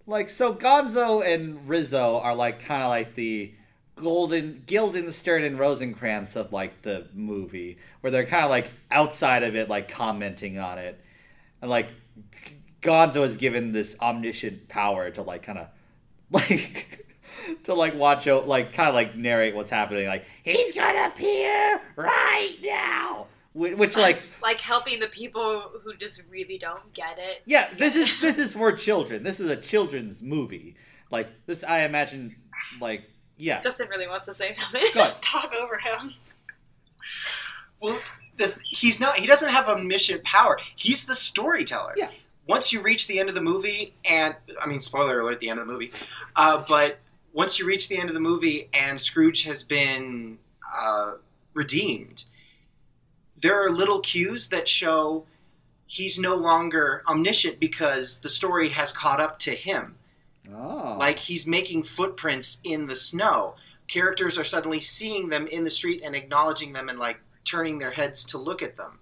Like 0.06 0.28
so, 0.28 0.52
Gonzo 0.54 1.24
and 1.26 1.66
Rizzo 1.68 2.18
are 2.20 2.34
like 2.34 2.60
kind 2.60 2.82
of 2.82 2.88
like 2.90 3.14
the 3.14 3.54
golden 3.96 4.62
Guildenstern 4.66 5.44
and 5.44 5.58
Rosencrantz 5.58 6.36
of 6.36 6.52
like 6.52 6.82
the 6.82 7.06
movie, 7.14 7.78
where 8.00 8.10
they're 8.10 8.26
kind 8.26 8.44
of 8.44 8.50
like 8.50 8.70
outside 8.90 9.42
of 9.42 9.54
it, 9.56 9.68
like 9.70 9.88
commenting 9.88 10.58
on 10.58 10.78
it, 10.78 11.00
and 11.62 11.70
like 11.70 11.88
Gonzo 12.82 13.24
is 13.24 13.36
given 13.36 13.72
this 13.72 13.96
omniscient 14.00 14.68
power 14.68 15.10
to 15.10 15.22
like 15.22 15.42
kind 15.42 15.58
of 15.58 15.68
like 16.32 17.06
to 17.64 17.74
like 17.74 17.94
watch 17.94 18.26
out, 18.26 18.46
like 18.46 18.72
kind 18.72 18.88
of 18.88 18.94
like 18.94 19.16
narrate 19.16 19.54
what's 19.54 19.70
happening. 19.70 20.06
Like 20.06 20.24
he's 20.44 20.72
gonna 20.72 21.06
appear 21.06 21.80
right 21.96 22.56
now, 22.62 23.26
which 23.54 23.96
like 23.96 24.22
Like 24.42 24.60
helping 24.60 25.00
the 25.00 25.08
people 25.08 25.70
who 25.82 25.94
just 25.96 26.22
really 26.30 26.58
don't 26.58 26.92
get 26.92 27.18
it. 27.18 27.42
yeah, 27.46 27.64
to 27.64 27.76
this 27.76 27.96
is 27.96 28.20
this 28.20 28.38
is 28.38 28.54
for 28.54 28.72
children. 28.86 29.22
This 29.22 29.40
is 29.40 29.50
a 29.50 29.56
children's 29.56 30.22
movie. 30.22 30.76
Like 31.10 31.28
this, 31.46 31.64
I 31.64 31.80
imagine. 31.80 32.36
Like 32.80 33.02
yeah, 33.36 33.60
Justin 33.60 33.88
really 33.88 34.06
wants 34.06 34.26
to 34.26 34.34
say 34.34 34.52
something. 34.52 34.82
Just 34.94 35.24
talk 35.24 35.52
over 35.60 35.78
him. 35.78 36.12
Well, 37.80 37.98
the, 38.36 38.54
he's 38.68 39.00
not. 39.00 39.16
He 39.16 39.26
doesn't 39.26 39.48
have 39.48 39.66
omniscient 39.68 40.22
power. 40.24 40.58
He's 40.76 41.04
the 41.06 41.14
storyteller. 41.14 41.94
Yeah. 41.96 42.10
Once 42.50 42.72
you 42.72 42.80
reach 42.80 43.06
the 43.06 43.20
end 43.20 43.28
of 43.28 43.36
the 43.36 43.40
movie, 43.40 43.94
and 44.10 44.34
I 44.60 44.66
mean, 44.66 44.80
spoiler 44.80 45.20
alert, 45.20 45.38
the 45.38 45.48
end 45.50 45.60
of 45.60 45.68
the 45.68 45.72
movie. 45.72 45.92
Uh, 46.34 46.64
but 46.68 46.98
once 47.32 47.60
you 47.60 47.64
reach 47.64 47.88
the 47.88 47.96
end 47.96 48.10
of 48.10 48.14
the 48.14 48.20
movie, 48.20 48.68
and 48.74 49.00
Scrooge 49.00 49.44
has 49.44 49.62
been 49.62 50.36
uh, 50.76 51.12
redeemed, 51.54 52.24
there 53.40 53.64
are 53.64 53.70
little 53.70 54.00
cues 54.00 54.48
that 54.48 54.66
show 54.66 55.24
he's 55.86 56.18
no 56.18 56.34
longer 56.34 57.04
omniscient 57.06 57.60
because 57.60 58.18
the 58.18 58.28
story 58.28 58.68
has 58.70 58.90
caught 58.90 59.20
up 59.20 59.38
to 59.38 59.52
him. 59.52 59.94
oh, 60.52 60.96
Like 60.98 61.20
he's 61.20 61.46
making 61.46 61.84
footprints 61.84 62.60
in 62.64 62.84
the 62.86 62.96
snow. 62.96 63.54
Characters 63.86 64.36
are 64.36 64.44
suddenly 64.44 64.80
seeing 64.80 65.28
them 65.28 65.46
in 65.46 65.62
the 65.62 65.70
street 65.70 66.02
and 66.04 66.16
acknowledging 66.16 66.72
them 66.72 66.88
and 66.88 66.98
like 66.98 67.20
turning 67.44 67.78
their 67.78 67.92
heads 67.92 68.24
to 68.24 68.38
look 68.38 68.60
at 68.60 68.76
them. 68.76 68.98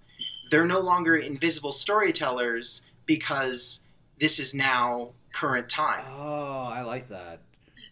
They're 0.51 0.67
no 0.67 0.81
longer 0.81 1.15
invisible 1.15 1.71
storytellers 1.71 2.83
because 3.09 3.81
this 4.19 4.37
is 4.39 4.53
now 4.53 5.09
current 5.33 5.67
time. 5.67 6.05
oh, 6.15 6.69
I 6.71 6.81
like 6.81 7.09
that. 7.09 7.39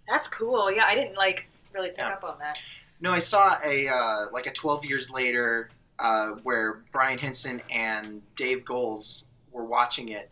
That's 0.07 0.27
cool. 0.27 0.71
Yeah, 0.71 0.83
I 0.85 0.93
didn't 0.93 1.17
like 1.17 1.47
really 1.73 1.89
pick 1.89 1.97
Yeah. 1.97 2.09
up 2.09 2.23
on 2.23 2.37
that. 2.39 2.61
No, 3.01 3.11
I 3.11 3.19
saw 3.19 3.57
a 3.65 3.87
uh, 3.87 4.25
like 4.31 4.45
a 4.45 4.51
12 4.51 4.85
years 4.85 5.09
later 5.09 5.69
uh, 5.97 6.31
where 6.43 6.83
Brian 6.91 7.17
Henson 7.17 7.61
and 7.73 8.21
Dave 8.35 8.63
Goelz 8.63 9.23
were 9.51 9.65
watching 9.65 10.09
it, 10.09 10.29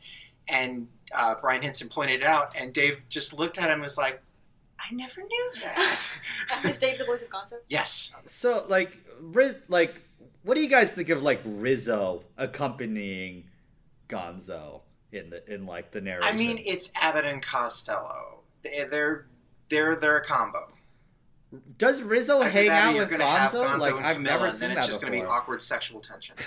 and 0.47 0.87
uh, 1.13 1.33
Brian 1.41 1.63
Henson 1.63 1.89
pointed 1.89 2.21
it 2.21 2.25
out, 2.25 2.51
and 2.55 2.71
Dave 2.71 2.99
just 3.09 3.33
looked 3.33 3.57
at 3.57 3.65
him 3.65 3.73
and 3.73 3.81
was 3.81 3.97
like, 3.97 4.21
"I 4.79 4.93
never 4.93 5.21
knew 5.23 5.51
that." 5.63 6.11
Is 6.65 6.77
Dave 6.77 6.99
the 6.99 7.05
voice 7.05 7.23
of 7.23 7.29
Gonzo? 7.29 7.53
yes. 7.67 8.13
So 8.27 8.65
like 8.67 8.95
Riz, 9.21 9.57
like 9.67 9.95
what 10.43 10.53
do 10.53 10.61
you 10.61 10.69
guys 10.69 10.91
think 10.91 11.09
of 11.09 11.23
like 11.23 11.41
Rizzo 11.43 12.23
accompanying 12.37 13.45
Gonzo 14.09 14.81
in 15.11 15.29
the 15.29 15.53
in 15.53 15.65
like 15.65 15.91
the 15.91 16.01
narration? 16.01 16.33
I 16.33 16.37
mean, 16.37 16.61
it's 16.65 16.91
Abbott 16.95 17.25
and 17.25 17.41
Costello. 17.41 18.41
They- 18.63 18.85
They're 18.89 19.27
they're 19.69 19.95
they're 19.95 20.17
a 20.17 20.23
combo. 20.23 20.59
does 21.77 22.01
Rizzo 22.03 22.41
Either 22.41 22.49
hang 22.49 22.67
that 22.67 22.83
out 22.83 23.09
with 23.09 23.19
Gonzo? 23.19 23.65
Gonzo 23.65 23.79
Like 23.81 23.95
and 23.95 24.05
I've 24.05 24.15
Camilla, 24.17 24.33
never 24.33 24.45
and 24.45 24.53
seen 24.53 24.67
then 24.69 24.75
that 24.75 24.77
it's 24.79 24.87
just 24.87 25.01
going 25.01 25.13
to 25.13 25.19
be 25.19 25.25
awkward 25.25 25.61
sexual 25.61 25.99
tension. 26.01 26.35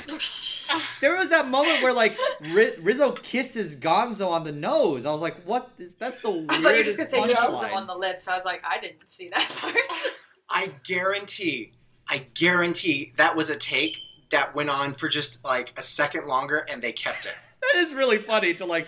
There 1.01 1.17
was 1.17 1.31
that 1.31 1.49
moment 1.49 1.83
where 1.83 1.95
like 1.95 2.19
Rizzo 2.41 3.13
kisses 3.13 3.75
Gonzo 3.77 4.29
on 4.29 4.45
the 4.45 4.53
nose. 4.53 5.07
I 5.07 5.13
was 5.13 5.23
like, 5.23 5.43
"What? 5.45 5.71
Is, 5.79 5.95
that's 5.95 6.21
the 6.21 6.31
weirdest 6.31 6.59
I 6.61 6.63
thought 6.63 6.71
you 6.73 6.77
were 6.79 6.85
just 6.85 6.97
gonna 6.99 7.11
say 7.11 7.21
he 7.23 7.29
kisses 7.29 7.39
punchline. 7.47 7.69
him 7.71 7.77
on 7.79 7.87
the 7.87 7.95
lips. 7.95 8.29
I 8.29 8.37
was 8.37 8.45
like, 8.45 8.63
I 8.69 8.79
didn't 8.79 8.99
see 9.09 9.31
that 9.31 9.49
part. 9.57 9.75
I 10.51 10.73
guarantee, 10.85 11.73
I 12.07 12.27
guarantee 12.35 13.13
that 13.17 13.35
was 13.35 13.49
a 13.49 13.57
take 13.57 13.97
that 14.31 14.55
went 14.55 14.69
on 14.69 14.93
for 14.93 15.09
just 15.09 15.43
like 15.43 15.73
a 15.79 15.83
second 15.83 16.27
longer, 16.27 16.67
and 16.69 16.83
they 16.83 16.93
kept 16.93 17.25
it. 17.25 17.35
That 17.73 17.83
is 17.83 17.93
really 17.93 18.19
funny 18.19 18.55
to 18.55 18.65
like, 18.65 18.87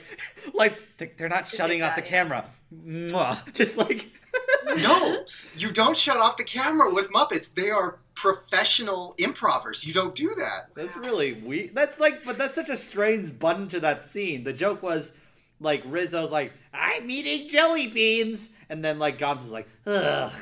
like 0.55 0.79
they're 1.17 1.29
not 1.29 1.47
To 1.47 1.57
shutting 1.57 1.83
off 1.83 1.97
the 1.97 2.03
camera. 2.03 2.45
Mwah. 2.73 3.53
Just 3.55 3.77
like 3.77 4.09
No, 4.77 5.25
you 5.57 5.73
don't 5.73 5.97
shut 5.97 6.19
off 6.19 6.37
the 6.37 6.45
camera 6.45 6.93
with 6.93 7.11
Muppets. 7.11 7.53
They 7.53 7.71
are 7.71 7.99
professional 8.15 9.15
improvers. 9.19 9.85
You 9.85 9.93
don't 9.93 10.15
do 10.15 10.33
that. 10.37 10.69
That's 10.75 10.97
really 10.97 11.33
weird. 11.33 11.75
That's 11.75 11.99
like, 11.99 12.25
but 12.25 12.39
that's 12.39 12.55
such 12.55 12.69
a 12.69 12.77
strange 12.77 13.37
button 13.39 13.67
to 13.69 13.81
that 13.81 14.07
scene. 14.07 14.45
The 14.45 14.53
joke 14.53 14.83
was 14.83 15.13
like 15.59 15.83
Rizzo's 15.85 16.31
like, 16.31 16.53
"I'm 16.73 17.11
eating 17.11 17.49
jelly 17.49 17.89
beans," 17.89 18.51
and 18.69 18.85
then 18.85 18.99
like 18.99 19.19
Gonzo's 19.19 19.51
like, 19.51 19.69
"Ugh," 19.87 20.33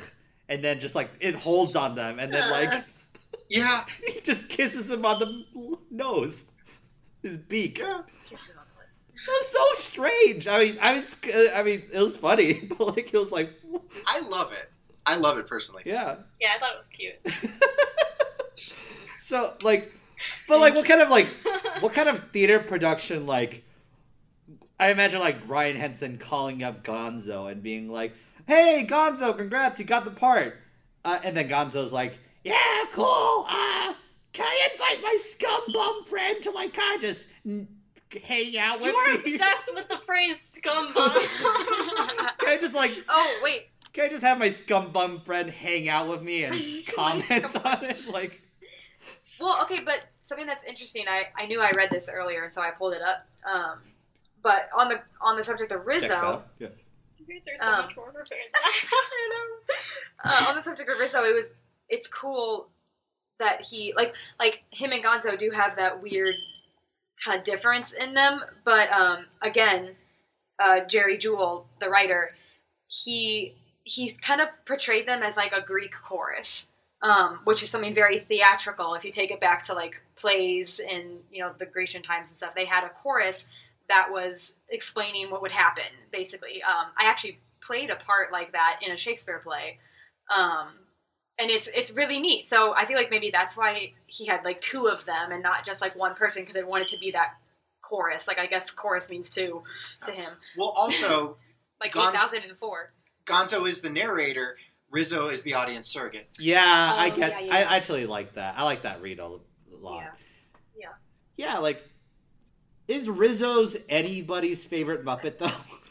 and 0.47 0.63
then 0.63 0.79
just 0.79 0.93
like 0.95 1.09
it 1.19 1.35
holds 1.35 1.75
on 1.75 1.95
them, 1.95 2.19
and 2.19 2.31
then 2.33 2.49
like 2.51 2.83
Yeah, 3.49 3.85
he 4.05 4.21
just 4.21 4.49
kisses 4.49 4.89
him 4.91 5.03
on 5.05 5.19
the 5.19 5.77
nose, 5.89 6.45
his 7.23 7.37
beak. 7.37 7.79
yeah. 7.79 8.01
Kisses 9.25 9.53
him 9.53 9.59
on 9.59 9.73
the 9.73 9.75
lips. 9.75 9.75
It 9.75 9.75
was 9.75 9.83
so 9.83 9.91
strange. 9.91 10.47
I 10.47 10.59
mean, 10.59 10.77
I 10.81 10.93
mean, 10.93 11.03
it's, 11.03 11.17
I 11.55 11.63
mean, 11.63 11.83
it 11.91 11.99
was 11.99 12.17
funny, 12.17 12.53
but 12.77 12.95
like 12.97 13.13
it 13.13 13.17
was 13.17 13.31
like, 13.31 13.53
I 14.07 14.19
love 14.19 14.51
it. 14.53 14.71
I 15.05 15.15
love 15.15 15.37
it 15.37 15.47
personally. 15.47 15.83
yeah. 15.85 16.15
Yeah, 16.39 16.49
I 16.55 16.59
thought 16.59 16.73
it 16.73 16.77
was 16.77 16.89
cute. 16.89 17.15
So 19.29 19.53
like, 19.61 19.95
but 20.47 20.59
like, 20.59 20.73
what 20.73 20.85
kind 20.85 21.01
of 21.01 21.09
like, 21.11 21.27
what 21.81 21.93
kind 21.93 22.09
of 22.09 22.31
theater 22.31 22.57
production 22.59 23.27
like? 23.27 23.63
I 24.79 24.89
imagine 24.89 25.19
like 25.19 25.45
Brian 25.45 25.75
Henson 25.75 26.17
calling 26.17 26.63
up 26.63 26.83
Gonzo 26.83 27.51
and 27.51 27.61
being 27.61 27.91
like, 27.91 28.13
"Hey, 28.47 28.87
Gonzo, 28.89 29.37
congrats, 29.37 29.79
you 29.79 29.85
got 29.85 30.03
the 30.03 30.09
part," 30.09 30.57
uh, 31.05 31.19
and 31.23 31.37
then 31.37 31.47
Gonzo's 31.47 31.93
like, 31.93 32.17
"Yeah, 32.43 32.55
cool. 32.91 33.45
Uh, 33.47 33.93
can 34.33 34.47
I 34.47 34.69
invite 34.73 35.03
my 35.03 35.15
scum 35.19 35.61
bum 35.73 36.05
friend 36.05 36.41
to 36.41 36.49
like 36.49 36.73
kind 36.73 36.95
of 36.95 37.01
just 37.01 37.27
mm, 37.45 37.67
hang 38.23 38.57
out 38.57 38.79
with 38.79 38.87
You 38.91 38.95
are 38.95 39.07
me? 39.09 39.15
obsessed 39.15 39.73
with 39.73 39.87
the 39.87 39.97
phrase 40.05 40.39
scumbum. 40.39 41.11
Can 42.37 42.49
I 42.49 42.57
just 42.59 42.73
like, 42.75 42.91
Oh 43.07 43.39
wait, 43.43 43.67
can 43.93 44.05
I 44.05 44.09
just 44.09 44.23
have 44.23 44.37
my 44.39 44.49
scumbum 44.49 45.21
friend 45.21 45.49
hang 45.49 45.89
out 45.89 46.07
with 46.07 46.21
me 46.21 46.43
and 46.43 46.53
comment 46.95 47.55
on 47.65 47.83
it? 47.83 48.07
Like, 48.11 48.41
Well, 49.39 49.61
okay, 49.63 49.79
but 49.83 50.01
something 50.23 50.45
that's 50.47 50.63
interesting. 50.63 51.05
I, 51.09 51.23
I 51.37 51.47
knew 51.47 51.61
I 51.61 51.71
read 51.75 51.89
this 51.89 52.09
earlier, 52.11 52.43
and 52.43 52.53
so 52.53 52.61
I 52.61 52.71
pulled 52.71 52.93
it 52.93 53.01
up. 53.01 53.25
Um, 53.51 53.79
but 54.43 54.69
on 54.77 54.89
the 54.89 55.01
on 55.21 55.37
the 55.37 55.43
subject 55.43 55.71
of 55.71 55.85
Rizzo, 55.85 56.13
out. 56.13 56.47
Yeah. 56.59 56.67
you 57.17 57.25
guys 57.33 57.45
are 57.47 57.57
so 57.63 57.71
Um, 57.73 57.85
much 57.87 57.95
more 57.95 58.05
prepared. 58.11 58.41
I 58.55 59.29
know. 59.31 59.75
Uh, 60.23 60.45
on 60.49 60.55
the 60.55 60.63
subject 60.63 60.89
of 60.89 60.99
Rizzo, 60.99 61.23
it 61.23 61.33
was 61.35 61.45
it's 61.89 62.07
cool 62.07 62.69
that 63.39 63.61
he 63.61 63.93
like 63.97 64.15
like 64.39 64.63
him 64.71 64.91
and 64.91 65.03
Gonzo 65.03 65.37
do 65.37 65.49
have 65.51 65.75
that 65.77 66.01
weird 66.01 66.35
kind 67.23 67.37
of 67.37 67.43
difference 67.43 67.93
in 67.93 68.13
them, 68.13 68.41
but 68.63 68.91
um, 68.91 69.25
again, 69.41 69.95
uh, 70.59 70.81
Jerry 70.81 71.17
Juhl, 71.17 71.65
the 71.79 71.89
writer, 71.89 72.35
he 72.87 73.55
he 73.83 74.11
kind 74.11 74.41
of 74.41 74.49
portrayed 74.65 75.07
them 75.07 75.23
as 75.23 75.37
like 75.37 75.53
a 75.53 75.61
Greek 75.61 75.93
chorus. 75.93 76.67
Um, 77.01 77.39
which 77.45 77.63
is 77.63 77.69
something 77.69 77.93
very 77.93 78.19
theatrical. 78.19 78.93
If 78.93 79.05
you 79.05 79.11
take 79.11 79.31
it 79.31 79.39
back 79.39 79.63
to 79.63 79.73
like 79.73 80.01
plays 80.17 80.81
in 80.81 81.19
you 81.31 81.41
know 81.41 81.53
the 81.57 81.65
Grecian 81.65 82.01
times 82.01 82.27
and 82.27 82.35
stuff, 82.35 82.53
they 82.55 82.65
had 82.65 82.83
a 82.83 82.89
chorus 82.89 83.47
that 83.87 84.09
was 84.11 84.55
explaining 84.67 85.31
what 85.31 85.41
would 85.41 85.53
happen. 85.53 85.85
Basically, 86.11 86.61
um, 86.61 86.87
I 86.97 87.05
actually 87.05 87.39
played 87.61 87.89
a 87.89 87.95
part 87.95 88.33
like 88.33 88.51
that 88.51 88.81
in 88.85 88.91
a 88.91 88.97
Shakespeare 88.97 89.39
play, 89.39 89.79
um, 90.35 90.73
and 91.39 91.49
it's 91.49 91.67
it's 91.69 91.91
really 91.91 92.19
neat. 92.19 92.45
So 92.45 92.75
I 92.75 92.85
feel 92.85 92.97
like 92.97 93.09
maybe 93.09 93.29
that's 93.31 93.55
why 93.57 93.93
he 94.07 94.25
had 94.25 94.43
like 94.43 94.59
two 94.61 94.87
of 94.87 95.05
them 95.05 95.31
and 95.31 95.41
not 95.41 95.65
just 95.65 95.81
like 95.81 95.95
one 95.95 96.13
person 96.15 96.43
because 96.43 96.55
they 96.55 96.63
wanted 96.63 96.87
to 96.89 96.97
be 96.99 97.11
that 97.11 97.35
chorus. 97.81 98.27
Like 98.27 98.39
I 98.39 98.45
guess 98.45 98.69
chorus 98.69 99.09
means 99.09 99.29
two 99.29 99.63
to 100.03 100.11
him. 100.11 100.33
Well, 100.57 100.69
also, 100.75 101.37
Like 101.81 101.93
Gonz- 101.93 102.09
eight 102.13 102.17
thousand 102.19 102.43
and 102.49 102.57
four. 102.57 102.91
Gonzo 103.25 103.67
is 103.67 103.81
the 103.81 103.89
narrator. 103.89 104.57
Rizzo 104.91 105.29
is 105.29 105.43
the 105.43 105.53
audience 105.53 105.87
surrogate. 105.87 106.27
Yeah, 106.39 106.61
I 106.97 107.09
Oh, 107.09 107.15
get. 107.15 107.31
yeah, 107.31 107.39
yeah. 107.39 107.55
I 107.55 107.75
actually 107.77 108.05
like 108.07 108.33
that. 108.33 108.55
I 108.57 108.63
like 108.63 108.81
that 108.83 109.01
read 109.01 109.19
a 109.19 109.27
lot. 109.71 110.03
Yeah. 110.03 110.09
Yeah. 110.75 110.87
Yeah, 111.37 111.57
like 111.59 111.83
is 112.87 113.07
Rizzo's 113.07 113.77
anybody's 113.87 114.65
favorite 114.65 115.05
Muppet 115.05 115.37
though? 115.37 115.51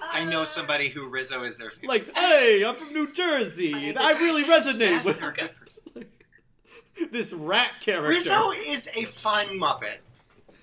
I 0.00 0.24
know 0.24 0.44
somebody 0.44 0.88
who 0.88 1.06
Rizzo 1.08 1.44
is 1.44 1.58
their 1.58 1.70
favorite. 1.70 1.88
like, 1.88 2.14
hey, 2.16 2.64
I'm 2.64 2.76
from 2.76 2.92
New 2.92 3.12
Jersey, 3.12 3.90
and 3.90 3.98
I 3.98 4.12
really 4.12 4.44
resonate 4.44 5.04
with 5.04 5.18
they're 5.18 5.30
a 5.30 5.32
good 5.32 5.50
person. 5.60 6.04
this 7.12 7.32
rat 7.32 7.72
character. 7.80 8.08
Rizzo 8.08 8.50
is 8.50 8.88
a 8.94 9.04
fun 9.04 9.48
Muppet. 9.58 9.98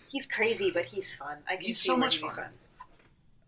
He's 0.09 0.25
crazy, 0.25 0.71
but 0.71 0.85
he's 0.85 1.15
fun. 1.15 1.37
I 1.47 1.55
can 1.55 1.65
He's 1.65 1.77
see 1.77 1.87
so 1.87 1.93
where 1.93 2.01
much 2.01 2.15
he'd 2.15 2.31
fun. 2.31 2.45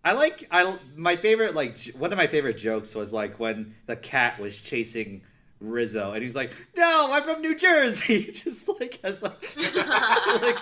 I 0.04 0.14
like 0.14 0.48
I 0.52 0.78
my 0.96 1.16
favorite 1.16 1.54
like 1.54 1.78
one 1.98 2.12
of 2.12 2.18
my 2.18 2.28
favorite 2.28 2.58
jokes 2.58 2.96
was 2.96 3.14
like 3.14 3.40
when 3.40 3.76
the 3.86 3.96
cat 3.96 4.40
was 4.40 4.60
chasing 4.60 5.22
Rizzo 5.62 6.12
and 6.14 6.22
he's 6.24 6.36
like, 6.36 6.52
"No, 6.76 7.12
I'm 7.12 7.24
from 7.24 7.42
New 7.42 7.56
Jersey." 7.56 8.32
Just 8.34 8.68
like 8.68 9.00
as 9.04 9.24
a, 9.24 9.30
like, 10.42 10.58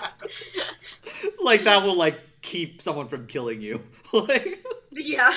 like 1.41 1.63
that 1.63 1.81
will 1.83 1.95
like 1.95 2.19
keep 2.41 2.81
someone 2.81 3.07
from 3.07 3.25
killing 3.27 3.61
you. 3.61 3.81
like 4.13 4.63
Yeah. 4.91 5.31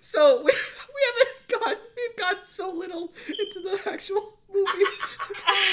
so 0.00 0.38
we, 0.38 0.44
we 0.44 1.00
haven't 1.06 1.60
got 1.62 1.76
we've 1.96 2.16
got 2.16 2.48
so 2.48 2.70
little 2.70 3.12
into 3.28 3.60
the 3.60 3.80
actual 3.90 4.36
movie. 4.52 4.68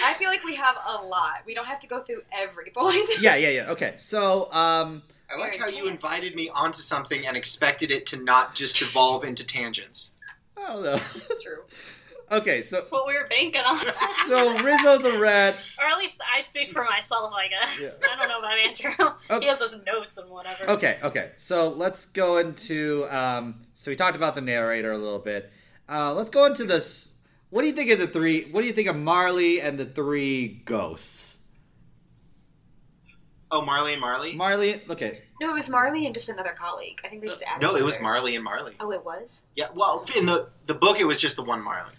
I 0.04 0.14
feel 0.20 0.30
like 0.30 0.44
we 0.44 0.56
have 0.56 0.76
a 0.88 1.04
lot. 1.04 1.38
We 1.46 1.54
don't 1.56 1.66
have 1.66 1.80
to 1.80 1.88
go 1.88 2.02
through 2.02 2.22
every 2.32 2.72
point. 2.72 3.10
yeah, 3.20 3.36
yeah, 3.36 3.50
yeah. 3.50 3.72
Okay. 3.72 3.94
So, 3.98 4.52
um 4.54 5.04
I 5.30 5.38
like 5.40 5.58
how 5.60 5.68
you 5.68 5.88
invited 5.88 6.36
me 6.36 6.50
onto 6.50 6.80
something 6.80 7.26
and 7.26 7.36
expected 7.36 7.92
it 7.92 8.06
to 8.08 8.18
not 8.18 8.56
just 8.56 8.82
evolve 8.82 9.26
into 9.26 9.46
tangents. 9.46 10.14
I 10.58 10.74
don't 10.74 10.84
know. 10.84 11.00
True. 11.42 11.64
Okay, 12.30 12.62
so 12.62 12.76
That's 12.76 12.92
what 12.92 13.08
we 13.08 13.14
were 13.14 13.28
banking 13.30 13.62
on. 13.62 13.78
so 14.28 14.58
Rizzo 14.58 14.98
the 14.98 15.18
rat 15.22 15.56
or 15.80 15.88
at 15.88 15.98
least 15.98 16.20
I 16.36 16.42
speak 16.42 16.74
for 16.74 16.84
myself, 16.84 17.32
I 17.34 17.48
guess. 17.48 18.02
I 18.04 18.18
don't 18.18 18.28
know 18.28 18.40
about 18.40 18.58
Andrew. 18.58 18.92
Okay. 19.30 19.46
He 19.46 19.50
has 19.50 19.62
his 19.62 19.78
notes 19.86 20.18
and 20.18 20.30
whatever. 20.30 20.70
Okay, 20.72 21.00
okay. 21.04 21.32
So 21.38 21.70
let's 21.70 22.06
go 22.06 22.38
into. 22.38 23.08
Um, 23.10 23.62
so 23.74 23.92
we 23.92 23.96
talked 23.96 24.16
about 24.18 24.36
the 24.36 24.42
narrator 24.42 24.92
a 24.92 24.98
little 24.98 25.20
bit. 25.20 25.52
Uh, 25.88 26.14
let's 26.14 26.30
go 26.30 26.46
into 26.46 26.66
this. 26.66 27.12
What 27.50 27.62
do 27.62 27.68
you 27.68 27.74
think 27.74 27.92
of 27.92 28.00
the 28.00 28.08
three? 28.08 28.52
What 28.52 28.62
do 28.62 28.68
you 28.68 28.74
think 28.74 28.90
of 28.90 28.98
Marley 28.98 29.62
and 29.62 29.78
the 29.78 29.86
three 29.86 30.62
ghosts? 30.66 31.46
Oh, 33.52 33.62
Marley 33.62 33.94
and 33.94 34.02
Marley? 34.02 34.36
Marley. 34.36 34.82
Okay. 34.90 35.22
No, 35.40 35.50
it 35.50 35.54
was 35.54 35.70
Marley 35.70 36.06
and 36.06 36.14
just 36.16 36.30
another 36.30 36.54
colleague. 36.58 37.00
I 37.06 37.10
think 37.10 37.22
they 37.22 37.28
just 37.28 37.44
added. 37.44 37.62
no, 37.62 37.76
it 37.76 37.84
was. 37.84 38.00
Marley 38.02 38.36
and 38.36 38.44
Marley. 38.44 38.76
Oh, 38.80 38.92
it 38.92 39.06
was. 39.06 39.44
Yeah, 39.56 39.68
well, 39.76 40.04
in 40.16 40.26
the 40.26 40.50
the 40.66 40.74
book, 40.74 41.00
it 41.00 41.06
was 41.06 41.20
just 41.20 41.36
the 41.36 41.44
one 41.44 41.64
Marley. 41.64 41.94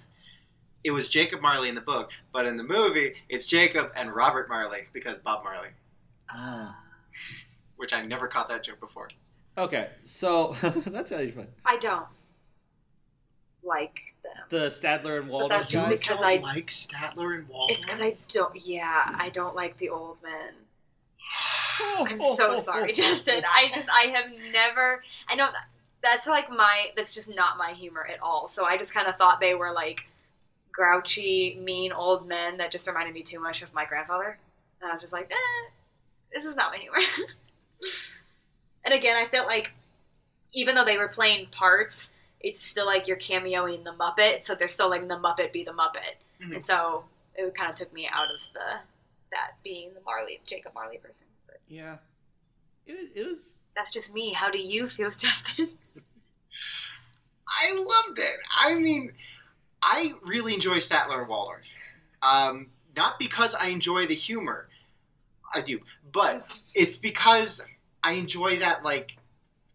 It 0.85 0.91
was 0.93 1.09
Jacob 1.09 1.41
Marley 1.41 1.69
in 1.69 1.75
the 1.75 1.81
book, 1.81 2.11
but 2.33 2.47
in 2.47 2.57
the 2.57 2.63
movie, 2.65 3.15
it's 3.29 3.47
Jacob 3.47 3.91
and 3.97 4.15
Robert 4.15 4.49
Marley 4.49 4.87
because 4.93 5.19
Bob 5.19 5.45
Marley, 5.45 5.69
Ah. 6.31 6.79
which 7.77 7.93
I 7.93 8.05
never 8.05 8.27
caught 8.29 8.49
that 8.49 8.63
joke 8.65 8.81
before. 8.81 9.09
Okay. 9.57 9.91
So 10.05 10.55
that's 10.87 11.13
actually 11.13 11.33
fun. 11.33 11.49
I 11.65 11.77
don't 11.79 12.07
like 13.63 14.15
them. 14.23 14.45
The 14.51 14.67
Statler 14.69 15.21
and 15.21 15.29
Waldorf 15.29 15.51
that's 15.51 15.69
just 15.69 15.85
guys. 15.87 16.01
because 16.01 16.17
Don't 16.21 16.25
I- 16.27 16.37
like 16.43 16.69
Statler 16.69 17.37
and 17.39 17.49
Waldorf. 17.49 17.77
It's 17.77 17.85
because 17.87 18.01
I 18.01 18.17
don't. 18.29 18.57
Yeah, 18.67 19.15
I 19.19 19.29
don't 19.31 19.55
like 19.57 19.77
the 19.79 19.89
old 19.91 20.19
men. 20.23 20.55
I'm 21.81 22.21
so 22.37 22.57
sorry, 22.57 22.93
Justin. 22.93 23.43
I 23.47 23.71
just 23.75 23.89
I 23.91 24.03
have 24.15 24.27
never. 24.53 25.03
I 25.29 25.35
know 25.35 25.49
that's 26.03 26.27
like 26.27 26.51
my. 26.51 26.87
That's 26.97 27.15
just 27.15 27.29
not 27.29 27.59
my 27.59 27.73
humor 27.73 28.07
at 28.07 28.23
all. 28.23 28.49
So 28.49 28.65
I 28.65 28.77
just 28.77 28.95
kind 28.95 29.09
of 29.09 29.17
thought 29.17 29.41
they 29.41 29.55
were 29.55 29.73
like 29.73 30.07
grouchy, 30.73 31.59
mean 31.61 31.93
old 31.93 32.29
men 32.29 32.59
that 32.59 32.71
just 32.71 32.87
reminded 32.87 33.15
me 33.15 33.23
too 33.23 33.41
much 33.41 33.63
of 33.63 33.75
my 33.75 33.85
grandfather. 33.85 34.39
And 34.81 34.89
I 34.89 34.93
was 34.93 35.01
just 35.01 35.13
like, 35.13 35.31
eh, 35.31 35.71
this 36.33 36.45
is 36.45 36.55
not 36.55 36.71
my 36.71 36.79
humor. 36.79 36.99
and 38.85 38.95
again, 38.95 39.17
I 39.17 39.29
felt 39.29 39.49
like 39.49 39.73
even 40.53 40.75
though 40.77 40.85
they 40.85 40.97
were 40.97 41.09
playing 41.09 41.47
parts, 41.51 42.13
it's 42.41 42.63
still 42.63 42.87
like 42.87 43.09
you're 43.09 43.17
cameoing 43.17 43.85
the 43.85 43.93
Muppet, 43.93 44.45
so 44.45 44.55
they're 44.55 44.69
still 44.69 44.89
letting 44.89 45.09
the 45.09 45.17
Muppet 45.17 45.53
be 45.53 45.65
the 45.65 45.73
Muppet. 45.73 46.17
Mhm. 46.41 46.57
And 46.57 46.67
so 46.67 47.05
it 47.35 47.55
kind 47.55 47.71
of 47.71 47.77
took 47.77 47.93
me 47.93 48.07
out 48.07 48.31
of 48.31 48.41
the 48.55 48.81
that 49.31 49.53
being 49.63 49.93
the 49.95 50.01
Marley 50.07 50.41
Jacob 50.47 50.75
Marley 50.75 50.99
person. 50.99 51.27
But 51.69 51.75
Yeah. 51.75 51.97
It, 52.87 53.11
it 53.15 53.27
was. 53.27 53.57
that's 53.77 53.91
just 53.91 54.15
me. 54.15 54.33
How 54.33 54.51
do 54.51 54.59
you 54.59 54.89
feel, 54.89 55.11
Justin? 55.11 55.69
I 57.49 57.73
loved 57.75 58.19
it. 58.19 58.37
I 58.61 58.75
mean, 58.75 59.13
I 59.83 60.15
really 60.25 60.55
enjoy 60.55 60.77
Statler 60.77 61.21
and 61.21 61.29
Waldorf. 61.29 61.65
Um, 62.23 62.69
not 62.97 63.19
because 63.19 63.55
I 63.55 63.69
enjoy 63.69 64.07
the 64.07 64.15
humor, 64.15 64.69
I 65.55 65.61
do, 65.63 65.81
but 66.13 66.47
it's 66.75 66.97
because 66.99 67.65
I 68.03 68.13
enjoy 68.13 68.59
that 68.59 68.85
like 68.85 69.13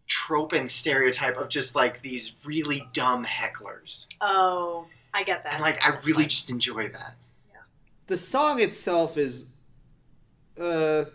trope 0.08 0.54
and 0.54 0.70
stereotype 0.70 1.38
of 1.38 1.50
just 1.50 1.76
like 1.76 2.02
these 2.02 2.34
really 2.46 2.88
dumb 2.94 3.26
hecklers, 3.26 4.08
Oh, 4.22 4.86
I 5.14 5.24
get 5.24 5.44
that. 5.44 5.54
and 5.54 5.62
like 5.62 5.80
I 5.86 5.92
That's 5.92 6.06
really 6.06 6.24
fine. 6.24 6.30
just 6.30 6.50
enjoy 6.52 6.90
that. 6.90 7.16
Yeah. 7.50 7.62
The 8.08 8.18
song 8.18 8.60
itself 8.62 9.18
is 9.18 9.46
uh 10.60 11.06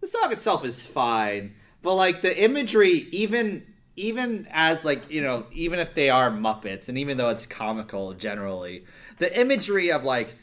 the 0.00 0.06
song 0.06 0.32
itself 0.32 0.64
is 0.64 0.82
fine 0.82 1.54
but 1.82 1.94
like 1.94 2.22
the 2.22 2.42
imagery 2.42 3.08
even 3.12 3.64
even 3.96 4.46
as 4.52 4.84
like 4.84 5.10
you 5.10 5.20
know 5.20 5.44
even 5.52 5.78
if 5.78 5.94
they 5.94 6.08
are 6.10 6.30
muppets 6.30 6.88
and 6.88 6.98
even 6.98 7.16
though 7.16 7.28
it's 7.28 7.46
comical 7.46 8.14
generally 8.14 8.84
the 9.18 9.38
imagery 9.38 9.90
of 9.90 10.04
like 10.04 10.34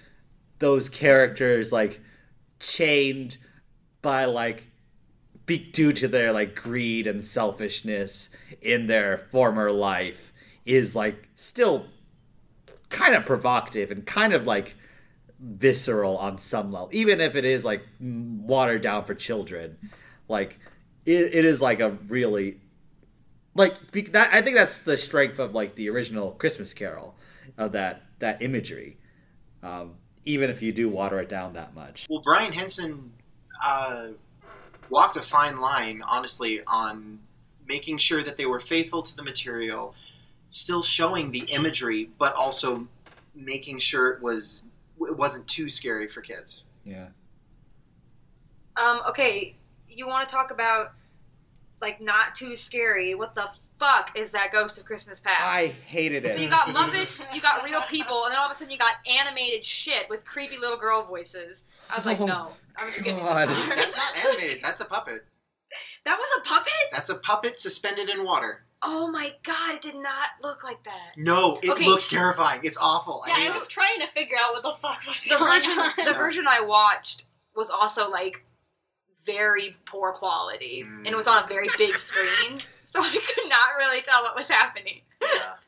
those 0.59 0.89
characters 0.89 1.71
like 1.71 1.99
chained 2.59 3.37
by 4.01 4.25
like 4.25 4.67
be 5.45 5.57
due 5.57 5.93
to 5.93 6.07
their 6.07 6.31
like 6.31 6.55
greed 6.55 7.07
and 7.07 7.23
selfishness 7.23 8.35
in 8.61 8.87
their 8.87 9.17
former 9.17 9.71
life 9.71 10.33
is 10.65 10.95
like 10.95 11.27
still 11.35 11.85
kind 12.89 13.15
of 13.15 13.25
provocative 13.25 13.91
and 13.91 14.05
kind 14.05 14.33
of 14.33 14.47
like 14.47 14.75
visceral 15.39 16.17
on 16.17 16.37
some 16.37 16.71
level 16.71 16.89
even 16.91 17.19
if 17.19 17.35
it 17.35 17.45
is 17.45 17.65
like 17.65 17.85
watered 17.99 18.81
down 18.81 19.03
for 19.03 19.13
children. 19.13 19.77
Like 20.27 20.59
it, 21.05 21.35
it 21.35 21.45
is 21.45 21.61
like 21.61 21.79
a 21.79 21.91
really 22.07 22.59
like 23.53 23.91
that 23.91 24.33
i 24.33 24.41
think 24.41 24.55
that's 24.55 24.81
the 24.81 24.97
strength 24.97 25.37
of 25.37 25.53
like 25.53 25.75
the 25.75 25.87
original 25.87 26.31
christmas 26.31 26.73
carol 26.73 27.15
of 27.57 27.71
that 27.73 28.01
that 28.19 28.41
imagery 28.41 28.97
um, 29.65 29.95
even 30.25 30.49
if 30.49 30.61
you 30.61 30.71
do 30.71 30.89
water 30.89 31.19
it 31.19 31.29
down 31.29 31.53
that 31.53 31.73
much. 31.73 32.05
Well, 32.09 32.21
Brian 32.23 32.53
Henson 32.53 33.11
uh, 33.63 34.07
walked 34.89 35.17
a 35.17 35.21
fine 35.21 35.59
line, 35.59 36.03
honestly, 36.07 36.61
on 36.67 37.19
making 37.67 37.97
sure 37.97 38.23
that 38.23 38.37
they 38.37 38.45
were 38.45 38.59
faithful 38.59 39.01
to 39.01 39.15
the 39.15 39.23
material, 39.23 39.95
still 40.49 40.83
showing 40.83 41.31
the 41.31 41.39
imagery, 41.39 42.09
but 42.19 42.35
also 42.35 42.87
making 43.33 43.79
sure 43.79 44.11
it 44.11 44.21
was 44.21 44.63
it 45.01 45.15
wasn't 45.17 45.47
too 45.47 45.69
scary 45.69 46.07
for 46.07 46.21
kids. 46.21 46.65
yeah 46.83 47.07
Um, 48.77 49.01
okay, 49.09 49.55
you 49.89 50.07
want 50.07 50.27
to 50.27 50.33
talk 50.35 50.51
about 50.51 50.93
like 51.81 52.01
not 52.01 52.35
too 52.35 52.55
scary? 52.57 53.15
What 53.15 53.35
the 53.35 53.49
fuck 53.79 54.11
is 54.17 54.31
that 54.31 54.51
Ghost 54.51 54.77
of 54.79 54.85
Christmas 54.85 55.19
Past? 55.19 55.41
i 55.43 55.67
hated 55.85 56.25
it. 56.25 56.33
so 56.33 56.41
you 56.41 56.49
got 56.49 56.67
Muppets, 56.75 57.23
you 57.33 57.41
got 57.41 57.63
real 57.63 57.81
people, 57.83 58.23
and 58.25 58.31
then 58.31 58.39
all 58.39 58.45
of 58.45 58.51
a 58.51 58.55
sudden 58.55 58.71
you 58.71 58.77
got 58.77 58.95
animated 59.05 59.65
shit 59.65 60.09
with 60.09 60.25
creepy 60.25 60.57
little 60.57 60.77
girl 60.77 61.03
voices. 61.03 61.63
I 61.89 61.97
was 61.97 62.05
like, 62.05 62.19
Oh, 62.19 62.25
no, 62.25 62.49
I'm 62.77 62.91
skipping 62.91 63.17
God. 63.17 63.47
That's 63.49 63.95
not 63.97 64.25
animated. 64.25 64.63
That's 64.63 64.81
a 64.81 64.85
puppet. 64.85 65.25
That 66.05 66.17
was 66.17 66.41
a 66.41 66.47
puppet? 66.49 66.71
That's 66.91 67.09
a 67.09 67.15
puppet 67.15 67.57
suspended 67.59 68.09
in 68.09 68.23
water. 68.23 68.64
Oh 68.81 69.07
my 69.09 69.31
god, 69.43 69.75
it 69.75 69.81
did 69.81 69.95
not 69.95 70.29
look 70.43 70.63
like 70.63 70.83
that. 70.83 71.13
No, 71.17 71.57
it 71.63 71.69
Okay. 71.71 71.85
looks 71.85 72.07
terrifying. 72.07 72.61
It's 72.63 72.77
awful. 72.77 73.23
Yeah, 73.27 73.35
hate 73.35 73.49
I 73.49 73.53
was 73.53 73.63
it. 73.63 73.69
trying 73.69 73.99
to 74.01 74.07
figure 74.13 74.37
out 74.37 74.53
what 74.53 74.63
the 74.63 74.73
fuck 74.79 75.05
was 75.07 75.23
The 75.23 75.37
going 75.37 75.53
version, 75.59 75.79
on. 75.79 76.05
the 76.05 76.13
version 76.13 76.45
I 76.47 76.61
watched 76.61 77.23
was 77.55 77.69
also 77.69 78.09
like 78.09 78.45
very 79.25 79.75
poor 79.85 80.13
quality, 80.13 80.81
and 80.81 81.07
it 81.07 81.15
was 81.15 81.27
on 81.27 81.43
a 81.43 81.47
very 81.47 81.67
mm. 81.67 81.77
big 81.77 81.97
screen, 81.97 82.59
so 82.83 82.99
I 83.01 83.09
could 83.09 83.49
not 83.49 83.75
really 83.79 84.01
tell 84.01 84.21
what 84.21 84.35
was 84.35 84.49
happening. 84.49 85.01
Yeah. 85.21 85.53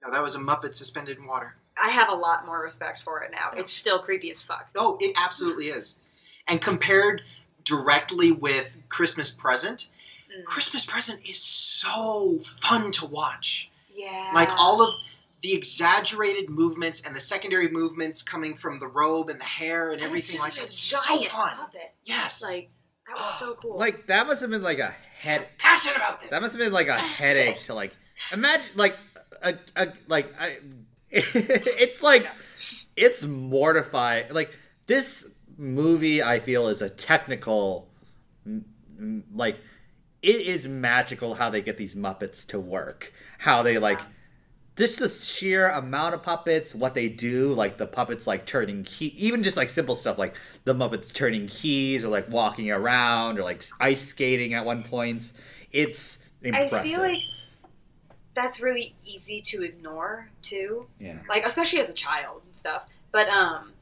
No, 0.00 0.12
that 0.12 0.22
was 0.22 0.36
a 0.36 0.38
Muppet 0.38 0.76
suspended 0.76 1.18
in 1.18 1.26
water. 1.26 1.56
I 1.82 1.90
have 1.90 2.08
a 2.08 2.14
lot 2.14 2.46
more 2.46 2.62
respect 2.62 3.02
for 3.02 3.22
it 3.22 3.32
now. 3.32 3.50
It's 3.56 3.72
still 3.72 3.98
creepy 3.98 4.30
as 4.30 4.44
fuck. 4.44 4.68
No, 4.74 4.96
it 5.00 5.12
absolutely 5.16 5.66
is. 5.68 5.96
And 6.46 6.60
compared 6.60 7.22
directly 7.64 8.32
with 8.32 8.76
Christmas 8.88 9.30
Present, 9.30 9.90
Mm. 10.40 10.44
Christmas 10.44 10.84
Present 10.86 11.20
is 11.28 11.40
so 11.40 12.38
fun 12.60 12.90
to 12.92 13.06
watch. 13.06 13.70
Yeah, 13.94 14.30
Like 14.34 14.48
all 14.58 14.80
of 14.82 14.94
the 15.42 15.54
exaggerated 15.54 16.48
movements 16.50 17.00
and 17.06 17.14
the 17.14 17.20
secondary 17.20 17.68
movements 17.68 18.22
coming 18.22 18.54
from 18.56 18.78
the 18.78 18.86
robe 18.88 19.28
and 19.30 19.40
the 19.40 19.44
hair 19.44 19.90
and 19.92 20.00
And 20.02 20.14
it's 20.16 20.34
everything 20.34 20.40
like 20.40 20.54
just 20.54 20.92
that. 20.92 21.14
a 21.16 21.18
so 21.18 21.20
fun. 21.36 21.56
puppet. 21.56 21.94
Yes. 22.04 22.42
Like 22.42 22.70
that 23.06 23.16
was 23.16 23.38
so 23.38 23.54
cool. 23.54 23.76
like 23.76 24.06
that 24.08 24.26
must 24.26 24.40
have 24.40 24.50
been 24.50 24.62
like 24.62 24.78
a 24.78 24.86
I'm 24.88 24.92
head 25.20 25.48
passionate 25.58 25.96
about 25.96 26.20
this. 26.20 26.30
That 26.30 26.42
must 26.42 26.54
have 26.54 26.60
been 26.60 26.72
like 26.72 26.88
a 26.88 26.98
headache 26.98 27.62
to 27.64 27.74
like 27.74 27.92
imagine 28.32 28.70
like 28.76 28.96
a, 29.42 29.54
a 29.76 29.88
like 30.08 30.32
I, 30.40 30.58
it's 31.10 32.02
like 32.02 32.26
it's 32.96 33.24
mortifying. 33.24 34.26
Like 34.32 34.52
this 34.86 35.34
movie, 35.56 36.22
I 36.22 36.38
feel 36.38 36.68
is 36.68 36.82
a 36.82 36.90
technical 36.90 37.88
m- 38.46 38.64
m- 38.98 39.24
like 39.34 39.56
it 40.22 40.40
is 40.40 40.66
magical 40.66 41.34
how 41.34 41.50
they 41.50 41.62
get 41.62 41.76
these 41.76 41.94
Muppets 41.94 42.46
to 42.48 42.58
work. 42.58 43.12
How 43.38 43.62
they 43.62 43.78
like 43.78 44.00
just 44.76 44.98
the 45.00 45.08
sheer 45.08 45.68
amount 45.68 46.14
of 46.14 46.22
puppets, 46.22 46.74
what 46.74 46.94
they 46.94 47.08
do, 47.08 47.52
like 47.52 47.78
the 47.78 47.86
puppets 47.86 48.26
like 48.26 48.46
turning 48.46 48.84
key, 48.84 49.06
even 49.16 49.42
just 49.42 49.56
like 49.56 49.70
simple 49.70 49.94
stuff 49.94 50.18
like 50.18 50.34
the 50.64 50.74
Muppets 50.74 51.12
turning 51.12 51.46
keys 51.46 52.04
or 52.04 52.08
like 52.08 52.28
walking 52.30 52.70
around 52.70 53.38
or 53.38 53.42
like 53.42 53.64
ice 53.80 54.06
skating 54.06 54.54
at 54.54 54.64
one 54.64 54.82
point. 54.82 55.32
It's 55.72 56.28
impressive. 56.42 56.74
I 56.74 56.82
feel 56.84 57.00
like 57.00 57.22
that's 58.34 58.60
really 58.60 58.94
easy 59.04 59.40
to 59.42 59.62
ignore 59.62 60.30
too. 60.42 60.86
yeah. 61.00 61.18
like 61.28 61.44
especially 61.44 61.80
as 61.80 61.88
a 61.88 61.94
child 61.94 62.42
and 62.46 62.56
stuff. 62.56 62.86
But 63.10 63.28
um, 63.28 63.72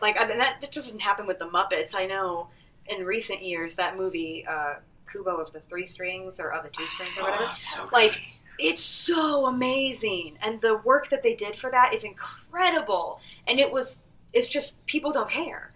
like 0.00 0.16
that, 0.16 0.28
that 0.60 0.72
just 0.72 0.88
doesn't 0.88 1.02
happen 1.02 1.26
with 1.26 1.38
the 1.40 1.48
Muppets. 1.48 1.92
I 1.94 2.06
know 2.06 2.48
in 2.86 3.04
recent 3.04 3.42
years 3.42 3.74
that 3.76 3.96
movie 3.96 4.44
uh, 4.48 4.74
Kubo 5.12 5.36
of 5.36 5.52
the 5.52 5.60
Three 5.60 5.86
Strings 5.86 6.40
or 6.40 6.52
of 6.52 6.62
the 6.64 6.70
Two 6.70 6.88
Strings 6.88 7.10
or 7.18 7.22
whatever. 7.24 7.44
Oh, 7.48 7.54
so 7.56 7.82
good. 7.84 7.92
like 7.92 8.18
it's 8.58 8.82
so 8.82 9.46
amazing, 9.46 10.38
and 10.42 10.60
the 10.60 10.76
work 10.78 11.08
that 11.10 11.22
they 11.22 11.34
did 11.34 11.56
for 11.56 11.70
that 11.70 11.94
is 11.94 12.04
incredible. 12.04 13.20
And 13.46 13.58
it 13.60 13.70
was 13.72 13.98
it's 14.32 14.48
just 14.48 14.84
people 14.86 15.12
don't 15.12 15.28
care, 15.30 15.72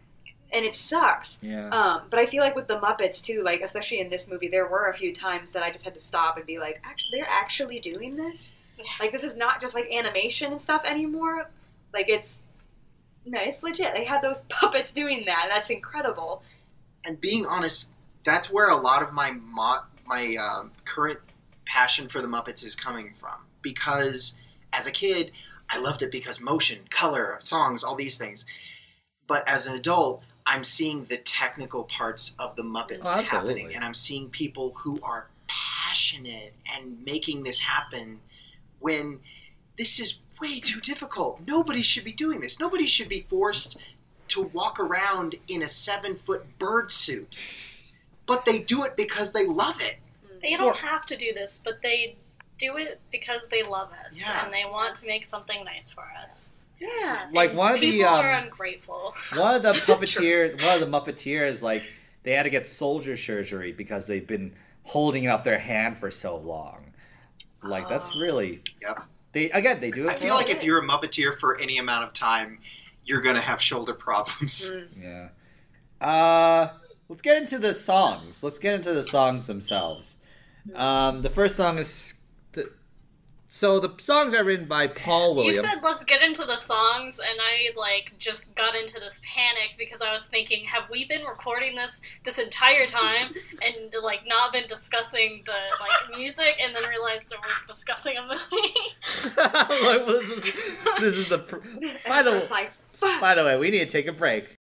and 0.52 0.64
it 0.64 0.74
sucks. 0.74 1.38
Yeah. 1.42 1.68
Um, 1.70 2.02
but 2.10 2.20
I 2.20 2.26
feel 2.26 2.42
like 2.42 2.54
with 2.56 2.68
the 2.68 2.78
Muppets 2.78 3.22
too, 3.22 3.42
like 3.44 3.60
especially 3.60 4.00
in 4.00 4.08
this 4.08 4.28
movie, 4.28 4.48
there 4.48 4.66
were 4.66 4.88
a 4.88 4.94
few 4.94 5.12
times 5.12 5.52
that 5.52 5.62
I 5.62 5.70
just 5.70 5.84
had 5.84 5.94
to 5.94 6.00
stop 6.00 6.36
and 6.36 6.46
be 6.46 6.58
like, 6.58 6.80
actually, 6.84 7.18
they're 7.18 7.28
actually 7.30 7.80
doing 7.80 8.16
this. 8.16 8.54
Yeah. 8.78 8.84
Like 9.00 9.12
this 9.12 9.22
is 9.24 9.36
not 9.36 9.60
just 9.60 9.74
like 9.74 9.90
animation 9.92 10.52
and 10.52 10.60
stuff 10.60 10.82
anymore. 10.84 11.50
Like 11.92 12.08
it's 12.08 12.40
no, 13.24 13.40
it's 13.42 13.62
legit. 13.62 13.92
They 13.94 14.04
had 14.04 14.22
those 14.22 14.40
puppets 14.48 14.92
doing 14.92 15.24
that. 15.26 15.46
That's 15.48 15.70
incredible. 15.70 16.42
and 17.04 17.20
being 17.20 17.46
honest, 17.46 17.90
that's 18.26 18.50
where 18.50 18.68
a 18.68 18.76
lot 18.76 19.02
of 19.02 19.12
my 19.12 19.30
mo- 19.30 19.84
my 20.06 20.36
um, 20.36 20.72
current 20.84 21.18
passion 21.64 22.08
for 22.08 22.20
the 22.20 22.28
Muppets 22.28 22.64
is 22.64 22.74
coming 22.74 23.14
from. 23.16 23.36
Because 23.62 24.36
as 24.72 24.86
a 24.86 24.90
kid, 24.90 25.32
I 25.70 25.78
loved 25.78 26.02
it 26.02 26.12
because 26.12 26.40
motion, 26.40 26.80
color, 26.90 27.36
songs, 27.40 27.82
all 27.82 27.96
these 27.96 28.18
things. 28.18 28.44
But 29.26 29.48
as 29.48 29.66
an 29.66 29.74
adult, 29.74 30.22
I'm 30.46 30.62
seeing 30.62 31.02
the 31.04 31.16
technical 31.16 31.84
parts 31.84 32.34
of 32.38 32.54
the 32.54 32.62
Muppets 32.62 33.00
Oh, 33.04 33.22
happening, 33.22 33.74
and 33.74 33.84
I'm 33.84 33.94
seeing 33.94 34.28
people 34.28 34.74
who 34.74 35.00
are 35.02 35.26
passionate 35.48 36.52
and 36.76 37.04
making 37.04 37.42
this 37.42 37.60
happen 37.60 38.20
when 38.78 39.20
this 39.76 39.98
is 39.98 40.18
way 40.40 40.60
too 40.60 40.80
difficult. 40.80 41.40
Nobody 41.46 41.82
should 41.82 42.04
be 42.04 42.12
doing 42.12 42.40
this. 42.40 42.60
Nobody 42.60 42.86
should 42.86 43.08
be 43.08 43.22
forced 43.28 43.78
to 44.28 44.42
walk 44.42 44.78
around 44.78 45.34
in 45.48 45.62
a 45.62 45.68
seven 45.68 46.14
foot 46.14 46.44
bird 46.58 46.92
suit. 46.92 47.36
But 48.26 48.44
they 48.44 48.58
do 48.58 48.84
it 48.84 48.96
because 48.96 49.32
they 49.32 49.46
love 49.46 49.80
it. 49.80 49.96
They 50.42 50.54
don't 50.54 50.76
have 50.76 51.06
to 51.06 51.16
do 51.16 51.32
this, 51.32 51.60
but 51.64 51.80
they 51.82 52.16
do 52.58 52.76
it 52.76 53.00
because 53.12 53.42
they 53.50 53.62
love 53.62 53.88
us 54.06 54.20
Yeah. 54.20 54.44
and 54.44 54.52
they 54.52 54.64
want 54.64 54.94
to 54.96 55.06
make 55.06 55.26
something 55.26 55.64
nice 55.64 55.90
for 55.90 56.04
us. 56.24 56.52
Yeah. 56.78 57.26
Like 57.32 57.54
one 57.54 57.74
of 57.74 57.80
the 57.80 57.90
People 57.92 58.08
um, 58.08 58.24
are 58.26 58.32
ungrateful. 58.32 59.14
one 59.36 59.54
of 59.54 59.62
the 59.62 59.72
puppeteers, 59.86 60.62
one 60.64 60.74
of 60.74 60.80
the 60.80 60.86
Muppeteers, 60.86 61.62
like 61.62 61.84
they 62.22 62.32
had 62.32 62.42
to 62.44 62.50
get 62.50 62.66
soldier 62.66 63.16
surgery 63.16 63.72
because 63.72 64.06
they've 64.06 64.26
been 64.26 64.52
holding 64.82 65.26
up 65.26 65.42
their 65.44 65.58
hand 65.58 65.98
for 65.98 66.10
so 66.10 66.36
long. 66.36 66.84
Like 67.62 67.88
that's 67.88 68.10
Oh. 68.14 68.20
really 68.20 68.62
Yep. 68.82 69.02
they 69.32 69.50
again 69.50 69.80
they 69.80 69.90
do 69.90 70.04
it. 70.06 70.10
I 70.10 70.14
feel 70.14 70.34
like 70.34 70.46
us. 70.46 70.52
if 70.52 70.64
you're 70.64 70.78
a 70.78 70.86
Muppeteer 70.86 71.36
for 71.38 71.58
any 71.58 71.78
amount 71.78 72.04
of 72.04 72.12
time, 72.12 72.58
you're 73.04 73.20
going 73.22 73.36
to 73.36 73.40
have 73.42 73.60
shoulder 73.60 73.94
problems. 73.94 74.70
Mm. 74.70 74.88
Yeah. 76.00 76.06
Uh, 76.06 76.68
let's 77.08 77.22
get 77.22 77.36
into 77.36 77.58
the 77.58 77.72
songs. 77.72 78.42
Let's 78.42 78.58
get 78.58 78.74
into 78.74 78.92
the 78.92 79.02
songs 79.02 79.46
themselves. 79.46 80.18
Um, 80.74 81.22
the 81.22 81.30
first 81.30 81.56
song 81.56 81.78
is 81.78 82.14
the. 82.52 82.70
So 83.48 83.78
the 83.78 83.94
songs 83.98 84.34
are 84.34 84.42
written 84.42 84.66
by 84.66 84.88
Paul 84.88 85.42
You 85.44 85.54
said 85.54 85.76
let's 85.82 86.02
get 86.02 86.20
into 86.20 86.44
the 86.44 86.56
songs, 86.56 87.20
and 87.20 87.38
I 87.40 87.78
like 87.78 88.12
just 88.18 88.52
got 88.56 88.74
into 88.74 88.98
this 88.98 89.20
panic 89.24 89.78
because 89.78 90.02
I 90.02 90.12
was 90.12 90.26
thinking, 90.26 90.64
have 90.64 90.90
we 90.90 91.06
been 91.06 91.22
recording 91.24 91.76
this 91.76 92.00
this 92.24 92.38
entire 92.38 92.86
time 92.86 93.32
and 93.62 93.94
like 94.02 94.26
not 94.26 94.52
been 94.52 94.66
discussing 94.66 95.42
the 95.46 95.52
like 95.52 96.18
music, 96.18 96.56
and 96.60 96.74
then 96.74 96.88
realized 96.88 97.30
that 97.30 97.38
we're 97.40 97.66
discussing 97.68 98.16
a 98.16 98.22
movie? 98.22 98.74
Like, 99.86 100.06
this, 100.06 100.30
is, 100.30 100.54
this 101.00 101.16
is 101.16 101.28
the. 101.28 101.38
pr- 101.38 101.56
By 102.06 102.22
the 102.22 102.30
So 102.32 102.38
way, 102.40 102.48
like. 102.50 102.72
By 103.20 103.34
the 103.34 103.44
way, 103.44 103.56
we 103.56 103.70
need 103.70 103.80
to 103.80 103.86
take 103.86 104.06
a 104.06 104.12
break. 104.12 104.56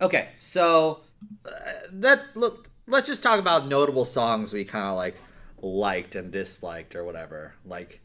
Okay, 0.00 0.28
so 0.38 1.00
uh, 1.46 1.50
that 1.92 2.24
look. 2.34 2.70
Let's 2.86 3.06
just 3.06 3.22
talk 3.22 3.38
about 3.38 3.66
notable 3.66 4.04
songs 4.04 4.52
we 4.52 4.64
kind 4.64 4.84
of 4.84 4.96
like 4.96 5.16
liked 5.62 6.14
and 6.14 6.30
disliked 6.30 6.94
or 6.94 7.02
whatever. 7.04 7.54
Like, 7.64 8.02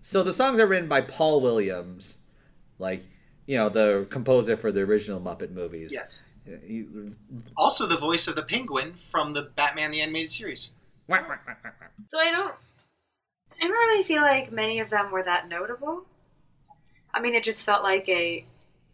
so 0.00 0.22
the 0.22 0.32
songs 0.34 0.58
are 0.58 0.66
written 0.66 0.88
by 0.88 1.00
Paul 1.00 1.40
Williams, 1.40 2.18
like 2.78 3.04
you 3.46 3.56
know 3.56 3.68
the 3.68 4.06
composer 4.10 4.56
for 4.56 4.70
the 4.70 4.80
original 4.80 5.20
Muppet 5.20 5.50
movies. 5.50 5.92
Yes. 5.94 6.20
He- 6.66 6.86
Also, 7.56 7.86
the 7.86 7.96
voice 7.96 8.26
of 8.26 8.34
the 8.34 8.42
penguin 8.42 8.94
from 8.94 9.32
the 9.34 9.42
Batman 9.56 9.90
the 9.90 10.00
Animated 10.00 10.30
Series. 10.30 10.72
So 12.06 12.18
I 12.18 12.30
don't. 12.30 12.54
I 13.60 13.64
don't 13.66 13.70
really 13.72 14.04
feel 14.04 14.22
like 14.22 14.52
many 14.52 14.78
of 14.78 14.88
them 14.90 15.10
were 15.10 15.22
that 15.22 15.48
notable. 15.48 16.04
I 17.12 17.20
mean, 17.20 17.34
it 17.34 17.42
just 17.44 17.66
felt 17.66 17.82
like 17.82 18.08
a 18.08 18.44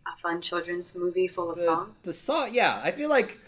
a 0.07 0.16
fun 0.20 0.40
children's 0.40 0.94
movie 0.94 1.28
full 1.28 1.50
of 1.50 1.59
the, 1.59 1.64
songs. 1.64 2.00
the 2.00 2.12
song, 2.12 2.48
yeah, 2.52 2.80
I 2.82 2.90
feel 2.90 3.09
like 3.09 3.38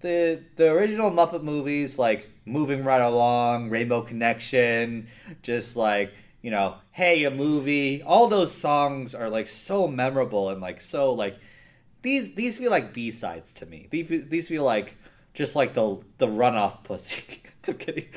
the 0.00 0.42
the 0.56 0.70
original 0.72 1.10
Muppet 1.10 1.42
movies, 1.42 1.98
like 1.98 2.28
moving 2.44 2.84
right 2.84 3.00
along, 3.00 3.70
Rainbow 3.70 4.02
Connection, 4.02 5.06
just 5.42 5.76
like 5.76 6.12
you 6.42 6.50
know, 6.50 6.74
hey, 6.90 7.24
a 7.24 7.30
movie. 7.30 8.02
All 8.02 8.26
those 8.26 8.52
songs 8.52 9.14
are 9.14 9.30
like 9.30 9.48
so 9.48 9.86
memorable 9.86 10.50
and 10.50 10.60
like 10.60 10.80
so 10.80 11.12
like 11.14 11.38
these 12.02 12.34
these 12.34 12.58
feel 12.58 12.70
like 12.70 12.92
B 12.92 13.10
sides 13.10 13.54
to 13.54 13.66
me. 13.66 13.88
These 13.90 14.26
these 14.28 14.48
feel 14.48 14.64
like 14.64 14.96
just 15.34 15.56
like 15.56 15.72
the 15.74 15.98
the 16.18 16.26
runoff 16.26 16.84
pussy. 16.84 17.42
I'm 17.68 17.74
kidding. 17.74 18.08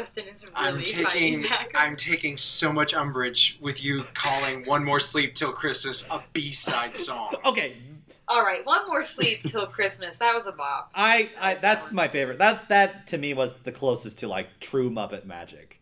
Justin 0.00 0.24
is 0.32 0.44
really 0.46 0.54
I'm 0.56 0.82
taking 0.82 1.42
back. 1.42 1.70
I'm 1.74 1.94
taking 1.96 2.36
so 2.38 2.72
much 2.72 2.94
umbrage 2.94 3.58
with 3.60 3.84
you 3.84 4.02
calling 4.14 4.64
"One 4.64 4.84
More 4.84 4.98
Sleep 5.00 5.34
Till 5.34 5.52
Christmas" 5.52 6.08
a 6.10 6.22
B-side 6.32 6.94
song. 6.94 7.34
okay, 7.44 7.76
All 8.28 8.42
right, 8.42 8.64
one 8.64 8.86
more 8.86 9.02
sleep 9.02 9.42
till 9.42 9.66
Christmas. 9.66 10.16
That 10.18 10.34
was 10.34 10.46
a 10.46 10.52
bop. 10.52 10.90
I, 10.94 11.30
I 11.40 11.54
that's 11.56 11.90
my 11.92 12.08
favorite. 12.08 12.38
That 12.38 12.68
that 12.70 13.08
to 13.08 13.18
me 13.18 13.34
was 13.34 13.54
the 13.64 13.72
closest 13.72 14.18
to 14.20 14.28
like 14.28 14.48
true 14.60 14.88
Muppet 14.90 15.26
magic. 15.26 15.80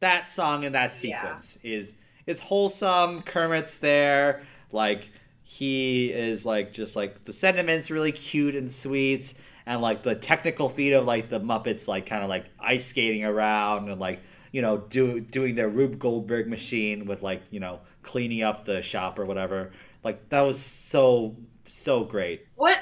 That 0.00 0.32
song 0.32 0.64
in 0.64 0.72
that 0.72 0.90
Yeah. 1.04 1.20
sequence 1.22 1.58
is 1.62 1.94
is 2.26 2.40
wholesome. 2.40 3.22
Kermit's 3.22 3.78
there, 3.78 4.42
like 4.72 5.10
he 5.42 6.10
is 6.10 6.44
like 6.46 6.72
just 6.72 6.96
like 6.96 7.24
the 7.24 7.32
sentiment's 7.32 7.90
really 7.90 8.12
cute 8.12 8.54
and 8.56 8.70
sweet, 8.72 9.34
and 9.66 9.80
like 9.80 10.02
the 10.02 10.14
technical 10.14 10.68
feat 10.68 10.92
of 10.92 11.04
like 11.04 11.28
the 11.28 11.40
Muppets 11.40 11.88
like 11.88 12.06
kind 12.06 12.22
of 12.22 12.28
like 12.28 12.46
ice 12.58 12.86
skating 12.86 13.24
around 13.24 13.88
and 13.88 14.00
like 14.00 14.20
you 14.52 14.62
know 14.62 14.78
do 14.78 15.20
doing 15.20 15.54
their 15.54 15.68
Rube 15.68 15.98
Goldberg 15.98 16.48
machine 16.48 17.06
with 17.06 17.22
like 17.22 17.42
you 17.50 17.60
know 17.60 17.80
cleaning 18.02 18.42
up 18.42 18.64
the 18.64 18.82
shop 18.82 19.18
or 19.18 19.24
whatever. 19.24 19.70
Like 20.02 20.28
that 20.30 20.42
was 20.42 20.60
so 20.60 21.36
so 21.64 22.04
great. 22.04 22.46
What? 22.56 22.78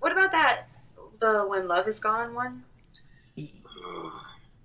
What 0.00 0.12
about 0.12 0.32
that? 0.32 0.66
The 1.20 1.44
when 1.46 1.68
love 1.68 1.88
is 1.88 2.00
gone 2.00 2.34
one. 2.34 2.64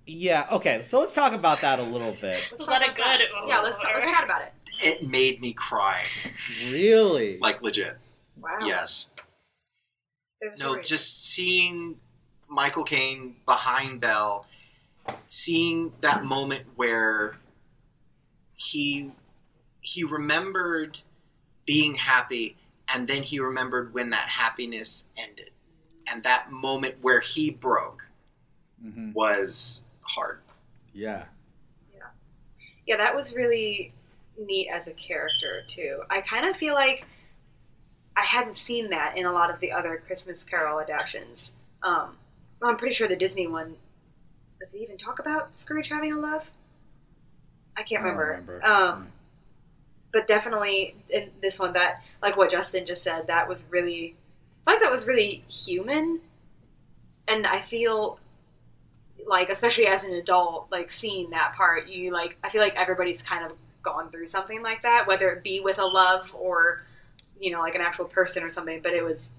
Yeah, 0.08 0.46
okay, 0.52 0.82
so 0.82 1.00
let's 1.00 1.14
talk 1.14 1.32
about 1.32 1.60
that 1.62 1.80
a 1.80 1.82
little 1.82 2.12
bit. 2.12 2.46
Let's 2.50 2.60
Was 2.60 2.68
that 2.68 2.82
a 2.82 2.92
about 2.92 2.96
good 2.96 3.26
Yeah, 3.48 3.58
let's 3.58 3.78
talk, 3.80 3.90
let's 3.92 4.06
chat 4.06 4.22
about 4.22 4.42
it. 4.42 4.52
It 4.80 5.08
made 5.08 5.40
me 5.40 5.52
cry, 5.52 6.04
Really? 6.70 7.38
like 7.38 7.60
legit. 7.62 7.96
Wow. 8.40 8.58
Yes. 8.64 9.08
There's 10.40 10.60
No, 10.60 10.76
just 10.76 11.26
seeing 11.26 11.98
Michael 12.48 12.84
Caine 12.84 13.36
behind 13.46 14.00
Belle, 14.00 14.46
seeing 15.26 15.92
that 16.00 16.24
moment 16.24 16.64
where 16.76 17.36
he 18.54 19.10
he 19.80 20.04
remembered 20.04 20.98
being 21.64 21.94
happy, 21.94 22.56
and 22.88 23.06
then 23.08 23.22
he 23.22 23.40
remembered 23.40 23.94
when 23.94 24.10
that 24.10 24.28
happiness 24.28 25.08
ended, 25.16 25.50
and 26.10 26.22
that 26.24 26.50
moment 26.50 26.96
where 27.00 27.20
he 27.20 27.50
broke 27.50 28.08
hmm 28.80 29.12
was 29.12 29.82
hard. 30.02 30.40
Yeah 30.92 31.26
yeah. 31.94 32.06
yeah, 32.86 32.96
that 32.96 33.14
was 33.14 33.34
really 33.34 33.92
neat 34.38 34.68
as 34.68 34.86
a 34.86 34.92
character 34.92 35.62
too. 35.66 36.02
I 36.10 36.20
kind 36.20 36.46
of 36.46 36.56
feel 36.56 36.74
like 36.74 37.06
I 38.16 38.24
hadn't 38.24 38.56
seen 38.56 38.90
that 38.90 39.16
in 39.16 39.26
a 39.26 39.32
lot 39.32 39.50
of 39.50 39.60
the 39.60 39.72
other 39.72 40.02
Christmas 40.04 40.42
Carol 40.42 40.80
adaptations. 40.80 41.52
Um, 41.82 42.16
well, 42.60 42.70
I'm 42.70 42.76
pretty 42.76 42.94
sure 42.94 43.06
the 43.06 43.16
Disney 43.16 43.46
one 43.46 43.76
does 44.60 44.72
he 44.72 44.78
even 44.80 44.96
talk 44.96 45.18
about 45.18 45.56
Scrooge 45.56 45.88
having 45.88 46.12
a 46.12 46.18
love? 46.18 46.50
I 47.76 47.82
can't 47.82 48.02
I 48.02 48.08
remember. 48.08 48.30
remember. 48.30 48.66
Um, 48.66 49.08
but 50.12 50.26
definitely 50.26 50.96
in 51.10 51.30
this 51.42 51.60
one, 51.60 51.74
that 51.74 52.02
like 52.22 52.36
what 52.36 52.50
Justin 52.50 52.86
just 52.86 53.02
said, 53.02 53.26
that 53.26 53.48
was 53.48 53.64
really, 53.70 54.16
like 54.66 54.80
that 54.80 54.90
was 54.90 55.06
really 55.06 55.44
human, 55.48 56.20
and 57.28 57.46
I 57.46 57.60
feel 57.60 58.18
like 59.26 59.50
especially 59.50 59.86
as 59.88 60.04
an 60.04 60.14
adult, 60.14 60.68
like 60.70 60.90
seeing 60.90 61.30
that 61.30 61.52
part, 61.54 61.88
you 61.88 62.12
like 62.12 62.38
I 62.42 62.48
feel 62.48 62.62
like 62.62 62.76
everybody's 62.76 63.22
kind 63.22 63.44
of 63.44 63.52
gone 63.82 64.10
through 64.10 64.26
something 64.26 64.62
like 64.62 64.82
that, 64.82 65.06
whether 65.06 65.30
it 65.30 65.42
be 65.42 65.60
with 65.60 65.78
a 65.78 65.84
love 65.84 66.34
or 66.38 66.85
you 67.40 67.50
know 67.50 67.60
like 67.60 67.74
an 67.74 67.80
actual 67.80 68.06
person 68.06 68.42
or 68.42 68.50
something. 68.50 68.80
But 68.82 68.92
it 68.94 69.04
was 69.04 69.30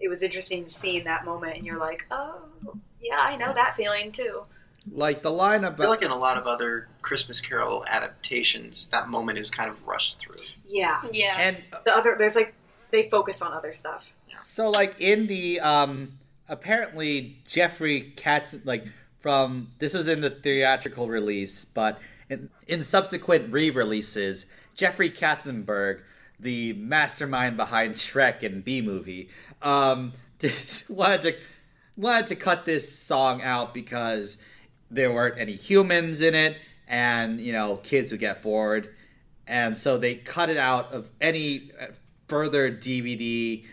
it 0.00 0.08
was 0.08 0.22
interesting 0.22 0.68
seeing 0.68 1.04
that 1.04 1.24
moment, 1.24 1.56
and 1.56 1.66
you're 1.66 1.78
like, 1.78 2.06
oh 2.10 2.42
yeah, 3.00 3.18
I 3.18 3.36
know 3.36 3.52
that 3.52 3.74
feeling 3.74 4.12
too. 4.12 4.42
Like 4.90 5.22
the 5.22 5.30
line 5.30 5.64
I 5.64 5.72
feel 5.74 5.88
like 5.88 6.02
in 6.02 6.10
a 6.10 6.16
lot 6.16 6.36
of 6.36 6.46
other 6.46 6.88
Christmas 7.00 7.40
Carol 7.40 7.86
adaptations, 7.88 8.86
that 8.88 9.08
moment 9.08 9.38
is 9.38 9.50
kind 9.50 9.70
of 9.70 9.86
rushed 9.86 10.18
through. 10.18 10.42
Yeah, 10.66 11.00
Yeah. 11.10 11.36
and 11.38 11.56
the 11.84 11.92
other 11.96 12.16
there's 12.18 12.34
like 12.34 12.54
they 12.90 13.08
focus 13.08 13.40
on 13.40 13.52
other 13.52 13.74
stuff. 13.74 14.12
So 14.44 14.68
like 14.70 15.00
in 15.00 15.26
the 15.26 15.60
um 15.60 16.12
apparently 16.48 17.38
Jeffrey 17.46 18.12
Katz 18.16 18.54
like 18.64 18.84
from 19.20 19.68
this 19.78 19.94
was 19.94 20.06
in 20.06 20.20
the 20.20 20.28
theatrical 20.30 21.08
release, 21.08 21.64
but 21.64 21.98
in, 22.28 22.50
in 22.66 22.82
subsequent 22.84 23.50
re-releases, 23.52 24.44
Jeffrey 24.76 25.10
Katzenberg, 25.10 26.00
the 26.44 26.74
mastermind 26.74 27.56
behind 27.56 27.96
Shrek 27.96 28.42
and 28.42 28.62
Bee 28.62 28.80
Movie, 28.80 29.28
um 29.62 30.12
just 30.38 30.90
wanted 30.90 31.22
to 31.22 31.36
wanted 31.96 32.26
to 32.28 32.36
cut 32.36 32.64
this 32.64 32.90
song 32.96 33.42
out 33.42 33.72
because 33.74 34.38
there 34.90 35.12
weren't 35.12 35.38
any 35.38 35.54
humans 35.54 36.20
in 36.20 36.34
it 36.34 36.56
and 36.86 37.40
you 37.40 37.52
know 37.52 37.76
kids 37.76 38.12
would 38.12 38.20
get 38.20 38.42
bored. 38.42 38.94
And 39.46 39.76
so 39.76 39.98
they 39.98 40.14
cut 40.14 40.48
it 40.48 40.56
out 40.56 40.92
of 40.92 41.10
any 41.20 41.70
uh, 41.80 41.86
further 42.28 42.70
DVD 42.70 43.64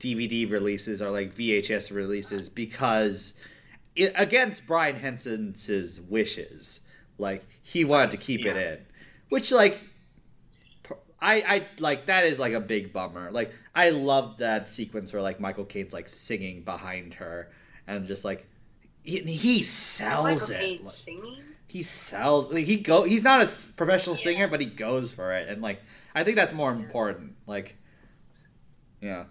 DVD 0.00 0.50
releases 0.50 1.00
or 1.00 1.10
like 1.10 1.34
VHS 1.34 1.94
releases 1.94 2.48
because 2.48 3.38
it, 3.94 4.12
against 4.16 4.66
Brian 4.66 4.96
Henson's 4.96 6.00
wishes, 6.00 6.80
like 7.18 7.46
he 7.62 7.84
wanted 7.84 8.10
to 8.12 8.16
keep 8.16 8.44
it 8.44 8.56
in, 8.56 8.78
which 9.28 9.52
like 9.52 9.84
I 11.22 11.34
I 11.36 11.66
like 11.78 12.06
that 12.06 12.24
is 12.24 12.38
like 12.38 12.52
a 12.52 12.60
big 12.60 12.92
bummer. 12.92 13.30
Like 13.30 13.54
I 13.74 13.90
love 13.90 14.38
that 14.38 14.68
sequence 14.68 15.12
where 15.12 15.22
like 15.22 15.40
Michael 15.40 15.64
Caine's 15.64 15.92
like 15.92 16.08
singing 16.08 16.64
behind 16.64 17.14
her 17.14 17.50
and 17.86 18.06
just 18.08 18.24
like 18.24 18.48
he, 19.04 19.20
he 19.20 19.62
sells 19.62 20.50
Michael 20.50 20.54
it. 20.56 20.58
Caine 20.58 20.78
Like, 20.80 20.88
singing. 20.88 21.42
he 21.68 21.82
sells 21.82 22.52
like, 22.52 22.64
he 22.64 22.76
go 22.76 23.04
he's 23.04 23.22
not 23.24 23.40
a 23.40 23.48
professional 23.76 24.16
singer 24.16 24.48
but 24.48 24.60
he 24.60 24.66
goes 24.66 25.12
for 25.12 25.32
it 25.32 25.48
and 25.48 25.62
like 25.62 25.80
I 26.14 26.24
think 26.24 26.36
that's 26.36 26.52
more 26.52 26.72
important. 26.72 27.36
Like 27.46 27.76
yeah. 29.00 29.24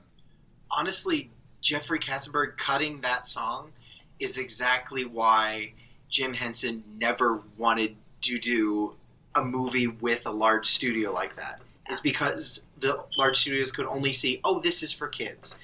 honestly, 0.70 1.30
Jeffrey 1.62 2.00
Katzenberg 2.00 2.58
cutting 2.58 3.02
that 3.02 3.26
song 3.26 3.72
is 4.20 4.38
exactly 4.38 5.06
why 5.06 5.74
Jim 6.10 6.34
Henson 6.34 6.84
never 7.00 7.42
wanted 7.58 7.96
to 8.22 8.40
do 8.40 8.96
a 9.36 9.44
movie 9.44 9.88
with 9.88 10.26
a 10.26 10.32
large 10.32 10.68
studio 10.68 11.12
like 11.14 11.36
that. 11.38 11.62
Is 11.92 12.00
because 12.00 12.66
the 12.80 13.04
large 13.18 13.38
studios 13.38 13.72
could 13.72 13.86
only 13.86 14.14
see, 14.14 14.40
oh, 14.44 14.60
this 14.60 14.82
is 14.82 14.92
for 14.94 15.08
kids. 15.08 15.58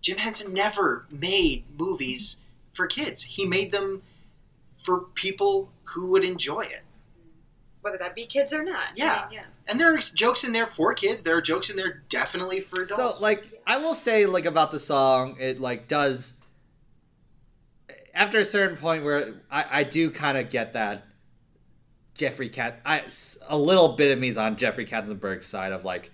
Jim 0.00 0.16
Henson 0.18 0.52
never 0.54 1.06
made 1.12 1.64
movies 1.78 2.40
for 2.72 2.86
kids. 2.86 3.22
He 3.22 3.44
made 3.44 3.70
them 3.72 4.02
for 4.72 5.00
people 5.14 5.70
who 5.84 6.06
would 6.08 6.24
enjoy 6.24 6.62
it. 6.62 6.82
whether 7.82 7.98
that 7.98 8.14
be 8.14 8.24
kids 8.26 8.52
or 8.54 8.62
not. 8.62 8.78
I 8.78 8.90
Yeah. 8.94 9.26
mean, 9.28 9.38
yeah. 9.40 9.44
And 9.66 9.80
there 9.80 9.92
are 9.92 9.98
jokes 9.98 10.44
in 10.44 10.52
there 10.52 10.66
for 10.68 10.94
kids. 10.94 11.20
There 11.22 11.36
are 11.36 11.40
jokes 11.42 11.68
in 11.68 11.74
there 11.76 12.04
definitely 12.08 12.60
for 12.60 12.82
adults. 12.82 13.18
So 13.18 13.24
like 13.24 13.60
I 13.66 13.78
will 13.78 13.94
say 13.94 14.24
like 14.24 14.44
about 14.44 14.70
the 14.70 14.78
song, 14.78 15.36
it 15.40 15.60
like 15.60 15.88
does 15.88 16.34
after 18.14 18.38
a 18.38 18.44
certain 18.44 18.76
point 18.76 19.02
where 19.02 19.34
I, 19.50 19.80
I 19.80 19.82
do 19.82 20.12
kind 20.12 20.38
of 20.38 20.48
get 20.48 20.74
that 20.74 21.04
Jeffrey 22.14 22.48
Cat 22.48 22.80
I 22.84 23.00
s- 23.00 23.38
a 23.48 23.56
little 23.56 23.90
bit 23.94 24.12
of 24.12 24.18
me's 24.18 24.36
on 24.36 24.56
Jeffrey 24.56 24.86
Katzenberg's 24.86 25.46
side 25.46 25.72
of 25.72 25.84
like 25.84 26.12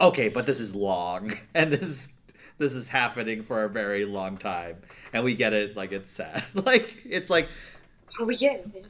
okay, 0.00 0.28
but 0.28 0.46
this 0.46 0.60
is 0.60 0.74
long 0.74 1.32
and 1.54 1.72
this 1.72 1.82
is 1.82 2.12
this 2.58 2.74
is 2.74 2.88
happening 2.88 3.42
for 3.42 3.64
a 3.64 3.68
very 3.68 4.04
long 4.04 4.36
time 4.36 4.76
and 5.12 5.24
we 5.24 5.34
get 5.34 5.52
it 5.52 5.76
like 5.76 5.92
it's 5.92 6.12
sad. 6.12 6.44
like 6.54 6.96
it's 7.04 7.30
like 7.30 7.48
Oh, 8.18 8.24
we 8.24 8.36
get 8.36 8.66
it. 8.74 8.86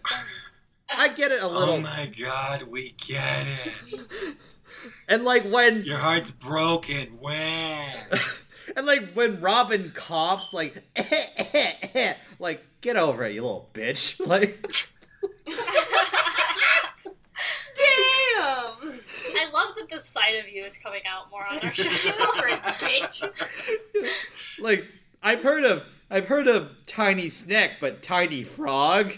I 0.89 1.09
get 1.09 1.31
it 1.31 1.43
a 1.43 1.47
little 1.47 1.75
Oh 1.75 1.81
my 1.81 2.11
god, 2.19 2.63
we 2.65 2.95
get 3.07 3.47
it. 3.67 4.37
and 5.09 5.25
like 5.25 5.45
when 5.45 5.85
Your 5.85 5.99
heart's 5.99 6.31
broken. 6.31 7.19
When? 7.21 8.21
And 8.77 8.87
like 8.87 9.13
when 9.15 9.41
Robin 9.41 9.91
coughs, 9.95 10.53
like, 10.55 10.83
like 12.39 12.65
get 12.81 12.97
over 12.97 13.25
it, 13.25 13.35
you 13.35 13.43
little 13.43 13.69
bitch. 13.75 14.25
Like, 14.25 14.65
Damn! 15.23 15.53
I 19.37 19.51
love 19.53 19.75
that 19.77 19.89
this 19.91 20.05
side 20.05 20.37
of 20.37 20.49
you 20.49 20.63
is 20.63 20.77
coming 20.77 21.03
out 21.09 21.31
more 21.31 21.47
on 21.47 21.59
our 21.59 21.75
show. 21.75 21.91
Get 21.91 22.21
over 22.21 22.49
it, 22.49 22.63
bitch. 22.63 23.29
like 24.61 24.87
I've 25.23 25.43
heard 25.43 25.65
of, 25.65 25.85
I've 26.11 26.27
heard 26.27 26.49
of 26.49 26.71
Tiny 26.87 27.29
Snack, 27.29 27.73
but 27.81 28.03
Tiny 28.03 28.43
Frog. 28.43 29.13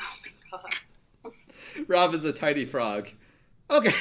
Oh 0.00 0.16
my 0.24 0.58
god. 0.58 0.74
Robin's 1.86 2.24
a 2.24 2.32
tiny 2.32 2.64
frog. 2.64 3.08
Okay. 3.70 3.92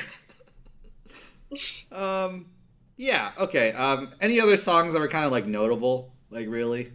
um, 1.91 2.45
yeah. 2.97 3.31
Okay. 3.37 3.71
Um, 3.71 4.11
any 4.19 4.39
other 4.39 4.57
songs 4.57 4.93
that 4.93 4.99
were 4.99 5.07
kind 5.07 5.25
of 5.25 5.31
like 5.31 5.45
notable? 5.45 6.13
Like 6.29 6.47
really? 6.49 6.91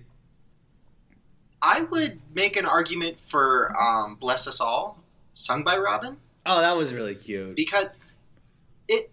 I 1.62 1.80
would 1.82 2.20
make 2.34 2.56
an 2.56 2.66
argument 2.66 3.18
for 3.26 3.74
um, 3.80 4.16
"Bless 4.16 4.46
Us 4.46 4.60
All," 4.60 5.02
sung 5.34 5.62
by 5.64 5.76
Robin, 5.78 6.16
Oh, 6.44 6.60
that 6.60 6.76
was 6.76 6.92
really 6.92 7.14
cute. 7.14 7.56
because 7.56 7.86
it. 8.88 9.10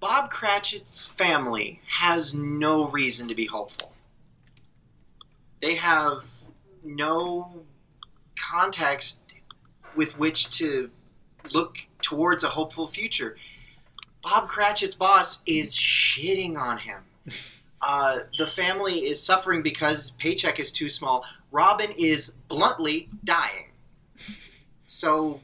Bob 0.00 0.30
Cratchit's 0.30 1.06
family 1.06 1.80
has 1.88 2.34
no 2.34 2.88
reason 2.90 3.26
to 3.28 3.34
be 3.34 3.46
hopeful. 3.46 3.92
They 5.62 5.76
have 5.76 6.30
no 6.84 7.62
context 8.38 9.20
with 9.96 10.18
which 10.18 10.50
to 10.58 10.90
look 11.52 11.76
towards 12.02 12.44
a 12.44 12.48
hopeful 12.50 12.86
future. 12.86 13.36
Bob 14.22 14.46
Cratchit's 14.46 14.94
boss 14.94 15.40
is 15.46 15.74
shitting 15.74 16.58
on 16.58 16.78
him. 16.78 16.98
Uh, 17.86 18.20
the 18.38 18.46
family 18.46 19.00
is 19.06 19.22
suffering 19.22 19.60
because 19.62 20.12
paycheck 20.12 20.58
is 20.58 20.72
too 20.72 20.88
small. 20.88 21.22
Robin 21.50 21.90
is 21.98 22.30
bluntly 22.48 23.08
dying. 23.24 23.72
So 24.86 25.40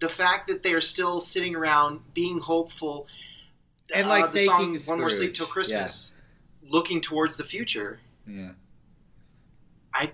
the 0.00 0.08
fact 0.08 0.48
that 0.48 0.62
they're 0.62 0.80
still 0.80 1.20
sitting 1.20 1.54
around 1.54 2.00
being 2.14 2.38
hopeful 2.38 3.06
And, 3.94 4.06
uh, 4.06 4.10
like, 4.10 4.32
the 4.32 4.40
song 4.40 4.72
thanking 4.72 4.86
"One 4.86 5.00
More 5.00 5.10
Sleep 5.10 5.34
Till 5.34 5.46
Christmas," 5.46 6.14
looking 6.68 7.00
towards 7.00 7.36
the 7.36 7.44
future. 7.44 7.98
Yeah. 8.26 8.50
I, 9.92 10.12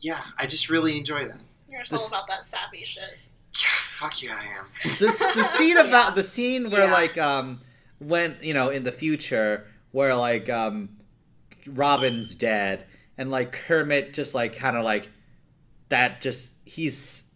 yeah, 0.00 0.20
I 0.38 0.46
just 0.46 0.68
really 0.70 0.96
enjoy 0.98 1.24
that. 1.26 1.40
You're 1.68 1.82
just 1.82 2.12
all 2.12 2.18
about 2.18 2.28
that 2.28 2.44
sappy 2.44 2.84
shit. 2.84 3.02
Yeah, 3.54 3.66
fuck 3.98 4.22
yeah, 4.22 4.38
I 4.38 4.58
am. 4.58 4.66
the, 4.98 5.32
the 5.34 5.44
scene 5.44 5.76
about 5.78 6.14
the 6.14 6.22
scene 6.22 6.70
where 6.70 6.84
Yeah. 6.84 6.92
like 6.92 7.18
um 7.18 7.60
when 7.98 8.36
you 8.42 8.54
know 8.54 8.68
in 8.68 8.84
the 8.84 8.92
future 8.92 9.66
where 9.92 10.14
like 10.14 10.50
um 10.50 10.88
Robin's 11.66 12.34
dead 12.34 12.86
and 13.16 13.30
like 13.30 13.52
Kermit 13.52 14.12
just 14.14 14.34
like 14.34 14.56
kind 14.56 14.76
of 14.76 14.84
like 14.84 15.08
that 15.88 16.20
just 16.20 16.52
he's 16.64 17.32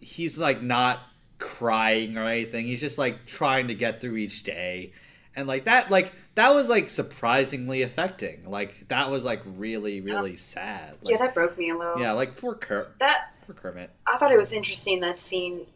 he's 0.00 0.38
like 0.38 0.62
not 0.62 1.00
crying 1.38 2.16
or 2.18 2.24
anything. 2.26 2.66
He's 2.66 2.80
just 2.80 2.98
like 2.98 3.24
trying 3.26 3.68
to 3.68 3.74
get 3.74 4.00
through 4.00 4.16
each 4.16 4.42
day. 4.42 4.92
And 5.34 5.48
like 5.48 5.64
that 5.64 5.90
like 5.90 6.12
that 6.34 6.54
was 6.54 6.68
like 6.68 6.90
surprisingly 6.90 7.82
affecting. 7.82 8.44
Like 8.44 8.88
that 8.88 9.10
was 9.10 9.24
like 9.24 9.42
really 9.56 10.00
really 10.00 10.36
sad. 10.36 10.96
Yeah, 11.02 11.16
that 11.18 11.34
broke 11.34 11.56
me 11.56 11.70
a 11.70 11.76
little. 11.76 11.98
yeah 12.00 12.12
like 12.12 12.32
for 12.32 12.54
Ker- 12.54 12.92
That 12.98 13.32
for 13.46 13.54
Kermit. 13.54 13.90
I 14.06 14.18
thought 14.18 14.30
it 14.32 14.38
was 14.38 14.52
interesting 14.52 15.00
that 15.00 15.18
scene, 15.18 15.66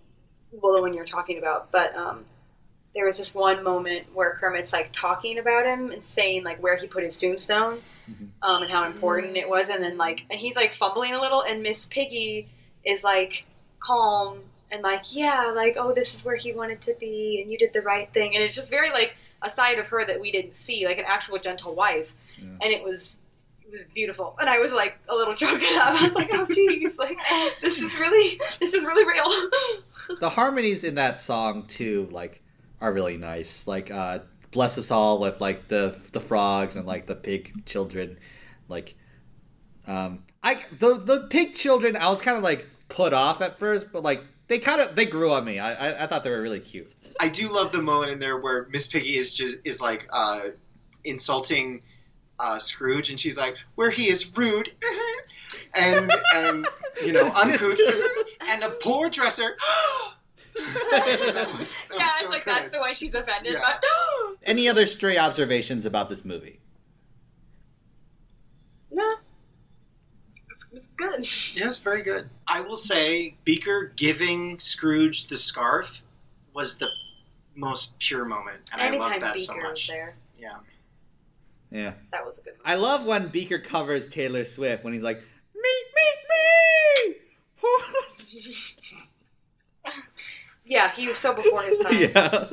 well, 0.53 0.75
the 0.75 0.81
one 0.83 0.93
you 0.93 1.01
were 1.01 1.07
talking 1.07 1.39
about, 1.39 1.73
but 1.73 1.97
um, 1.97 2.25
there 2.97 3.05
was 3.07 3.19
this 3.19 3.33
one 3.35 3.63
moment 3.63 4.07
where 4.15 4.33
Kermit's 4.41 4.73
like 4.73 4.91
talking 4.91 5.39
about 5.39 5.65
him 5.67 5.93
and 5.93 6.03
saying 6.03 6.43
like 6.43 6.61
where 6.61 6.77
he 6.77 6.89
put 6.89 7.05
his 7.05 7.17
tombstone, 7.17 7.81
um, 8.43 8.63
and 8.63 8.71
how 8.71 8.85
important 8.87 9.37
it 9.37 9.49
was, 9.49 9.69
and 9.69 9.85
then 9.85 9.97
like, 9.97 10.25
and 10.31 10.41
he's 10.41 10.57
like 10.57 10.73
fumbling 10.73 11.13
a 11.15 11.21
little, 11.21 11.43
and 11.43 11.63
Miss 11.63 11.87
Piggy 11.87 12.49
is 12.85 13.05
like 13.05 13.45
calm 13.79 14.41
and 14.73 14.83
like, 14.83 15.03
yeah, 15.15 15.53
like, 15.55 15.77
oh, 15.79 15.93
this 15.95 16.15
is 16.17 16.25
where 16.25 16.35
he 16.37 16.53
wanted 16.53 16.81
to 16.83 16.95
be, 16.99 17.41
and 17.41 17.51
you 17.53 17.57
did 17.59 17.73
the 17.73 17.83
right 17.83 18.13
thing, 18.13 18.35
and 18.35 18.43
it's 18.43 18.57
just 18.57 18.69
very 18.71 18.91
like 18.91 19.15
a 19.43 19.51
side 19.51 19.79
of 19.79 19.87
her 19.89 20.05
that 20.07 20.21
we 20.21 20.33
didn't 20.33 20.57
see, 20.57 20.87
like 20.87 20.99
an 20.99 21.05
actual 21.07 21.39
gentle 21.39 21.75
wife, 21.75 22.15
Yeah. 22.39 22.49
and 22.63 22.73
it 22.73 22.83
was. 22.83 23.17
It 23.69 23.73
was 23.73 23.83
beautiful, 23.93 24.37
and 24.39 24.49
I 24.49 24.61
was 24.61 24.73
like 24.73 24.97
a 25.09 25.15
little 25.17 25.35
choked 25.43 25.61
up. 25.73 26.01
I 26.01 26.05
was 26.05 26.13
like, 26.13 26.31
"Oh, 26.33 26.47
geez, 26.47 26.97
like 26.99 27.19
this 27.61 27.83
is 27.83 27.99
really, 27.99 28.41
this 28.61 28.75
is 28.75 28.85
really 28.85 29.05
real." 29.05 29.25
the 30.21 30.29
harmonies 30.31 30.85
in 30.85 30.95
that 30.95 31.21
song 31.21 31.65
too 31.67 32.09
like 32.13 32.41
are 32.81 32.93
really 32.93 33.17
nice 33.17 33.67
like 33.67 33.91
uh 33.91 34.19
bless 34.51 34.79
us 34.79 34.91
all 34.91 35.19
with 35.19 35.41
like 35.41 35.69
the 35.69 35.99
the 36.13 36.21
frogs 36.21 36.77
and 36.77 36.87
like 36.87 37.07
the 37.07 37.15
pig 37.17 37.65
children 37.67 38.19
like 38.69 38.95
Um, 39.87 40.25
I 40.43 40.65
the 40.79 40.99
the 40.99 41.27
pig 41.31 41.55
children, 41.55 41.97
I 41.97 42.09
was 42.11 42.21
kind 42.21 42.37
of 42.37 42.43
like 42.43 42.67
put 42.89 43.13
off 43.13 43.41
at 43.41 43.57
first, 43.59 43.93
but 43.93 44.03
like 44.03 44.23
they 44.49 44.59
kind 44.59 44.81
of 44.81 44.97
they 44.97 45.07
grew 45.07 45.33
on 45.33 45.45
me. 45.45 45.59
I, 45.59 45.73
I 45.75 46.05
I 46.05 46.07
thought 46.07 46.25
they 46.25 46.31
were 46.31 46.43
really 46.43 46.61
cute. 46.61 46.93
I 47.21 47.29
do 47.29 47.49
love 47.49 47.73
the 47.73 47.83
moment 47.83 48.13
in 48.13 48.19
there 48.19 48.39
where 48.39 48.67
Miss 48.71 48.87
Piggy 48.87 49.17
is 49.19 49.35
just 49.37 49.59
is 49.65 49.81
like 49.81 50.07
uh, 50.11 50.41
insulting 51.05 51.83
uh, 52.39 52.59
Scrooge, 52.59 53.11
and 53.11 53.19
she's 53.19 53.39
like, 53.39 53.57
"Where 53.77 53.91
he 53.91 54.09
is 54.09 54.37
rude, 54.37 54.73
and 55.75 56.13
and 56.35 56.67
you 57.05 57.13
know 57.13 57.31
uncouth, 57.37 57.79
and 58.49 58.63
a 58.65 58.71
poor 58.71 59.09
dresser." 59.11 59.57
That 60.57 61.07
was- 61.07 61.33
that 61.35 61.59
was 61.59 61.89
yeah, 61.99 62.09
so 62.09 62.27
it's 62.27 62.29
like 62.31 62.45
good. 62.45 62.55
that's 62.57 62.69
the 62.71 62.79
one 62.79 62.95
she's 62.95 63.15
offended. 63.15 63.53
Yeah. 63.55 63.61
But 63.61 63.85
Any 64.45 64.69
other 64.69 64.87
stray 64.87 65.19
observations 65.19 65.85
about 65.87 66.09
this 66.09 66.25
movie? 66.25 66.61
no, 68.91 69.17
it's, 70.51 70.67
it's 70.73 70.87
good. 70.97 71.57
Yeah, 71.61 71.69
it's 71.69 71.79
very 71.79 72.03
good. 72.03 72.29
I 72.47 72.61
will 72.61 72.77
say, 72.77 73.37
Beaker 73.45 73.93
giving 73.97 74.59
Scrooge 74.59 75.27
the 75.27 75.37
scarf 75.37 76.03
was 76.55 76.79
the 76.79 76.89
most 77.55 77.99
pure 77.99 78.25
moment, 78.25 78.71
and 78.73 78.81
I 78.81 78.87
Anytime 78.87 79.13
love 79.13 79.21
that 79.21 79.35
Beaker 79.35 79.45
so 79.53 79.55
was 79.57 79.63
much. 79.65 79.89
there, 79.89 80.17
Yeah. 80.39 80.55
Yeah. 81.71 81.95
that 82.13 82.25
was 82.25 82.39
a 82.39 82.43
good. 82.43 82.55
One. 82.55 82.63
I 82.65 82.77
love 82.77 83.05
when 83.05 83.29
Beaker 83.29 83.59
covers 83.59 84.09
Taylor 84.09 84.45
Swift 84.45 84.85
when 84.85 84.95
he's 84.95 85.03
like, 85.03 85.19
me, 85.55 85.63
me, 85.95 87.13
me. 87.13 87.17
Yeah, 90.67 90.91
he 90.91 91.09
was 91.09 91.17
so 91.17 91.33
before 91.33 91.63
his 91.63 91.79
time. 91.79 91.95
yeah. 92.15 92.49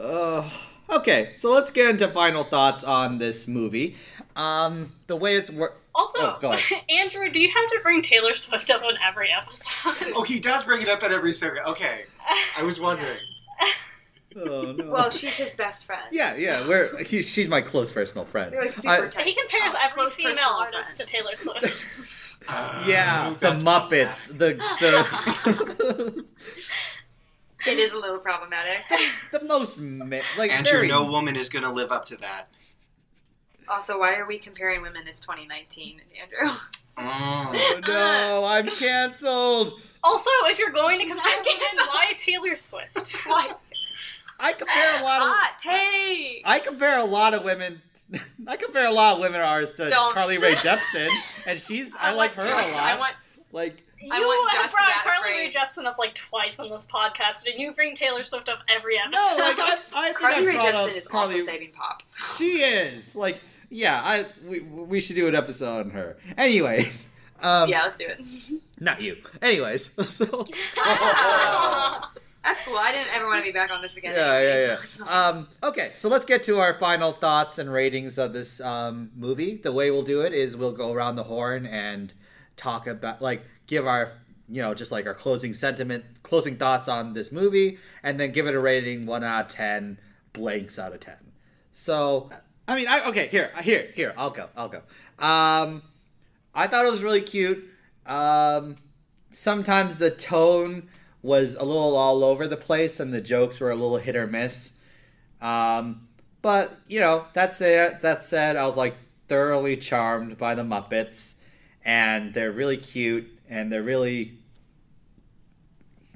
uh, 0.00 0.48
okay, 0.90 1.32
so 1.36 1.52
let's 1.52 1.70
get 1.70 1.88
into 1.90 2.08
final 2.08 2.44
thoughts 2.44 2.84
on 2.84 3.18
this 3.18 3.48
movie. 3.48 3.96
Um, 4.36 4.92
the 5.06 5.16
way 5.16 5.36
it's 5.36 5.50
wor- 5.50 5.74
Also, 5.94 6.20
Oh, 6.20 6.36
go. 6.40 6.56
Andrew, 6.88 7.30
do 7.30 7.40
you 7.40 7.50
have 7.54 7.68
to 7.70 7.80
bring 7.82 8.02
Taylor 8.02 8.34
Swift 8.36 8.70
up 8.70 8.82
on 8.84 8.94
every 9.06 9.28
episode? 9.36 10.12
Oh, 10.14 10.22
he 10.22 10.40
does 10.40 10.64
bring 10.64 10.82
it 10.82 10.88
up 10.88 11.02
at 11.02 11.12
every 11.12 11.32
second. 11.32 11.60
Okay, 11.66 12.02
I 12.56 12.62
was 12.62 12.80
wondering. 12.80 13.16
Oh 14.38 14.72
no. 14.72 14.90
Well, 14.90 15.10
she's 15.10 15.38
his 15.38 15.54
best 15.54 15.86
friend. 15.86 16.02
yeah, 16.12 16.36
yeah. 16.36 16.68
We're 16.68 17.02
he, 17.02 17.22
she's 17.22 17.48
my 17.48 17.62
close 17.62 17.90
personal 17.90 18.26
friend. 18.26 18.52
You're 18.52 18.60
like 18.64 18.72
super 18.74 19.06
I- 19.06 19.08
tight. 19.08 19.24
he 19.24 19.34
compares 19.34 19.72
Oh, 19.74 19.78
every 19.82 20.10
female 20.10 20.36
artist 20.58 20.98
friend. 20.98 21.08
to 21.08 21.16
Taylor 21.16 21.36
Swift. 21.36 22.25
yeah, 22.86 23.28
Oh, 23.30 23.34
the 23.34 23.52
Muppets, 23.64 24.28
the 24.28 24.54
the 24.80 26.24
It 27.66 27.78
is 27.78 27.92
a 27.92 27.96
little 27.96 28.18
problematic. 28.18 28.82
the 29.32 29.42
most 29.42 29.80
mi- 29.80 30.20
like 30.38 30.52
Andrew, 30.52 30.72
very- 30.72 30.88
no 30.88 31.04
woman 31.04 31.34
is 31.36 31.48
going 31.48 31.64
to 31.64 31.70
live 31.72 31.90
up 31.90 32.04
to 32.06 32.16
that. 32.18 32.48
Also, 33.68 33.98
why 33.98 34.14
are 34.14 34.26
we 34.26 34.38
comparing 34.38 34.80
women? 34.82 35.02
It's 35.08 35.18
2019, 35.18 36.00
Andrew. 36.22 36.56
Oh, 36.96 37.80
no, 37.88 38.44
I'm 38.46 38.68
canceled. 38.68 39.72
also, 40.04 40.30
if 40.44 40.58
you're 40.60 40.70
going 40.70 41.00
to 41.00 41.06
compare 41.12 41.24
I 41.26 41.42
women, 41.44 41.86
why 41.88 42.12
Taylor 42.16 42.56
Swift? 42.56 43.16
What? 43.26 43.60
I 44.38 44.52
compare 44.52 45.00
a 45.00 45.02
lot 45.02 45.22
of 45.22 45.28
Hot 45.28 45.58
take. 45.58 46.42
I 46.44 46.60
compare 46.60 46.98
a 46.98 47.04
lot 47.04 47.34
of 47.34 47.42
women. 47.44 47.82
I 48.46 48.56
compare 48.56 48.86
a 48.86 48.90
lot 48.90 49.14
of 49.16 49.20
women 49.20 49.40
artists 49.40 49.76
to 49.76 49.88
Don't. 49.88 50.14
Carly 50.14 50.38
Rae 50.38 50.52
Jepsen, 50.54 51.08
and 51.48 51.58
she's 51.58 51.92
I, 51.98 52.12
like 52.12 52.34
her 52.34 52.42
want 52.42 52.66
a 52.68 52.72
lot. 52.72 52.82
I 52.82 52.98
want. 52.98 53.14
like 53.52 53.82
You 54.00 54.10
I 54.12 54.20
want 54.20 54.52
have 54.52 54.62
just 54.62 54.74
brought 54.74 54.86
that 54.86 55.02
Carly 55.04 55.32
Rae 55.32 55.50
frame. 55.50 55.52
Jepsen 55.52 55.84
up 55.86 55.98
like 55.98 56.14
twice 56.14 56.58
on 56.60 56.70
this 56.70 56.86
podcast, 56.86 57.46
and 57.50 57.58
you 57.60 57.72
bring 57.72 57.96
Taylor 57.96 58.22
Swift 58.24 58.48
up 58.48 58.60
every 58.74 58.96
episode. 58.98 59.12
no, 59.16 59.36
like 59.38 59.58
I, 59.58 59.76
I 59.94 60.04
think 60.06 60.16
Carly 60.18 60.36
I 60.36 60.44
Rae 60.46 60.52
brought 60.54 60.74
up 60.74 60.88
Jepsen 60.90 60.96
is 60.96 61.06
Carly, 61.06 61.34
also 61.36 61.46
saving 61.46 61.72
pops. 61.72 62.36
She 62.36 62.62
is 62.62 63.16
like 63.16 63.40
yeah. 63.70 64.00
I 64.04 64.26
we, 64.46 64.60
we 64.60 65.00
should 65.00 65.16
do 65.16 65.26
an 65.26 65.34
episode 65.34 65.80
on 65.86 65.90
her. 65.90 66.16
Anyways, 66.38 67.08
um, 67.42 67.68
yeah, 67.68 67.82
let's 67.82 67.96
do 67.96 68.06
it. 68.06 68.20
not 68.78 69.00
you. 69.00 69.16
Anyways, 69.42 69.90
so 70.08 70.44
That's 72.46 72.60
cool. 72.60 72.78
I 72.78 72.92
didn't 72.92 73.12
ever 73.12 73.26
want 73.26 73.40
to 73.40 73.42
be 73.42 73.52
back 73.52 73.72
on 73.72 73.82
this 73.82 73.96
again. 73.96 74.14
yeah, 74.14 74.40
yeah, 74.40 74.76
yeah. 75.00 75.06
Um, 75.28 75.48
okay, 75.64 75.90
so 75.94 76.08
let's 76.08 76.24
get 76.24 76.44
to 76.44 76.60
our 76.60 76.78
final 76.78 77.10
thoughts 77.10 77.58
and 77.58 77.72
ratings 77.72 78.18
of 78.18 78.32
this 78.32 78.60
um, 78.60 79.10
movie. 79.16 79.56
The 79.56 79.72
way 79.72 79.90
we'll 79.90 80.04
do 80.04 80.20
it 80.20 80.32
is 80.32 80.54
we'll 80.54 80.70
go 80.70 80.92
around 80.92 81.16
the 81.16 81.24
horn 81.24 81.66
and 81.66 82.14
talk 82.56 82.86
about, 82.86 83.20
like, 83.20 83.42
give 83.66 83.84
our, 83.88 84.12
you 84.48 84.62
know, 84.62 84.74
just 84.74 84.92
like 84.92 85.06
our 85.06 85.14
closing 85.14 85.52
sentiment, 85.52 86.04
closing 86.22 86.56
thoughts 86.56 86.86
on 86.86 87.14
this 87.14 87.32
movie, 87.32 87.78
and 88.04 88.20
then 88.20 88.30
give 88.30 88.46
it 88.46 88.54
a 88.54 88.60
rating 88.60 89.06
one 89.06 89.24
out 89.24 89.46
of 89.46 89.48
ten, 89.48 89.98
blanks 90.32 90.78
out 90.78 90.92
of 90.92 91.00
ten. 91.00 91.16
So, 91.72 92.30
I 92.68 92.76
mean, 92.76 92.86
I 92.86 93.08
okay, 93.08 93.26
here, 93.26 93.50
here, 93.60 93.90
here, 93.92 94.14
I'll 94.16 94.30
go, 94.30 94.48
I'll 94.56 94.68
go. 94.68 94.82
Um, 95.18 95.82
I 96.54 96.68
thought 96.68 96.86
it 96.86 96.92
was 96.92 97.02
really 97.02 97.22
cute. 97.22 97.68
Um, 98.06 98.76
sometimes 99.32 99.98
the 99.98 100.12
tone 100.12 100.88
was 101.26 101.56
a 101.56 101.64
little 101.64 101.96
all 101.96 102.22
over 102.22 102.46
the 102.46 102.56
place 102.56 103.00
and 103.00 103.12
the 103.12 103.20
jokes 103.20 103.58
were 103.58 103.72
a 103.72 103.74
little 103.74 103.96
hit 103.96 104.14
or 104.14 104.28
miss. 104.28 104.78
Um, 105.42 106.06
but 106.40 106.78
you 106.86 107.00
know, 107.00 107.26
that's 107.32 107.60
it. 107.60 108.00
That 108.02 108.22
said, 108.22 108.54
I 108.54 108.64
was 108.64 108.76
like 108.76 108.94
thoroughly 109.26 109.76
charmed 109.76 110.38
by 110.38 110.54
the 110.54 110.62
Muppets, 110.62 111.40
and 111.84 112.32
they're 112.32 112.52
really 112.52 112.76
cute 112.76 113.28
and 113.48 113.72
they're 113.72 113.82
really 113.82 114.38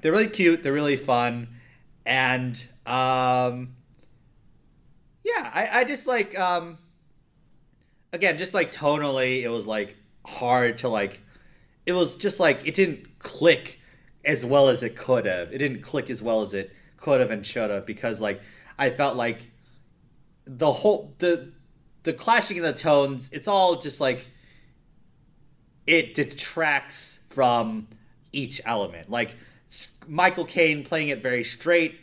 they're 0.01 0.13
really 0.13 0.29
cute. 0.29 0.63
They're 0.63 0.73
really 0.73 0.97
fun, 0.97 1.49
and 2.05 2.55
um, 2.85 3.75
yeah, 5.23 5.51
I, 5.53 5.81
I 5.81 5.83
just 5.83 6.07
like 6.07 6.39
um, 6.39 6.77
again, 8.13 8.37
just 8.37 8.53
like 8.53 8.71
tonally, 8.71 9.43
it 9.43 9.49
was 9.49 9.67
like 9.67 9.97
hard 10.25 10.79
to 10.79 10.87
like. 10.87 11.21
It 11.85 11.91
was 11.91 12.15
just 12.15 12.39
like 12.39 12.65
it 12.65 12.73
didn't 12.73 13.19
click 13.19 13.80
as 14.23 14.45
well 14.45 14.69
as 14.69 14.83
it 14.83 14.95
could 14.95 15.25
have. 15.25 15.51
It 15.53 15.57
didn't 15.57 15.81
click 15.81 16.09
as 16.09 16.21
well 16.21 16.41
as 16.41 16.53
it 16.53 16.71
could 16.97 17.19
have 17.19 17.31
and 17.31 17.45
should 17.45 17.69
have 17.69 17.85
because 17.85 18.21
like 18.21 18.41
I 18.77 18.89
felt 18.89 19.15
like 19.15 19.51
the 20.45 20.71
whole 20.71 21.13
the 21.19 21.51
the 22.03 22.13
clashing 22.13 22.57
of 22.59 22.63
the 22.63 22.73
tones. 22.73 23.29
It's 23.31 23.47
all 23.47 23.79
just 23.79 23.99
like 24.01 24.27
it 25.87 26.13
detracts 26.13 27.25
from 27.29 27.87
each 28.31 28.61
element. 28.65 29.09
Like 29.09 29.35
Michael 30.07 30.45
Caine 30.45 30.83
playing 30.83 31.09
it 31.09 31.21
very 31.21 31.43
straight 31.43 31.99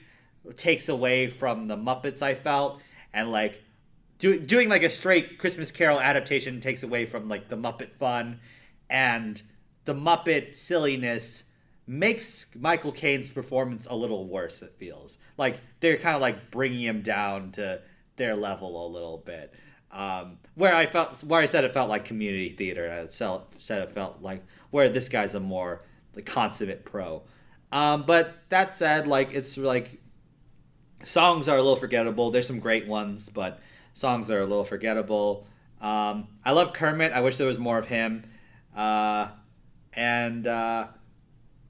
takes 0.56 0.88
away 0.88 1.28
from 1.28 1.68
the 1.68 1.76
Muppets. 1.76 2.22
I 2.22 2.34
felt 2.34 2.80
and 3.12 3.30
like 3.30 3.62
do, 4.18 4.38
doing 4.38 4.68
like 4.68 4.82
a 4.82 4.90
straight 4.90 5.38
Christmas 5.38 5.70
Carol 5.70 6.00
adaptation 6.00 6.60
takes 6.60 6.82
away 6.82 7.06
from 7.06 7.28
like 7.28 7.48
the 7.48 7.56
Muppet 7.56 7.94
fun 7.98 8.40
and 8.90 9.40
the 9.84 9.94
Muppet 9.94 10.56
silliness 10.56 11.44
makes 11.88 12.54
Michael 12.54 12.92
Caine's 12.92 13.28
performance 13.28 13.86
a 13.86 13.94
little 13.94 14.26
worse. 14.28 14.62
It 14.62 14.74
feels 14.78 15.18
like 15.36 15.60
they're 15.80 15.96
kind 15.96 16.14
of 16.14 16.20
like 16.20 16.50
bringing 16.50 16.80
him 16.80 17.02
down 17.02 17.52
to 17.52 17.80
their 18.16 18.36
level 18.36 18.86
a 18.86 18.88
little 18.88 19.18
bit. 19.18 19.54
Um, 19.90 20.38
where 20.54 20.74
I 20.74 20.84
felt, 20.86 21.24
where 21.24 21.40
I 21.40 21.46
said 21.46 21.64
it 21.64 21.72
felt 21.72 21.88
like 21.88 22.04
community 22.04 22.50
theater, 22.50 22.84
and 22.86 22.92
I 22.92 23.06
said 23.08 23.82
it 23.82 23.92
felt 23.92 24.20
like 24.20 24.44
where 24.70 24.88
this 24.90 25.08
guy's 25.08 25.34
a 25.34 25.40
more 25.40 25.82
the 26.12 26.22
consummate 26.22 26.84
pro. 26.84 27.22
Um, 27.72 28.04
but 28.04 28.34
that 28.50 28.72
said, 28.72 29.06
like 29.06 29.32
it's 29.32 29.56
like 29.56 30.00
songs 31.04 31.48
are 31.48 31.56
a 31.56 31.62
little 31.62 31.76
forgettable. 31.76 32.30
There's 32.30 32.46
some 32.46 32.60
great 32.60 32.86
ones, 32.86 33.28
but 33.28 33.60
songs 33.94 34.30
are 34.30 34.40
a 34.40 34.46
little 34.46 34.64
forgettable. 34.64 35.46
Um, 35.80 36.28
I 36.44 36.52
love 36.52 36.72
Kermit. 36.72 37.12
I 37.12 37.20
wish 37.20 37.36
there 37.36 37.46
was 37.46 37.58
more 37.58 37.78
of 37.78 37.86
him. 37.86 38.24
Uh, 38.76 39.28
and 39.94 40.46
uh, 40.46 40.88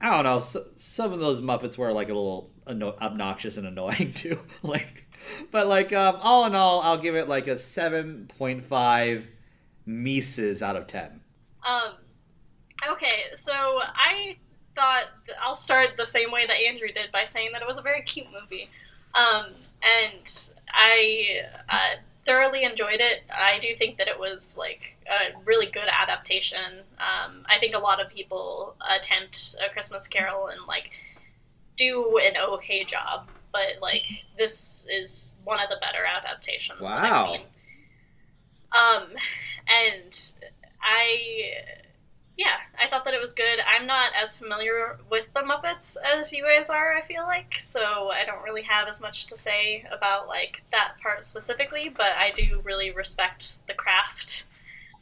I 0.01 0.09
don't 0.11 0.23
know. 0.23 0.37
s 0.37 0.55
some 0.75 1.11
of 1.11 1.19
those 1.19 1.41
Muppets 1.41 1.77
were 1.77 1.91
like 1.91 2.09
a 2.09 2.13
little 2.13 2.51
anno- 2.67 2.95
obnoxious 3.01 3.57
and 3.57 3.67
annoying 3.67 4.13
too. 4.15 4.39
like, 4.63 5.05
but 5.51 5.67
like 5.67 5.91
um, 5.93 6.17
all 6.21 6.45
in 6.45 6.55
all, 6.55 6.81
I'll 6.81 6.97
give 6.97 7.15
it 7.15 7.27
like 7.27 7.47
a 7.47 7.57
seven 7.57 8.29
point 8.37 8.63
five 8.63 9.27
Mises 9.85 10.61
out 10.61 10.75
of 10.75 10.87
ten. 10.87 11.21
Um, 11.67 11.95
okay, 12.91 13.23
so 13.33 13.51
I 13.53 14.37
thought 14.75 15.05
I'll 15.41 15.55
start 15.55 15.89
the 15.97 16.05
same 16.05 16.31
way 16.31 16.45
that 16.47 16.55
Andrew 16.55 16.87
did 16.93 17.11
by 17.11 17.25
saying 17.25 17.49
that 17.53 17.61
it 17.61 17.67
was 17.67 17.77
a 17.77 17.81
very 17.81 18.01
cute 18.03 18.27
movie, 18.31 18.69
um, 19.17 19.47
and 19.83 20.49
I 20.71 21.41
uh, 21.67 21.95
thoroughly 22.25 22.63
enjoyed 22.63 22.99
it. 22.99 23.23
I 23.29 23.59
do 23.59 23.75
think 23.77 23.97
that 23.97 24.07
it 24.07 24.19
was 24.19 24.57
like 24.57 24.97
a 25.07 25.37
really 25.45 25.65
good 25.67 25.87
adaptation. 25.89 26.83
Um, 26.99 27.45
I 27.49 27.59
think 27.59 27.73
a 27.75 27.79
lot 27.79 27.99
of 28.03 28.09
people 28.11 28.75
attempt 28.95 29.55
a 29.65 29.71
Christmas 29.71 30.07
Carol 30.07 30.47
and 30.47 30.61
like 30.67 30.91
do 31.77 32.19
an 32.23 32.33
okay 32.37 32.83
job, 32.83 33.27
but 33.51 33.81
like 33.81 34.03
this 34.37 34.85
is 34.91 35.33
one 35.43 35.59
of 35.59 35.69
the 35.69 35.77
better 35.81 36.05
adaptations 36.05 36.79
that 36.81 36.97
I've 37.03 37.13
Wow. 37.13 37.25
seen. 37.25 37.41
Um, 38.77 39.15
and 39.67 40.33
I, 40.81 41.41
yeah, 42.39 42.55
I 42.81 42.89
thought 42.89 43.03
that 43.03 43.13
it 43.13 43.19
was 43.19 43.33
good. 43.33 43.59
I'm 43.59 43.85
not 43.85 44.13
as 44.15 44.37
familiar 44.37 44.97
with 45.11 45.25
the 45.33 45.41
Muppets 45.41 45.97
as 45.97 46.31
you 46.31 46.45
guys 46.45 46.69
are. 46.69 46.95
I 46.95 47.01
feel 47.01 47.23
like 47.23 47.55
so 47.59 48.11
I 48.11 48.23
don't 48.23 48.41
really 48.43 48.61
have 48.61 48.87
as 48.87 49.01
much 49.01 49.27
to 49.27 49.35
say 49.35 49.85
about 49.91 50.29
like 50.29 50.61
that 50.71 50.93
part 51.03 51.25
specifically, 51.25 51.89
but 51.89 52.13
I 52.17 52.31
do 52.31 52.61
really 52.63 52.91
respect 52.91 53.67
the 53.67 53.73
craft 53.73 54.45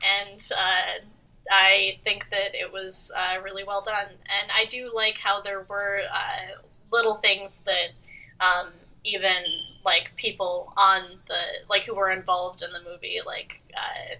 and 0.04 0.50
uh, 0.52 1.06
I 1.52 2.00
think 2.04 2.26
that 2.32 2.56
it 2.56 2.74
was 2.74 3.12
uh, 3.16 3.40
really 3.44 3.64
well 3.64 3.84
done. 3.84 4.08
And 4.08 4.52
I 4.52 4.66
do 4.68 4.92
like 4.92 5.20
how 5.20 5.40
there 5.40 5.62
were 5.62 6.02
uh, 6.12 6.60
little 6.92 7.18
things 7.18 7.62
that 7.66 8.44
um, 8.44 8.70
even 9.04 9.44
like 9.86 10.10
people 10.16 10.74
on 10.76 11.20
the 11.28 11.68
like 11.70 11.84
who 11.84 11.94
were 11.94 12.10
involved 12.10 12.64
in 12.64 12.74
the 12.74 12.90
movie 12.90 13.20
like 13.24 13.62
uh, 13.76 14.16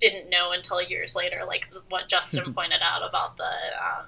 didn't 0.00 0.30
know 0.30 0.52
until 0.52 0.82
years 0.82 1.14
later, 1.14 1.42
like 1.46 1.66
what 1.88 2.08
Justin 2.08 2.52
pointed 2.54 2.80
out 2.82 3.06
about 3.08 3.36
the 3.36 3.44
um, 3.44 4.06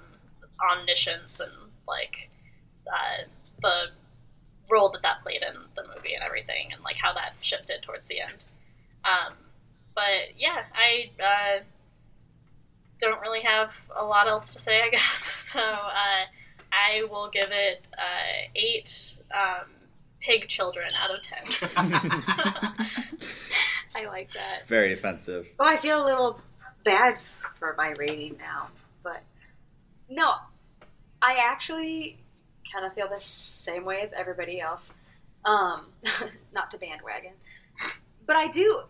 omniscience 0.71 1.39
and 1.39 1.51
like 1.87 2.29
uh, 2.87 3.23
the 3.61 3.91
role 4.69 4.91
that 4.91 5.01
that 5.01 5.23
played 5.23 5.41
in 5.41 5.55
the 5.75 5.83
movie 5.95 6.13
and 6.13 6.23
everything, 6.23 6.69
and 6.73 6.83
like 6.83 6.97
how 6.97 7.13
that 7.13 7.33
shifted 7.41 7.81
towards 7.81 8.07
the 8.07 8.19
end. 8.19 8.45
Um, 9.05 9.33
but 9.95 10.37
yeah, 10.37 10.63
I 10.75 11.09
uh, 11.21 11.63
don't 12.99 13.21
really 13.21 13.41
have 13.41 13.71
a 13.97 14.03
lot 14.03 14.27
else 14.27 14.53
to 14.53 14.61
say, 14.61 14.81
I 14.81 14.89
guess. 14.91 15.17
So 15.17 15.61
uh, 15.61 16.25
I 16.71 17.03
will 17.09 17.29
give 17.29 17.49
it 17.51 17.87
uh, 17.97 18.49
eight 18.55 19.17
um, 19.33 19.69
pig 20.19 20.47
children 20.47 20.91
out 20.93 21.11
of 21.11 21.21
ten. 21.21 21.43
I 23.95 24.05
like 24.05 24.31
that. 24.33 24.63
Very 24.67 24.93
offensive. 24.93 25.47
Oh, 25.59 25.65
I 25.67 25.77
feel 25.77 26.03
a 26.03 26.05
little 26.05 26.39
bad 26.83 27.17
for 27.55 27.73
my 27.77 27.93
rating 27.97 28.37
now, 28.37 28.67
but 29.03 29.21
no, 30.09 30.33
I 31.21 31.37
actually 31.49 32.17
kind 32.71 32.85
of 32.85 32.93
feel 32.93 33.07
the 33.09 33.19
same 33.19 33.85
way 33.85 34.01
as 34.01 34.13
everybody 34.13 34.59
else. 34.61 34.93
Um, 35.45 35.87
not 36.53 36.69
to 36.71 36.77
bandwagon, 36.79 37.31
but 38.25 38.35
I 38.35 38.47
do. 38.47 38.81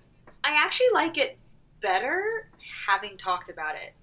I 0.44 0.52
actually 0.64 0.88
like 0.94 1.18
it 1.18 1.38
better 1.82 2.50
having 2.88 3.18
talked 3.18 3.50
about 3.50 3.76
it. 3.76 3.94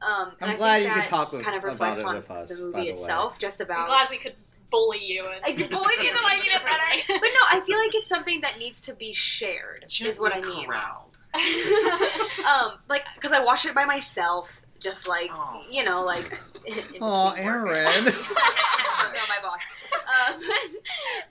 Um, 0.00 0.32
and 0.40 0.50
I'm 0.50 0.56
glad 0.56 0.82
you 0.82 0.88
could 0.88 1.02
that 1.02 1.08
talk 1.08 1.32
with- 1.32 1.44
kind 1.44 1.56
of 1.56 1.62
about 1.62 1.72
reflects 1.72 2.00
it 2.00 2.06
on 2.06 2.14
with 2.16 2.30
us, 2.30 2.48
the 2.48 2.56
by 2.56 2.62
movie 2.64 2.72
the 2.72 2.84
way. 2.86 2.88
itself, 3.00 3.38
just 3.38 3.60
I'm 3.60 3.66
about. 3.66 3.86
glad 3.86 4.08
we 4.10 4.18
could 4.18 4.34
bully 4.72 5.04
you. 5.04 5.22
And 5.22 5.44
I 5.44 5.52
bullied 5.68 5.98
you 6.02 6.10
into 6.10 6.22
liking 6.24 6.50
it 6.50 6.64
better, 6.64 7.18
but 7.20 7.20
no, 7.22 7.40
I 7.50 7.62
feel 7.64 7.78
like 7.78 7.94
it's 7.94 8.08
something 8.08 8.40
that 8.40 8.58
needs 8.58 8.80
to 8.82 8.94
be 8.94 9.12
shared. 9.12 9.84
is 10.00 10.18
what 10.18 10.34
I 10.34 10.40
mean. 10.40 10.66
corralled. 10.66 11.18
um, 12.48 12.72
like 12.88 13.04
because 13.14 13.32
I 13.32 13.42
watched 13.44 13.66
it 13.66 13.74
by 13.74 13.84
myself, 13.84 14.60
just 14.80 15.06
like 15.06 15.30
Oh. 15.32 15.62
you 15.70 15.84
know, 15.84 16.02
like. 16.04 16.40
in 16.66 16.74
between 16.74 17.02
Aw. 17.02 17.32
Aaron. 17.34 18.04
Don't 18.04 19.28
my 19.28 19.38
boss. 19.42 19.60
Um, 19.92 20.40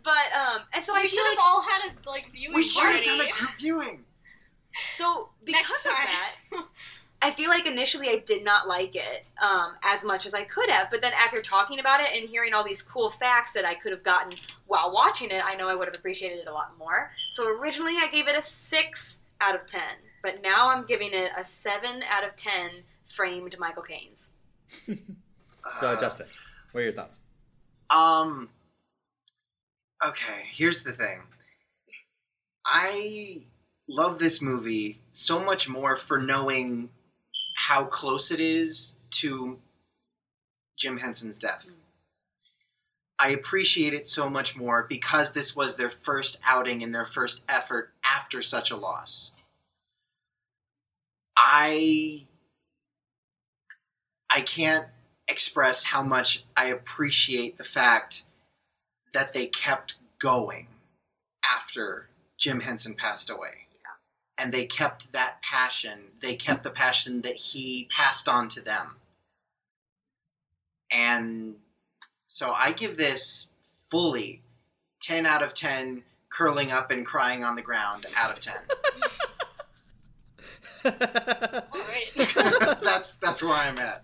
but 0.04 0.12
um, 0.38 0.62
and 0.74 0.84
so 0.84 0.94
I 0.96 1.02
we 1.02 1.08
feel 1.08 1.20
should 1.20 1.24
like 1.30 1.38
have 1.38 1.46
all 1.46 1.62
had 1.62 1.92
a 1.92 2.10
like 2.10 2.32
viewing 2.32 2.54
We 2.56 2.64
should 2.64 2.84
have 2.84 3.04
done 3.04 3.22
a 3.22 3.32
group 3.32 3.52
viewing. 3.58 4.04
so 4.98 5.30
because 5.44 5.86
of 5.86 5.92
that. 5.92 6.36
I 7.22 7.32
feel 7.32 7.50
like 7.50 7.68
initially 7.68 8.08
I 8.08 8.24
did 8.26 8.44
not 8.44 8.68
like 8.68 8.96
it 8.96 9.26
um, 9.42 9.74
as 9.84 10.04
much 10.04 10.26
as 10.26 10.34
I 10.34 10.44
could 10.44 10.70
have, 10.70 10.90
but 10.90 11.02
then 11.02 11.14
after 11.14 11.42
talking 11.42 11.80
about 11.80 12.02
it 12.02 12.10
and 12.14 12.28
hearing 12.28 12.54
all 12.54 12.64
these 12.64 12.82
cool 12.82 13.12
facts 13.12 13.52
that 13.52 13.64
I 13.64 13.76
could 13.76 13.92
have 13.92 14.04
gotten 14.04 14.36
while 14.66 14.92
watching 14.92 15.30
it, 15.30 15.44
I 15.46 15.56
know 15.56 15.70
I 15.70 15.76
would 15.76 15.88
have 15.88 15.96
appreciated 15.96 16.40
it 16.40 16.48
a 16.48 16.54
lot 16.54 16.78
more. 16.80 17.12
So 17.30 17.48
originally 17.48 17.94
I 17.98 18.08
gave 18.12 18.28
it 18.28 18.36
a 18.36 18.42
six 18.42 19.20
out 19.40 19.54
of 19.54 19.68
ten, 19.68 19.98
but 20.24 20.42
now 20.42 20.70
I'm 20.70 20.86
giving 20.86 21.14
it 21.14 21.32
a 21.38 21.46
seven 21.46 22.02
out 22.10 22.26
of 22.26 22.36
ten 22.36 22.70
framed 23.08 23.56
Michael 23.60 23.84
Caine's. 23.84 24.32
So, 25.80 25.96
Justin, 26.00 26.26
what 26.72 26.82
are 26.82 26.84
your 26.86 26.94
thoughts? 26.94 27.20
Um. 27.90 28.50
Okay, 30.04 30.48
here's 30.50 30.82
the 30.82 30.92
thing. 30.92 31.22
I 32.66 33.36
love 33.88 34.18
this 34.18 34.42
movie 34.42 35.00
so 35.12 35.44
much 35.44 35.70
more 35.70 35.96
for 35.96 36.20
knowing 36.20 36.90
how 37.56 37.86
close 37.86 38.32
it 38.32 38.40
is 38.40 38.98
to 39.12 39.60
Jim 40.78 40.98
Henson's 40.98 41.38
death. 41.38 41.68
Mm. 41.68 41.74
I 43.20 43.30
appreciate 43.30 43.94
it 43.94 44.08
so 44.08 44.30
much 44.30 44.56
more 44.56 44.88
because 44.90 45.32
this 45.32 45.56
was 45.56 45.78
their 45.78 45.90
first 45.90 46.40
outing 46.44 46.82
and 46.82 46.94
their 46.94 47.06
first 47.06 47.44
effort 47.48 47.92
after 48.04 48.42
such 48.42 48.72
a 48.72 48.76
loss. 48.76 49.32
I 51.38 52.26
I 54.34 54.42
can't 54.42 54.88
express 55.28 55.84
how 55.84 56.02
much 56.02 56.46
I 56.58 56.68
appreciate 56.68 57.58
the 57.58 57.64
fact 57.64 58.24
that 59.14 59.34
they 59.34 59.46
kept 59.46 59.96
going 60.20 60.68
after 61.44 62.08
Jim 62.38 62.62
Henson 62.62 62.96
passed 62.96 63.30
away. 63.30 63.68
And 64.42 64.52
they 64.52 64.66
kept 64.66 65.12
that 65.14 65.42
passion. 65.44 66.00
They 66.20 66.36
kept 66.36 66.64
the 66.64 66.72
passion 66.72 67.22
that 67.22 67.36
he 67.36 67.88
passed 67.96 68.28
on 68.28 68.48
to 68.50 68.62
them. 68.62 68.96
And 70.92 71.56
so 72.28 72.52
I 72.52 72.72
give 72.72 72.98
this 72.98 73.48
fully 73.90 74.42
10 75.02 75.26
out 75.26 75.44
of 75.44 75.54
10 75.54 76.04
curling 76.30 76.72
up 76.72 76.92
and 76.92 77.06
crying 77.06 77.44
on 77.44 77.56
the 77.56 77.62
ground 77.62 78.06
out 78.18 78.32
of 78.32 78.40
10. 78.40 78.56
That's 80.84 80.98
that's 83.18 83.44
where 83.44 83.54
I'm 83.54 83.78
at. 83.78 84.04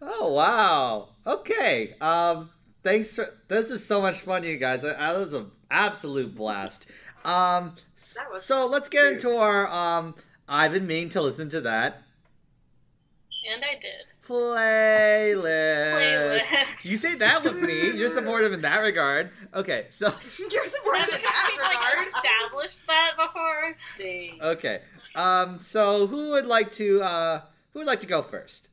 Oh 0.00 0.32
wow. 0.32 1.08
Okay. 1.26 1.94
Um. 2.00 2.50
Thanks 2.84 3.16
for 3.16 3.26
this 3.48 3.70
is 3.70 3.84
so 3.84 4.00
much 4.00 4.20
fun, 4.20 4.44
you 4.44 4.58
guys. 4.58 4.84
I, 4.84 4.92
I 4.92 5.18
was 5.18 5.32
an 5.32 5.50
absolute 5.70 6.36
blast. 6.36 6.88
Um. 7.26 7.74
That 8.14 8.32
was- 8.32 8.44
so 8.44 8.66
let's 8.66 8.88
get 8.88 9.12
into 9.12 9.36
our 9.36 9.68
um. 9.70 10.14
I've 10.48 10.72
been 10.72 10.86
meaning 10.86 11.08
to 11.10 11.20
listen 11.22 11.48
to 11.50 11.60
that 11.62 12.02
and 13.52 13.64
I 13.64 13.74
did. 13.80 13.92
playlist. 14.26 16.40
Playlist. 16.40 16.84
You 16.84 16.96
say 16.96 17.16
that 17.16 17.42
with 17.44 17.56
me. 17.56 17.90
You're 17.90 18.08
supportive 18.08 18.52
in 18.52 18.62
that 18.62 18.78
regard. 18.78 19.30
Okay. 19.54 19.86
So 19.90 20.06
You're 20.38 20.66
supportive 20.66 21.08
in 21.14 21.20
Haven't 21.20 21.24
that 21.24 21.50
we 21.52 21.62
like 21.62 22.08
established 22.08 22.86
that 22.86 23.10
before? 23.16 23.76
Dang. 23.96 24.38
okay. 24.42 24.80
Um. 25.14 25.58
So 25.60 26.06
who 26.06 26.30
would 26.32 26.46
like 26.46 26.70
to 26.72 27.02
uh 27.02 27.40
who 27.72 27.80
would 27.80 27.86
like 27.86 28.00
to 28.00 28.06
go 28.06 28.22
first? 28.22 28.68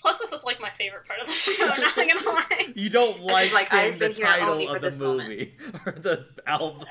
Plus, 0.00 0.18
this 0.20 0.32
is 0.32 0.44
like 0.44 0.60
my 0.60 0.70
favorite 0.78 1.06
part 1.06 1.20
of 1.20 1.26
the 1.26 1.32
show. 1.34 1.66
I'm 1.66 1.80
not 1.80 1.96
gonna 1.96 2.24
lie. 2.24 2.72
You 2.74 2.88
don't 2.88 3.20
like, 3.20 3.52
like, 3.52 3.68
saying 3.68 3.98
the 3.98 4.14
title 4.14 4.68
of 4.68 4.80
the 4.80 4.88
this 4.88 4.98
moment. 4.98 5.28
movie 5.28 5.56
or 5.86 5.92
the 5.92 6.26
album. 6.46 6.86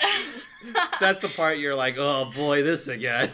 That's 1.00 1.20
the 1.20 1.30
part 1.30 1.58
you're 1.60 1.76
like, 1.76 1.96
oh 1.98 2.32
boy, 2.36 2.64
this 2.64 2.88
again. 2.88 3.32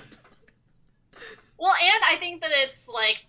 well, 1.57 1.74
and 1.74 2.03
I 2.09 2.19
think 2.19 2.41
that 2.41 2.51
it's 2.53 2.88
like 2.88 3.26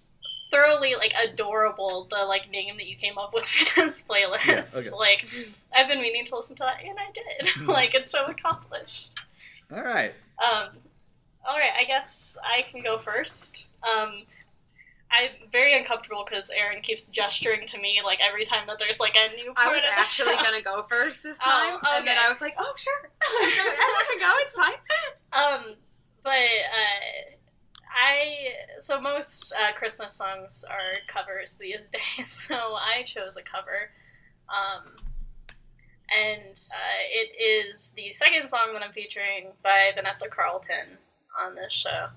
thoroughly 0.51 0.95
like 0.97 1.15
adorable 1.31 2.07
the 2.11 2.25
like 2.27 2.51
name 2.51 2.77
that 2.77 2.87
you 2.87 2.97
came 2.97 3.17
up 3.19 3.33
with 3.35 3.47
for 3.47 3.81
this 3.83 4.05
playlist. 4.05 4.47
Yeah, 4.47 4.65
okay. 4.79 4.97
Like 4.97 5.27
I've 5.75 5.89
been 5.89 6.03
meaning 6.03 6.25
to 6.27 6.37
listen 6.37 6.57
to 6.57 6.65
that, 6.65 6.85
and 6.85 6.99
I 6.99 7.11
did. 7.13 7.67
like 7.67 7.95
it's 7.95 8.11
so 8.13 8.27
accomplished. 8.27 9.19
All 9.73 9.83
right. 9.83 10.13
Um, 10.43 10.69
all 11.47 11.59
right, 11.59 11.73
I 11.79 11.85
guess 11.85 12.37
I 12.43 12.63
can 12.71 12.83
go 12.83 12.99
first. 12.99 13.69
Um, 13.83 14.23
I'm 15.17 15.49
very 15.53 15.77
uncomfortable 15.79 16.25
because 16.29 16.51
Aaron 16.51 16.83
keeps 16.83 17.07
gesturing 17.07 17.67
to 17.69 17.79
me 17.79 18.01
like 18.05 18.19
every 18.27 18.45
time 18.45 18.67
that 18.67 18.79
there's 18.79 18.99
like 19.01 19.15
a 19.17 19.35
new 19.37 19.53
part 19.55 19.69
I 19.69 19.73
was 19.73 19.83
actually 19.97 20.35
gonna 20.37 20.63
go 20.63 20.85
first 20.91 21.23
this 21.23 21.39
Oh, 21.45 21.51
time, 21.51 21.81
and 21.97 22.07
then. 22.07 22.17
I 22.19 22.29
was 22.31 22.41
like, 22.41 22.55
"Oh, 22.59 22.73
sure, 22.77 23.11
I 23.23 24.05
can 24.09 24.19
go. 24.19 24.33
It's 24.41 24.55
fine." 24.55 24.75
Um, 25.35 25.75
but 26.23 26.31
uh, 26.31 27.35
I 27.93 28.53
so 28.79 29.01
most 29.01 29.53
uh, 29.53 29.73
Christmas 29.77 30.15
songs 30.17 30.65
are 30.71 30.99
covers 31.09 31.57
these 31.57 31.79
days, 32.19 32.31
so 32.31 32.55
I 32.55 33.03
chose 33.05 33.37
a 33.37 33.43
cover. 33.43 33.91
Um, 34.49 34.93
and 36.15 36.53
uh, 36.53 37.03
it 37.11 37.43
is 37.73 37.93
the 37.97 38.13
second 38.13 38.49
song 38.49 38.75
that 38.75 38.83
I'm 38.83 38.93
featuring 38.93 39.53
by 39.63 39.91
Vanessa 39.95 40.29
Carlton 40.29 40.99
on 41.43 41.55
this 41.55 41.73
show. 41.73 42.09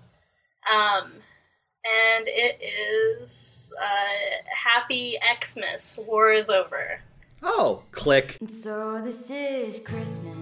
Um, 0.72 1.14
and 2.16 2.28
it 2.28 2.60
is 2.62 3.74
uh, 3.82 4.48
Happy 4.54 5.18
Xmas, 5.44 6.00
War 6.08 6.34
is 6.34 6.50
Over. 6.50 7.02
Oh, 7.44 7.84
click. 7.92 8.38
So 8.48 9.02
this 9.04 9.30
is 9.30 9.80
Christmas. 9.80 10.34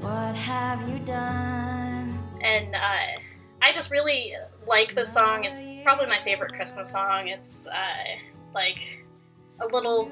What 0.00 0.34
have 0.34 0.88
you 0.88 0.98
done? 1.00 1.78
and 2.40 2.74
uh, 2.74 3.20
I 3.62 3.72
just 3.74 3.90
really 3.90 4.34
like 4.66 4.94
this 4.94 5.12
song. 5.12 5.44
It's 5.44 5.62
probably 5.82 6.06
my 6.06 6.22
favorite 6.24 6.54
Christmas 6.54 6.90
song. 6.90 7.28
It's 7.28 7.66
uh, 7.66 8.16
like 8.54 9.04
a 9.60 9.66
little 9.66 10.10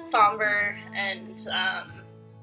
somber 0.00 0.78
and 0.94 1.46
um, 1.52 1.92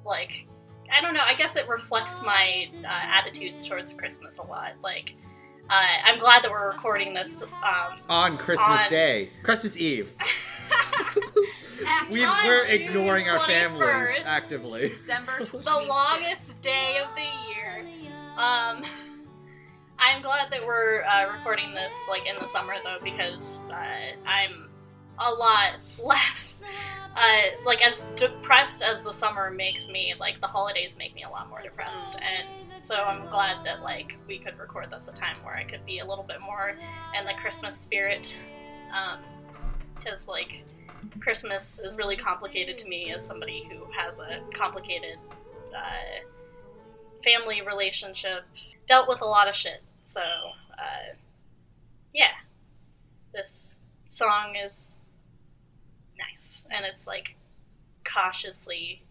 like 0.05 0.47
I 0.91 1.01
don't 1.01 1.13
know. 1.13 1.21
I 1.25 1.35
guess 1.35 1.55
it 1.55 1.67
reflects 1.67 2.21
my 2.21 2.67
uh, 2.83 2.87
attitudes 2.87 3.67
towards 3.67 3.93
Christmas 3.93 4.37
a 4.39 4.43
lot. 4.43 4.73
Like 4.83 5.15
uh, 5.69 5.73
I'm 6.05 6.19
glad 6.19 6.43
that 6.43 6.51
we're 6.51 6.71
recording 6.71 7.13
this. 7.13 7.43
Um, 7.43 7.99
On 8.09 8.37
Christmas 8.37 8.83
On- 8.83 8.89
Day, 8.89 9.29
Christmas 9.43 9.77
Eve. 9.77 10.13
We, 12.11 12.23
On 12.23 12.45
we're 12.45 12.65
June 12.65 12.81
ignoring 12.81 13.27
our 13.29 13.45
families 13.45 14.09
actively. 14.25 14.87
December 14.87 15.43
the 15.45 15.85
longest 15.87 16.61
day 16.61 16.99
of 17.03 17.13
the 17.15 17.21
year. 17.49 17.85
Um, 18.37 18.83
I'm 19.99 20.21
glad 20.21 20.51
that 20.51 20.65
we're 20.65 21.03
uh, 21.03 21.31
recording 21.33 21.73
this 21.73 22.03
like 22.09 22.25
in 22.25 22.35
the 22.39 22.47
summer 22.47 22.75
though, 22.83 22.97
because 23.03 23.61
uh, 23.69 24.27
I'm 24.27 24.69
a 25.19 25.31
lot 25.31 25.73
less 26.03 26.61
uh, 27.15 27.63
like 27.65 27.81
as 27.81 28.07
depressed 28.15 28.81
as 28.81 29.01
the 29.01 29.13
summer 29.13 29.49
makes 29.49 29.89
me. 29.89 30.13
Like 30.19 30.41
the 30.41 30.47
holidays 30.47 30.97
make 30.97 31.15
me 31.15 31.23
a 31.23 31.29
lot 31.29 31.49
more 31.49 31.61
depressed, 31.61 32.15
and 32.15 32.85
so 32.85 32.95
I'm 32.95 33.27
glad 33.29 33.65
that 33.65 33.81
like 33.81 34.15
we 34.27 34.37
could 34.37 34.57
record 34.59 34.91
this 34.91 35.07
a 35.07 35.13
time 35.13 35.37
where 35.43 35.55
I 35.55 35.63
could 35.63 35.85
be 35.85 35.99
a 35.99 36.05
little 36.05 36.25
bit 36.25 36.41
more 36.41 36.75
in 37.17 37.25
the 37.25 37.33
Christmas 37.33 37.77
spirit, 37.77 38.37
because 39.97 40.27
like 40.27 40.63
Christmas 41.19 41.79
is 41.79 41.97
really 41.97 42.17
complicated 42.17 42.77
to 42.79 42.87
me 42.87 43.11
as 43.11 43.25
somebody 43.25 43.63
who 43.69 43.85
has 43.97 44.19
a 44.19 44.41
complicated 44.53 45.17
uh, 45.75 46.25
family 47.23 47.61
relationship, 47.61 48.43
dealt 48.87 49.07
with 49.07 49.21
a 49.21 49.25
lot 49.25 49.47
of 49.47 49.55
shit. 49.55 49.81
So, 50.03 50.21
uh, 50.21 51.15
yeah, 52.13 52.33
this 53.33 53.75
song 54.07 54.55
is 54.55 54.94
nice, 56.17 56.65
and 56.71 56.85
it's 56.85 57.05
like 57.07 57.35
cautiously 58.11 59.01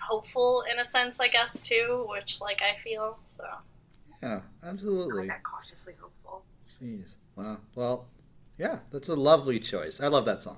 hopeful 0.00 0.64
in 0.70 0.78
a 0.78 0.84
sense, 0.84 1.20
I 1.20 1.28
guess 1.28 1.62
too, 1.62 2.06
which 2.08 2.40
like 2.40 2.62
I 2.62 2.78
feel 2.82 3.18
so. 3.26 3.44
Yeah, 4.22 4.40
I 4.62 4.68
absolutely. 4.68 5.26
got 5.28 5.42
cautiously 5.42 5.94
hopeful. 6.00 6.42
Jeez. 6.82 7.16
Wow. 7.36 7.58
Well, 7.74 8.06
yeah, 8.58 8.78
that's 8.90 9.08
a 9.08 9.14
lovely 9.16 9.60
choice. 9.60 10.00
I 10.00 10.06
love 10.08 10.24
that 10.26 10.42
song. 10.42 10.56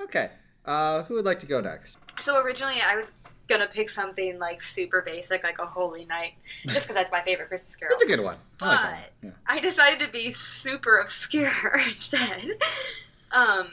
Okay. 0.00 0.30
Uh, 0.64 1.02
who 1.04 1.14
would 1.14 1.24
like 1.24 1.40
to 1.40 1.46
go 1.46 1.60
next? 1.60 1.98
So 2.20 2.40
originally 2.40 2.80
I 2.80 2.94
was 2.96 3.12
gonna 3.48 3.66
pick 3.66 3.90
something 3.90 4.38
like 4.38 4.62
super 4.62 5.02
basic, 5.02 5.42
like 5.42 5.58
O 5.60 5.66
Holy 5.66 6.04
Night, 6.04 6.34
just 6.68 6.86
because 6.86 6.94
that's 6.94 7.10
my 7.10 7.20
favorite 7.20 7.48
Christmas 7.48 7.74
carol. 7.74 7.92
That's 7.94 8.04
a 8.04 8.06
good 8.06 8.20
one. 8.20 8.36
I 8.60 8.68
like 8.68 8.80
one. 8.84 8.92
But- 9.20 9.26
Yeah. 9.28 9.30
I 9.46 9.60
decided 9.60 10.00
to 10.06 10.08
be 10.12 10.30
super 10.30 10.98
obscure 10.98 11.50
instead. 11.88 12.52
Um, 13.32 13.68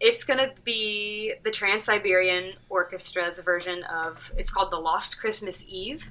it's 0.00 0.24
gonna 0.24 0.52
be 0.64 1.34
the 1.44 1.50
Trans 1.50 1.84
Siberian 1.84 2.54
Orchestra's 2.70 3.38
version 3.40 3.82
of. 3.84 4.32
It's 4.36 4.50
called 4.50 4.70
"The 4.70 4.78
Lost 4.78 5.18
Christmas 5.18 5.64
Eve." 5.66 6.06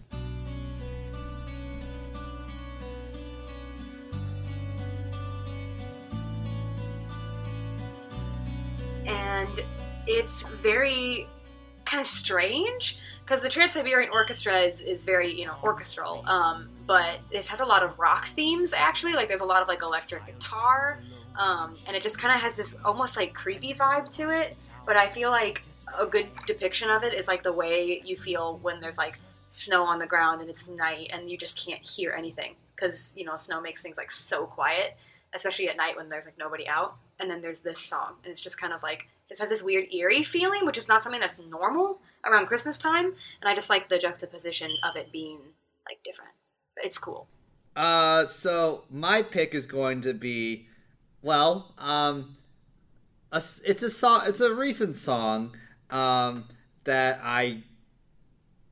And 9.06 9.64
it's 10.06 10.44
very 10.44 11.28
kind 11.86 12.02
of 12.02 12.08
strange 12.08 12.98
because 13.24 13.42
the 13.42 13.50
Trans 13.50 13.74
Siberian 13.74 14.12
Orchestra 14.12 14.58
is, 14.60 14.82
is 14.82 15.06
very 15.06 15.34
you 15.34 15.46
know 15.46 15.56
orchestral, 15.64 16.24
um, 16.28 16.70
but 16.86 17.20
it 17.32 17.46
has 17.48 17.62
a 17.62 17.66
lot 17.66 17.84
of 17.84 17.98
rock 17.98 18.28
themes 18.28 18.74
actually. 18.74 19.14
Like 19.14 19.28
there's 19.28 19.42
a 19.42 19.46
lot 19.46 19.62
of 19.62 19.68
like 19.68 19.82
electric 19.82 20.26
guitar, 20.26 21.02
um, 21.38 21.76
and 21.86 21.96
it 21.96 22.04
just 22.04 22.20
kind 22.20 22.34
of 22.34 22.42
has 22.42 22.58
this 22.58 22.76
almost 22.84 23.18
like 23.18 23.34
creepy 23.34 23.74
vibe 23.74 24.10
to 24.18 24.30
it. 24.30 24.58
But 24.86 24.98
I 24.98 25.08
feel 25.08 25.30
like 25.30 25.64
a 25.98 26.06
good 26.06 26.28
depiction 26.46 26.90
of 26.90 27.04
it 27.04 27.14
is 27.14 27.28
like 27.28 27.44
the 27.44 27.54
way 27.54 28.02
you 28.04 28.16
feel 28.16 28.60
when 28.62 28.80
there's 28.80 28.98
like 28.98 29.20
snow 29.48 29.84
on 29.84 30.00
the 30.00 30.06
ground 30.06 30.42
and 30.42 30.50
it's 30.50 30.68
night 30.68 31.10
and 31.14 31.30
you 31.30 31.38
just 31.38 31.64
can't 31.64 31.86
hear 31.88 32.12
anything 32.12 32.56
because 32.76 33.14
you 33.16 33.26
know 33.26 33.38
snow 33.38 33.62
makes 33.62 33.82
things 33.82 33.98
like 33.98 34.12
so 34.12 34.46
quiet, 34.46 34.98
especially 35.34 35.70
at 35.70 35.78
night 35.78 35.96
when 35.96 36.10
there's 36.10 36.26
like 36.26 36.38
nobody 36.38 36.68
out. 36.68 36.96
And 37.20 37.32
then 37.32 37.42
there's 37.42 37.62
this 37.62 37.80
song, 37.80 38.14
and 38.24 38.32
it's 38.32 38.42
just 38.42 38.60
kind 38.60 38.74
of 38.74 38.84
like 38.84 39.08
just 39.28 39.42
has 39.42 39.50
this 39.50 39.64
weird 39.64 39.92
eerie 39.94 40.24
feeling, 40.24 40.66
which 40.66 40.78
is 40.78 40.88
not 40.88 41.04
something 41.04 41.20
that's 41.20 41.40
normal 41.40 42.00
around 42.26 42.46
Christmas 42.46 42.78
time. 42.78 43.06
And 43.06 43.50
I 43.50 43.56
just 43.56 43.70
like 43.70 43.90
the 43.90 43.98
juxtaposition 43.98 44.72
of 44.84 44.96
it 44.96 45.12
being 45.12 45.40
like 45.88 46.04
different. 46.04 46.32
It's 46.78 46.98
cool. 46.98 47.28
Uh, 47.76 48.28
so 48.28 48.84
my 48.90 49.22
pick 49.22 49.54
is 49.54 49.68
going 49.68 50.02
to 50.02 50.14
be, 50.14 50.68
well, 51.22 51.74
um, 51.78 52.38
a 53.32 53.42
it's 53.66 53.84
a 53.84 53.90
song. 53.90 54.24
It's 54.26 54.42
a 54.42 54.54
recent 54.54 54.96
song, 54.96 55.56
um, 55.90 56.46
that 56.84 57.20
I 57.24 57.64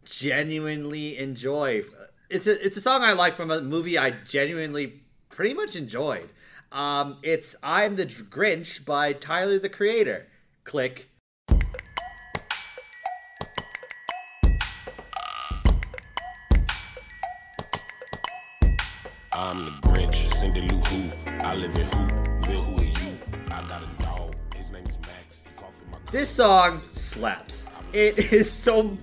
genuinely 0.05 1.17
enjoy. 1.17 1.83
It's 2.29 2.47
a 2.47 2.65
it's 2.65 2.77
a 2.77 2.81
song 2.81 3.03
I 3.03 3.13
like 3.13 3.35
from 3.35 3.51
a 3.51 3.61
movie 3.61 3.97
I 3.97 4.11
genuinely 4.11 5.01
pretty 5.29 5.53
much 5.53 5.75
enjoyed. 5.75 6.31
Um, 6.71 7.17
it's 7.23 7.55
"I'm 7.63 7.95
the 7.95 8.05
Grinch" 8.05 8.85
by 8.85 9.13
Tyler 9.13 9.59
the 9.59 9.69
Creator. 9.69 10.27
Click. 10.63 11.09
I'm 19.31 19.65
the 19.65 19.71
Grinch, 19.81 20.31
Who. 20.87 21.11
I 21.43 21.53
live 21.55 21.75
in 21.75 21.85
who 21.85 22.34
This 26.11 26.29
song 26.29 26.81
slaps. 26.93 27.69
It 27.91 28.17
is 28.33 28.51
so. 28.51 28.97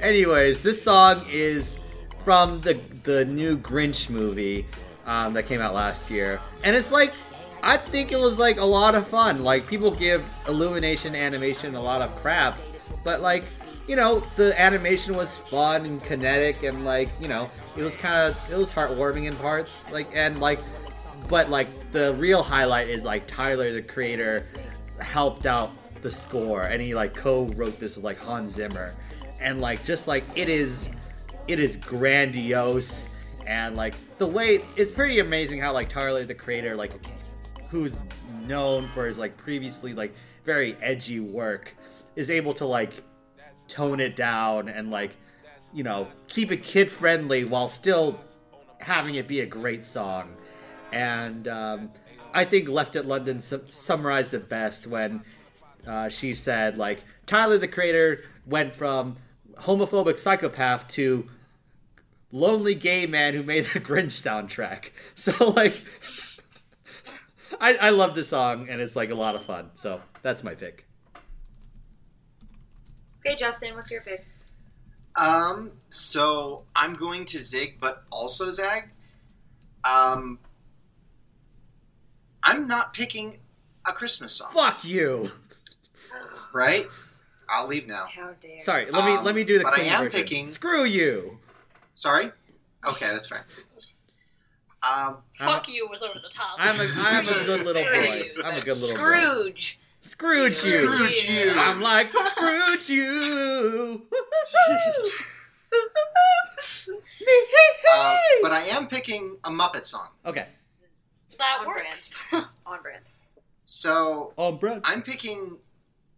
Anyways, 0.00 0.62
this 0.62 0.82
song 0.82 1.24
is 1.30 1.78
from 2.24 2.60
the 2.60 2.80
the 3.04 3.24
new 3.24 3.56
Grinch 3.56 4.10
movie 4.10 4.66
um, 5.06 5.32
that 5.34 5.46
came 5.46 5.60
out 5.60 5.74
last 5.74 6.10
year, 6.10 6.40
and 6.64 6.74
it's 6.74 6.90
like 6.90 7.12
I 7.62 7.76
think 7.76 8.12
it 8.12 8.18
was 8.18 8.38
like 8.38 8.58
a 8.58 8.64
lot 8.64 8.94
of 8.94 9.06
fun. 9.06 9.42
Like 9.44 9.66
people 9.66 9.90
give 9.90 10.24
Illumination 10.48 11.14
animation 11.14 11.74
a 11.74 11.80
lot 11.80 12.02
of 12.02 12.14
crap, 12.16 12.58
but 13.04 13.20
like 13.20 13.44
you 13.86 13.96
know 13.96 14.22
the 14.36 14.58
animation 14.60 15.16
was 15.16 15.36
fun 15.36 15.86
and 15.86 16.02
kinetic 16.02 16.62
and 16.62 16.84
like 16.84 17.10
you 17.20 17.28
know 17.28 17.50
it 17.76 17.82
was 17.82 17.96
kind 17.96 18.16
of 18.16 18.52
it 18.52 18.56
was 18.56 18.70
heartwarming 18.70 19.26
in 19.26 19.36
parts. 19.36 19.90
Like 19.92 20.08
and 20.14 20.40
like 20.40 20.60
but 21.28 21.50
like 21.50 21.68
the 21.92 22.14
real 22.14 22.42
highlight 22.42 22.88
is 22.88 23.04
like 23.04 23.26
Tyler 23.26 23.72
the 23.72 23.82
creator 23.82 24.42
helped 25.00 25.46
out 25.46 25.70
the 26.02 26.10
score 26.10 26.62
and 26.62 26.80
he 26.80 26.94
like 26.94 27.14
co-wrote 27.14 27.78
this 27.78 27.96
with 27.96 28.04
like 28.04 28.18
Hans 28.18 28.54
Zimmer. 28.54 28.94
And 29.40 29.60
like 29.60 29.84
just 29.84 30.06
like 30.08 30.24
it 30.34 30.48
is 30.48 30.90
it 31.48 31.60
is 31.60 31.76
grandiose. 31.76 33.08
And 33.46 33.76
like 33.76 33.94
the 34.18 34.26
way 34.26 34.64
it's 34.76 34.92
pretty 34.92 35.18
amazing 35.18 35.60
how 35.60 35.72
like 35.72 35.88
Tyler 35.88 36.24
the 36.24 36.34
creator 36.34 36.76
like 36.76 36.92
who's 37.68 38.02
known 38.42 38.88
for 38.92 39.06
his 39.06 39.18
like 39.18 39.36
previously 39.36 39.92
like 39.92 40.14
very 40.44 40.76
edgy 40.82 41.20
work 41.20 41.74
is 42.16 42.30
able 42.30 42.52
to 42.54 42.66
like 42.66 43.02
tone 43.68 44.00
it 44.00 44.16
down 44.16 44.68
and 44.68 44.90
like 44.90 45.12
you 45.72 45.84
know 45.84 46.08
keep 46.26 46.50
it 46.50 46.62
kid 46.62 46.90
friendly 46.90 47.44
while 47.44 47.68
still 47.68 48.18
having 48.80 49.14
it 49.16 49.28
be 49.28 49.40
a 49.40 49.46
great 49.46 49.86
song. 49.86 50.34
And 50.92 51.46
um, 51.48 51.90
I 52.34 52.44
think 52.44 52.68
Left 52.68 52.96
at 52.96 53.06
London 53.06 53.40
su- 53.40 53.64
summarized 53.68 54.34
it 54.34 54.48
best 54.48 54.86
when 54.86 55.22
uh, 55.86 56.08
she 56.08 56.34
said 56.34 56.76
like 56.76 57.02
Tyler 57.26 57.58
the 57.58 57.68
creator 57.68 58.24
went 58.46 58.74
from 58.74 59.16
homophobic 59.56 60.18
psychopath 60.18 60.88
to 60.88 61.28
lonely 62.32 62.74
gay 62.74 63.06
man 63.06 63.34
who 63.34 63.42
made 63.42 63.66
the 63.66 63.80
Grinch 63.80 64.12
soundtrack. 64.12 64.90
So 65.14 65.50
like, 65.50 65.82
I 67.60 67.74
I 67.74 67.90
love 67.90 68.14
the 68.14 68.24
song 68.24 68.68
and 68.68 68.80
it's 68.80 68.96
like 68.96 69.10
a 69.10 69.14
lot 69.14 69.34
of 69.34 69.44
fun. 69.44 69.70
So 69.74 70.00
that's 70.22 70.42
my 70.42 70.54
pick. 70.54 70.86
Okay, 73.24 73.36
Justin, 73.36 73.74
what's 73.74 73.90
your 73.90 74.00
pick? 74.00 74.26
Um, 75.16 75.72
so 75.90 76.64
I'm 76.74 76.94
going 76.94 77.26
to 77.26 77.38
zig, 77.38 77.78
but 77.80 78.02
also 78.10 78.50
zag. 78.50 78.92
Um, 79.84 80.38
I'm 82.50 82.66
not 82.68 82.92
picking 82.94 83.38
a 83.86 83.92
Christmas 83.92 84.32
song, 84.34 84.50
Fuck 84.52 84.84
you. 84.84 85.30
right? 86.52 86.86
I'll 87.48 87.66
leave 87.66 87.86
now. 87.86 88.06
How 88.14 88.30
dare. 88.40 88.60
Sorry, 88.60 88.90
let 88.90 89.04
me 89.04 89.12
Um, 89.16 89.24
let 89.24 89.34
me 89.34 89.44
do 89.44 89.58
the 89.58 89.64
but 89.64 89.72
I 89.74 89.76
clean 89.76 89.88
am 89.92 90.04
version. 90.04 90.20
picking- 90.20 90.46
Screw 90.46 90.84
you. 90.84 91.38
Sorry. 91.94 92.30
Okay, 92.86 93.06
that's 93.08 93.26
fair. 93.28 93.44
Um, 94.88 95.18
Fuck 95.38 95.68
you 95.68 95.86
was 95.88 96.02
over 96.02 96.18
the 96.22 96.28
top. 96.30 96.56
I'm 96.58 96.80
a 96.80 96.86
I'm 96.98 97.26
a 97.26 97.30
good 97.44 97.64
little 97.66 97.82
boy. 97.82 98.22
you. 98.34 98.42
I'm 98.42 98.56
a 98.56 98.60
good 98.62 98.76
little 98.76 98.88
boy. 98.88 98.94
Scrooge. 98.94 99.78
Scrooge 100.00 100.64
you. 100.64 100.92
Scrooge 100.92 101.28
you. 101.28 101.52
I'm 101.54 101.80
like 101.82 102.08
Scrooge 102.30 102.88
you. 102.88 104.06
uh, 107.92 108.16
but 108.42 108.52
I 108.52 108.62
am 108.70 108.86
picking 108.86 109.36
a 109.44 109.50
Muppet 109.50 109.84
song. 109.86 110.08
okay. 110.24 110.46
That 111.40 111.60
On 111.60 111.66
works. 111.66 112.16
On 112.66 112.82
brand. 112.82 113.10
So 113.64 114.34
Oh, 114.36 114.52
Brett. 114.52 114.82
I'm 114.84 115.00
picking. 115.00 115.56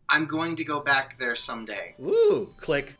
I'm 0.08 0.26
going 0.26 0.56
to 0.56 0.64
go 0.64 0.80
back 0.80 1.16
there 1.20 1.36
someday. 1.36 1.94
Ooh, 2.02 2.52
click. 2.58 2.96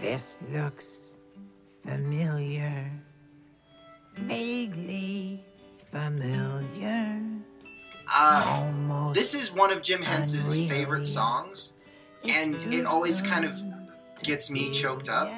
This 0.00 0.36
looks 0.52 0.84
familiar. 1.84 2.90
Vaguely 4.16 5.42
familiar. 5.90 7.20
Uh, 8.12 9.12
This 9.12 9.34
is 9.34 9.52
one 9.52 9.70
of 9.72 9.82
Jim 9.82 10.02
Henson's 10.02 10.56
favorite 10.68 11.06
songs, 11.06 11.74
and 12.28 12.54
it 12.72 12.84
always 12.86 13.22
kind 13.22 13.44
of 13.44 13.58
gets 14.22 14.50
me 14.50 14.70
choked 14.70 15.08
up 15.08 15.30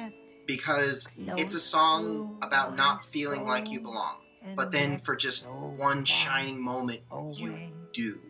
because 0.47 1.09
it's 1.17 1.53
a 1.53 1.59
song 1.59 2.39
about 2.41 2.75
not 2.75 3.05
feeling 3.05 3.43
like 3.45 3.69
you 3.69 3.79
belong. 3.79 4.17
But 4.55 4.71
then 4.71 4.99
for 4.99 5.15
just 5.15 5.45
one 5.47 6.05
shining 6.05 6.61
moment, 6.61 7.01
you 7.33 7.57
do. 7.93 8.21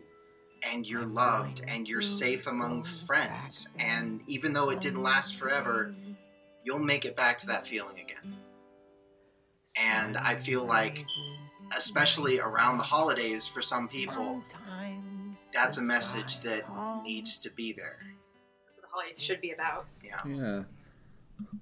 And 0.68 0.84
you're 0.84 1.06
loved 1.06 1.62
and 1.68 1.86
you're 1.86 2.02
safe 2.02 2.48
among 2.48 2.82
friends. 2.82 3.68
And 3.78 4.20
even 4.26 4.52
though 4.52 4.70
it 4.70 4.80
didn't 4.80 5.02
last 5.02 5.36
forever, 5.36 5.94
you'll 6.64 6.80
make 6.80 7.04
it 7.04 7.16
back 7.16 7.38
to 7.38 7.46
that 7.46 7.66
feeling 7.66 8.00
again. 8.00 8.34
And 9.80 10.16
I 10.16 10.34
feel 10.34 10.64
like, 10.64 11.04
especially 11.76 12.40
around 12.40 12.78
the 12.78 12.84
holidays 12.84 13.46
for 13.46 13.62
some 13.62 13.86
people, 13.86 14.42
that's 15.54 15.78
a 15.78 15.82
message 15.82 16.40
that 16.40 16.62
needs 17.04 17.38
to 17.38 17.50
be 17.52 17.72
there. 17.72 18.00
That's 18.60 18.76
what 18.76 18.82
the 18.82 18.88
holidays 18.90 19.22
should 19.22 19.40
be 19.40 19.52
about. 19.52 19.86
Yeah. 20.02 20.20
Yeah. 20.26 20.62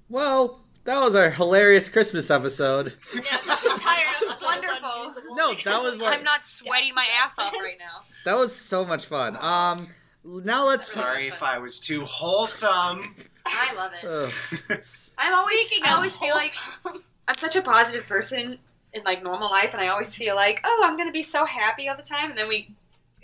Well, 0.08 0.60
that 0.84 0.98
was 1.00 1.14
our 1.14 1.30
hilarious 1.30 1.88
Christmas 1.88 2.30
episode. 2.30 2.94
Yeah, 3.14 3.38
this 3.46 3.64
entire 3.64 4.04
episode 4.22 4.44
Wonderful. 4.44 4.88
is 5.06 5.16
unusable 5.16 5.34
No, 5.36 5.54
that 5.64 5.82
was 5.82 6.00
like- 6.00 6.18
I'm 6.18 6.24
not 6.24 6.44
sweating 6.44 6.94
my 6.94 7.06
ass 7.22 7.38
off 7.38 7.52
right 7.54 7.78
now. 7.78 8.00
That 8.24 8.36
was 8.38 8.54
so 8.54 8.84
much 8.84 9.06
fun. 9.06 9.36
Um, 9.36 9.88
now 10.24 10.66
let's. 10.66 10.86
Sorry 10.92 11.28
if 11.28 11.42
I 11.42 11.58
was 11.58 11.80
too 11.80 12.00
wholesome. 12.04 13.14
I 13.44 13.74
love 13.74 13.92
it. 13.94 14.04
I'm 15.18 15.34
always, 15.34 15.60
Speaking 15.60 15.84
I 15.84 15.92
always 15.94 16.16
feel 16.16 16.34
like 16.34 16.50
I'm 16.84 17.36
such 17.36 17.56
a 17.56 17.62
positive 17.62 18.06
person 18.06 18.58
in 18.92 19.02
like 19.04 19.22
normal 19.22 19.50
life, 19.50 19.70
and 19.72 19.80
I 19.80 19.88
always 19.88 20.14
feel 20.14 20.34
like, 20.34 20.60
oh, 20.64 20.82
I'm 20.84 20.96
gonna 20.96 21.12
be 21.12 21.22
so 21.22 21.44
happy 21.44 21.88
all 21.88 21.96
the 21.96 22.02
time, 22.02 22.30
and 22.30 22.38
then 22.38 22.48
we, 22.48 22.74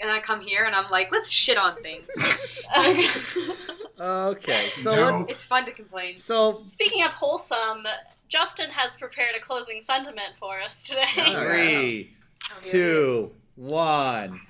and 0.02 0.10
I 0.10 0.20
come 0.20 0.40
here 0.40 0.64
and 0.64 0.74
I'm 0.74 0.90
like, 0.90 1.10
let's 1.12 1.30
shit 1.30 1.56
on 1.56 1.76
things. 1.82 2.04
okay, 4.00 4.70
so 4.74 4.94
No. 4.94 5.26
it's 5.28 5.44
fun 5.44 5.64
to 5.66 5.70
complain. 5.72 6.18
so 6.18 6.60
Speaking 6.64 7.02
of 7.04 7.10
wholesome, 7.12 7.84
Justin 8.28 8.70
has 8.70 8.96
prepared 8.96 9.34
a 9.36 9.40
closing 9.44 9.80
sentiment 9.82 10.34
for 10.38 10.60
us 10.60 10.82
today. 10.82 11.06
three, 11.14 12.16
Oh, 12.50 12.54
here 12.60 12.60
it 12.60 12.62
two, 12.64 13.30
one. 13.56 14.40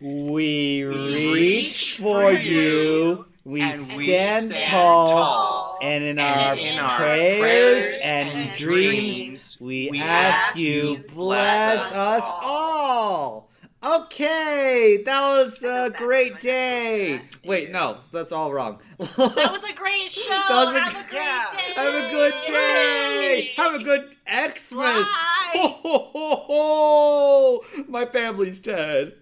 We 0.00 0.84
reach 0.84 1.32
reach 1.34 1.96
for 1.98 2.22
for 2.22 2.32
you. 2.32 3.24
We 3.44 3.62
and 3.62 3.72
we 3.96 4.04
stand 4.04 4.44
stand 4.46 4.70
tall. 4.70 5.10
tall. 5.10 5.78
And 5.80 6.04
in 6.04 6.18
And 6.18 6.40
our 6.40 6.54
in 6.56 6.78
our 6.78 6.96
prayers 6.98 7.38
prayers 7.38 8.00
and 8.04 8.28
and 8.28 8.52
dreams, 8.56 9.14
dreams, 9.16 9.58
we, 9.62 9.88
we 9.90 9.98
ask 10.00 10.48
ask 10.50 10.56
you, 10.56 10.72
you, 10.74 10.98
bless 10.98 11.14
bless 11.14 11.92
us 11.94 12.24
us 12.24 12.30
all. 12.42 13.47
Okay, 13.82 15.02
that 15.06 15.20
was 15.20 15.62
a 15.62 15.90
great 15.96 16.40
day. 16.40 17.20
Wait, 17.44 17.70
no, 17.70 17.98
that's 18.12 18.32
all 18.32 18.52
wrong. 18.52 18.78
That 18.98 19.50
was 19.52 19.62
a 19.64 19.72
great 19.72 20.10
show. 20.10 20.40
was 20.50 20.74
a- 20.74 20.80
Have 20.80 21.06
a 21.06 21.08
great 21.08 21.20
yeah. 21.22 21.46
day. 21.52 21.72
Have 21.76 21.94
a 21.94 22.10
good 22.10 22.34
day. 22.46 23.52
Have 23.56 23.74
a 23.74 23.78
good 23.82 24.16
Xmas. 24.26 24.72
Bye. 24.74 25.04
Ho, 25.54 25.68
ho, 25.68 26.10
ho, 26.12 26.44
ho. 26.48 27.82
My 27.88 28.04
family's 28.04 28.60
dead. 28.60 29.14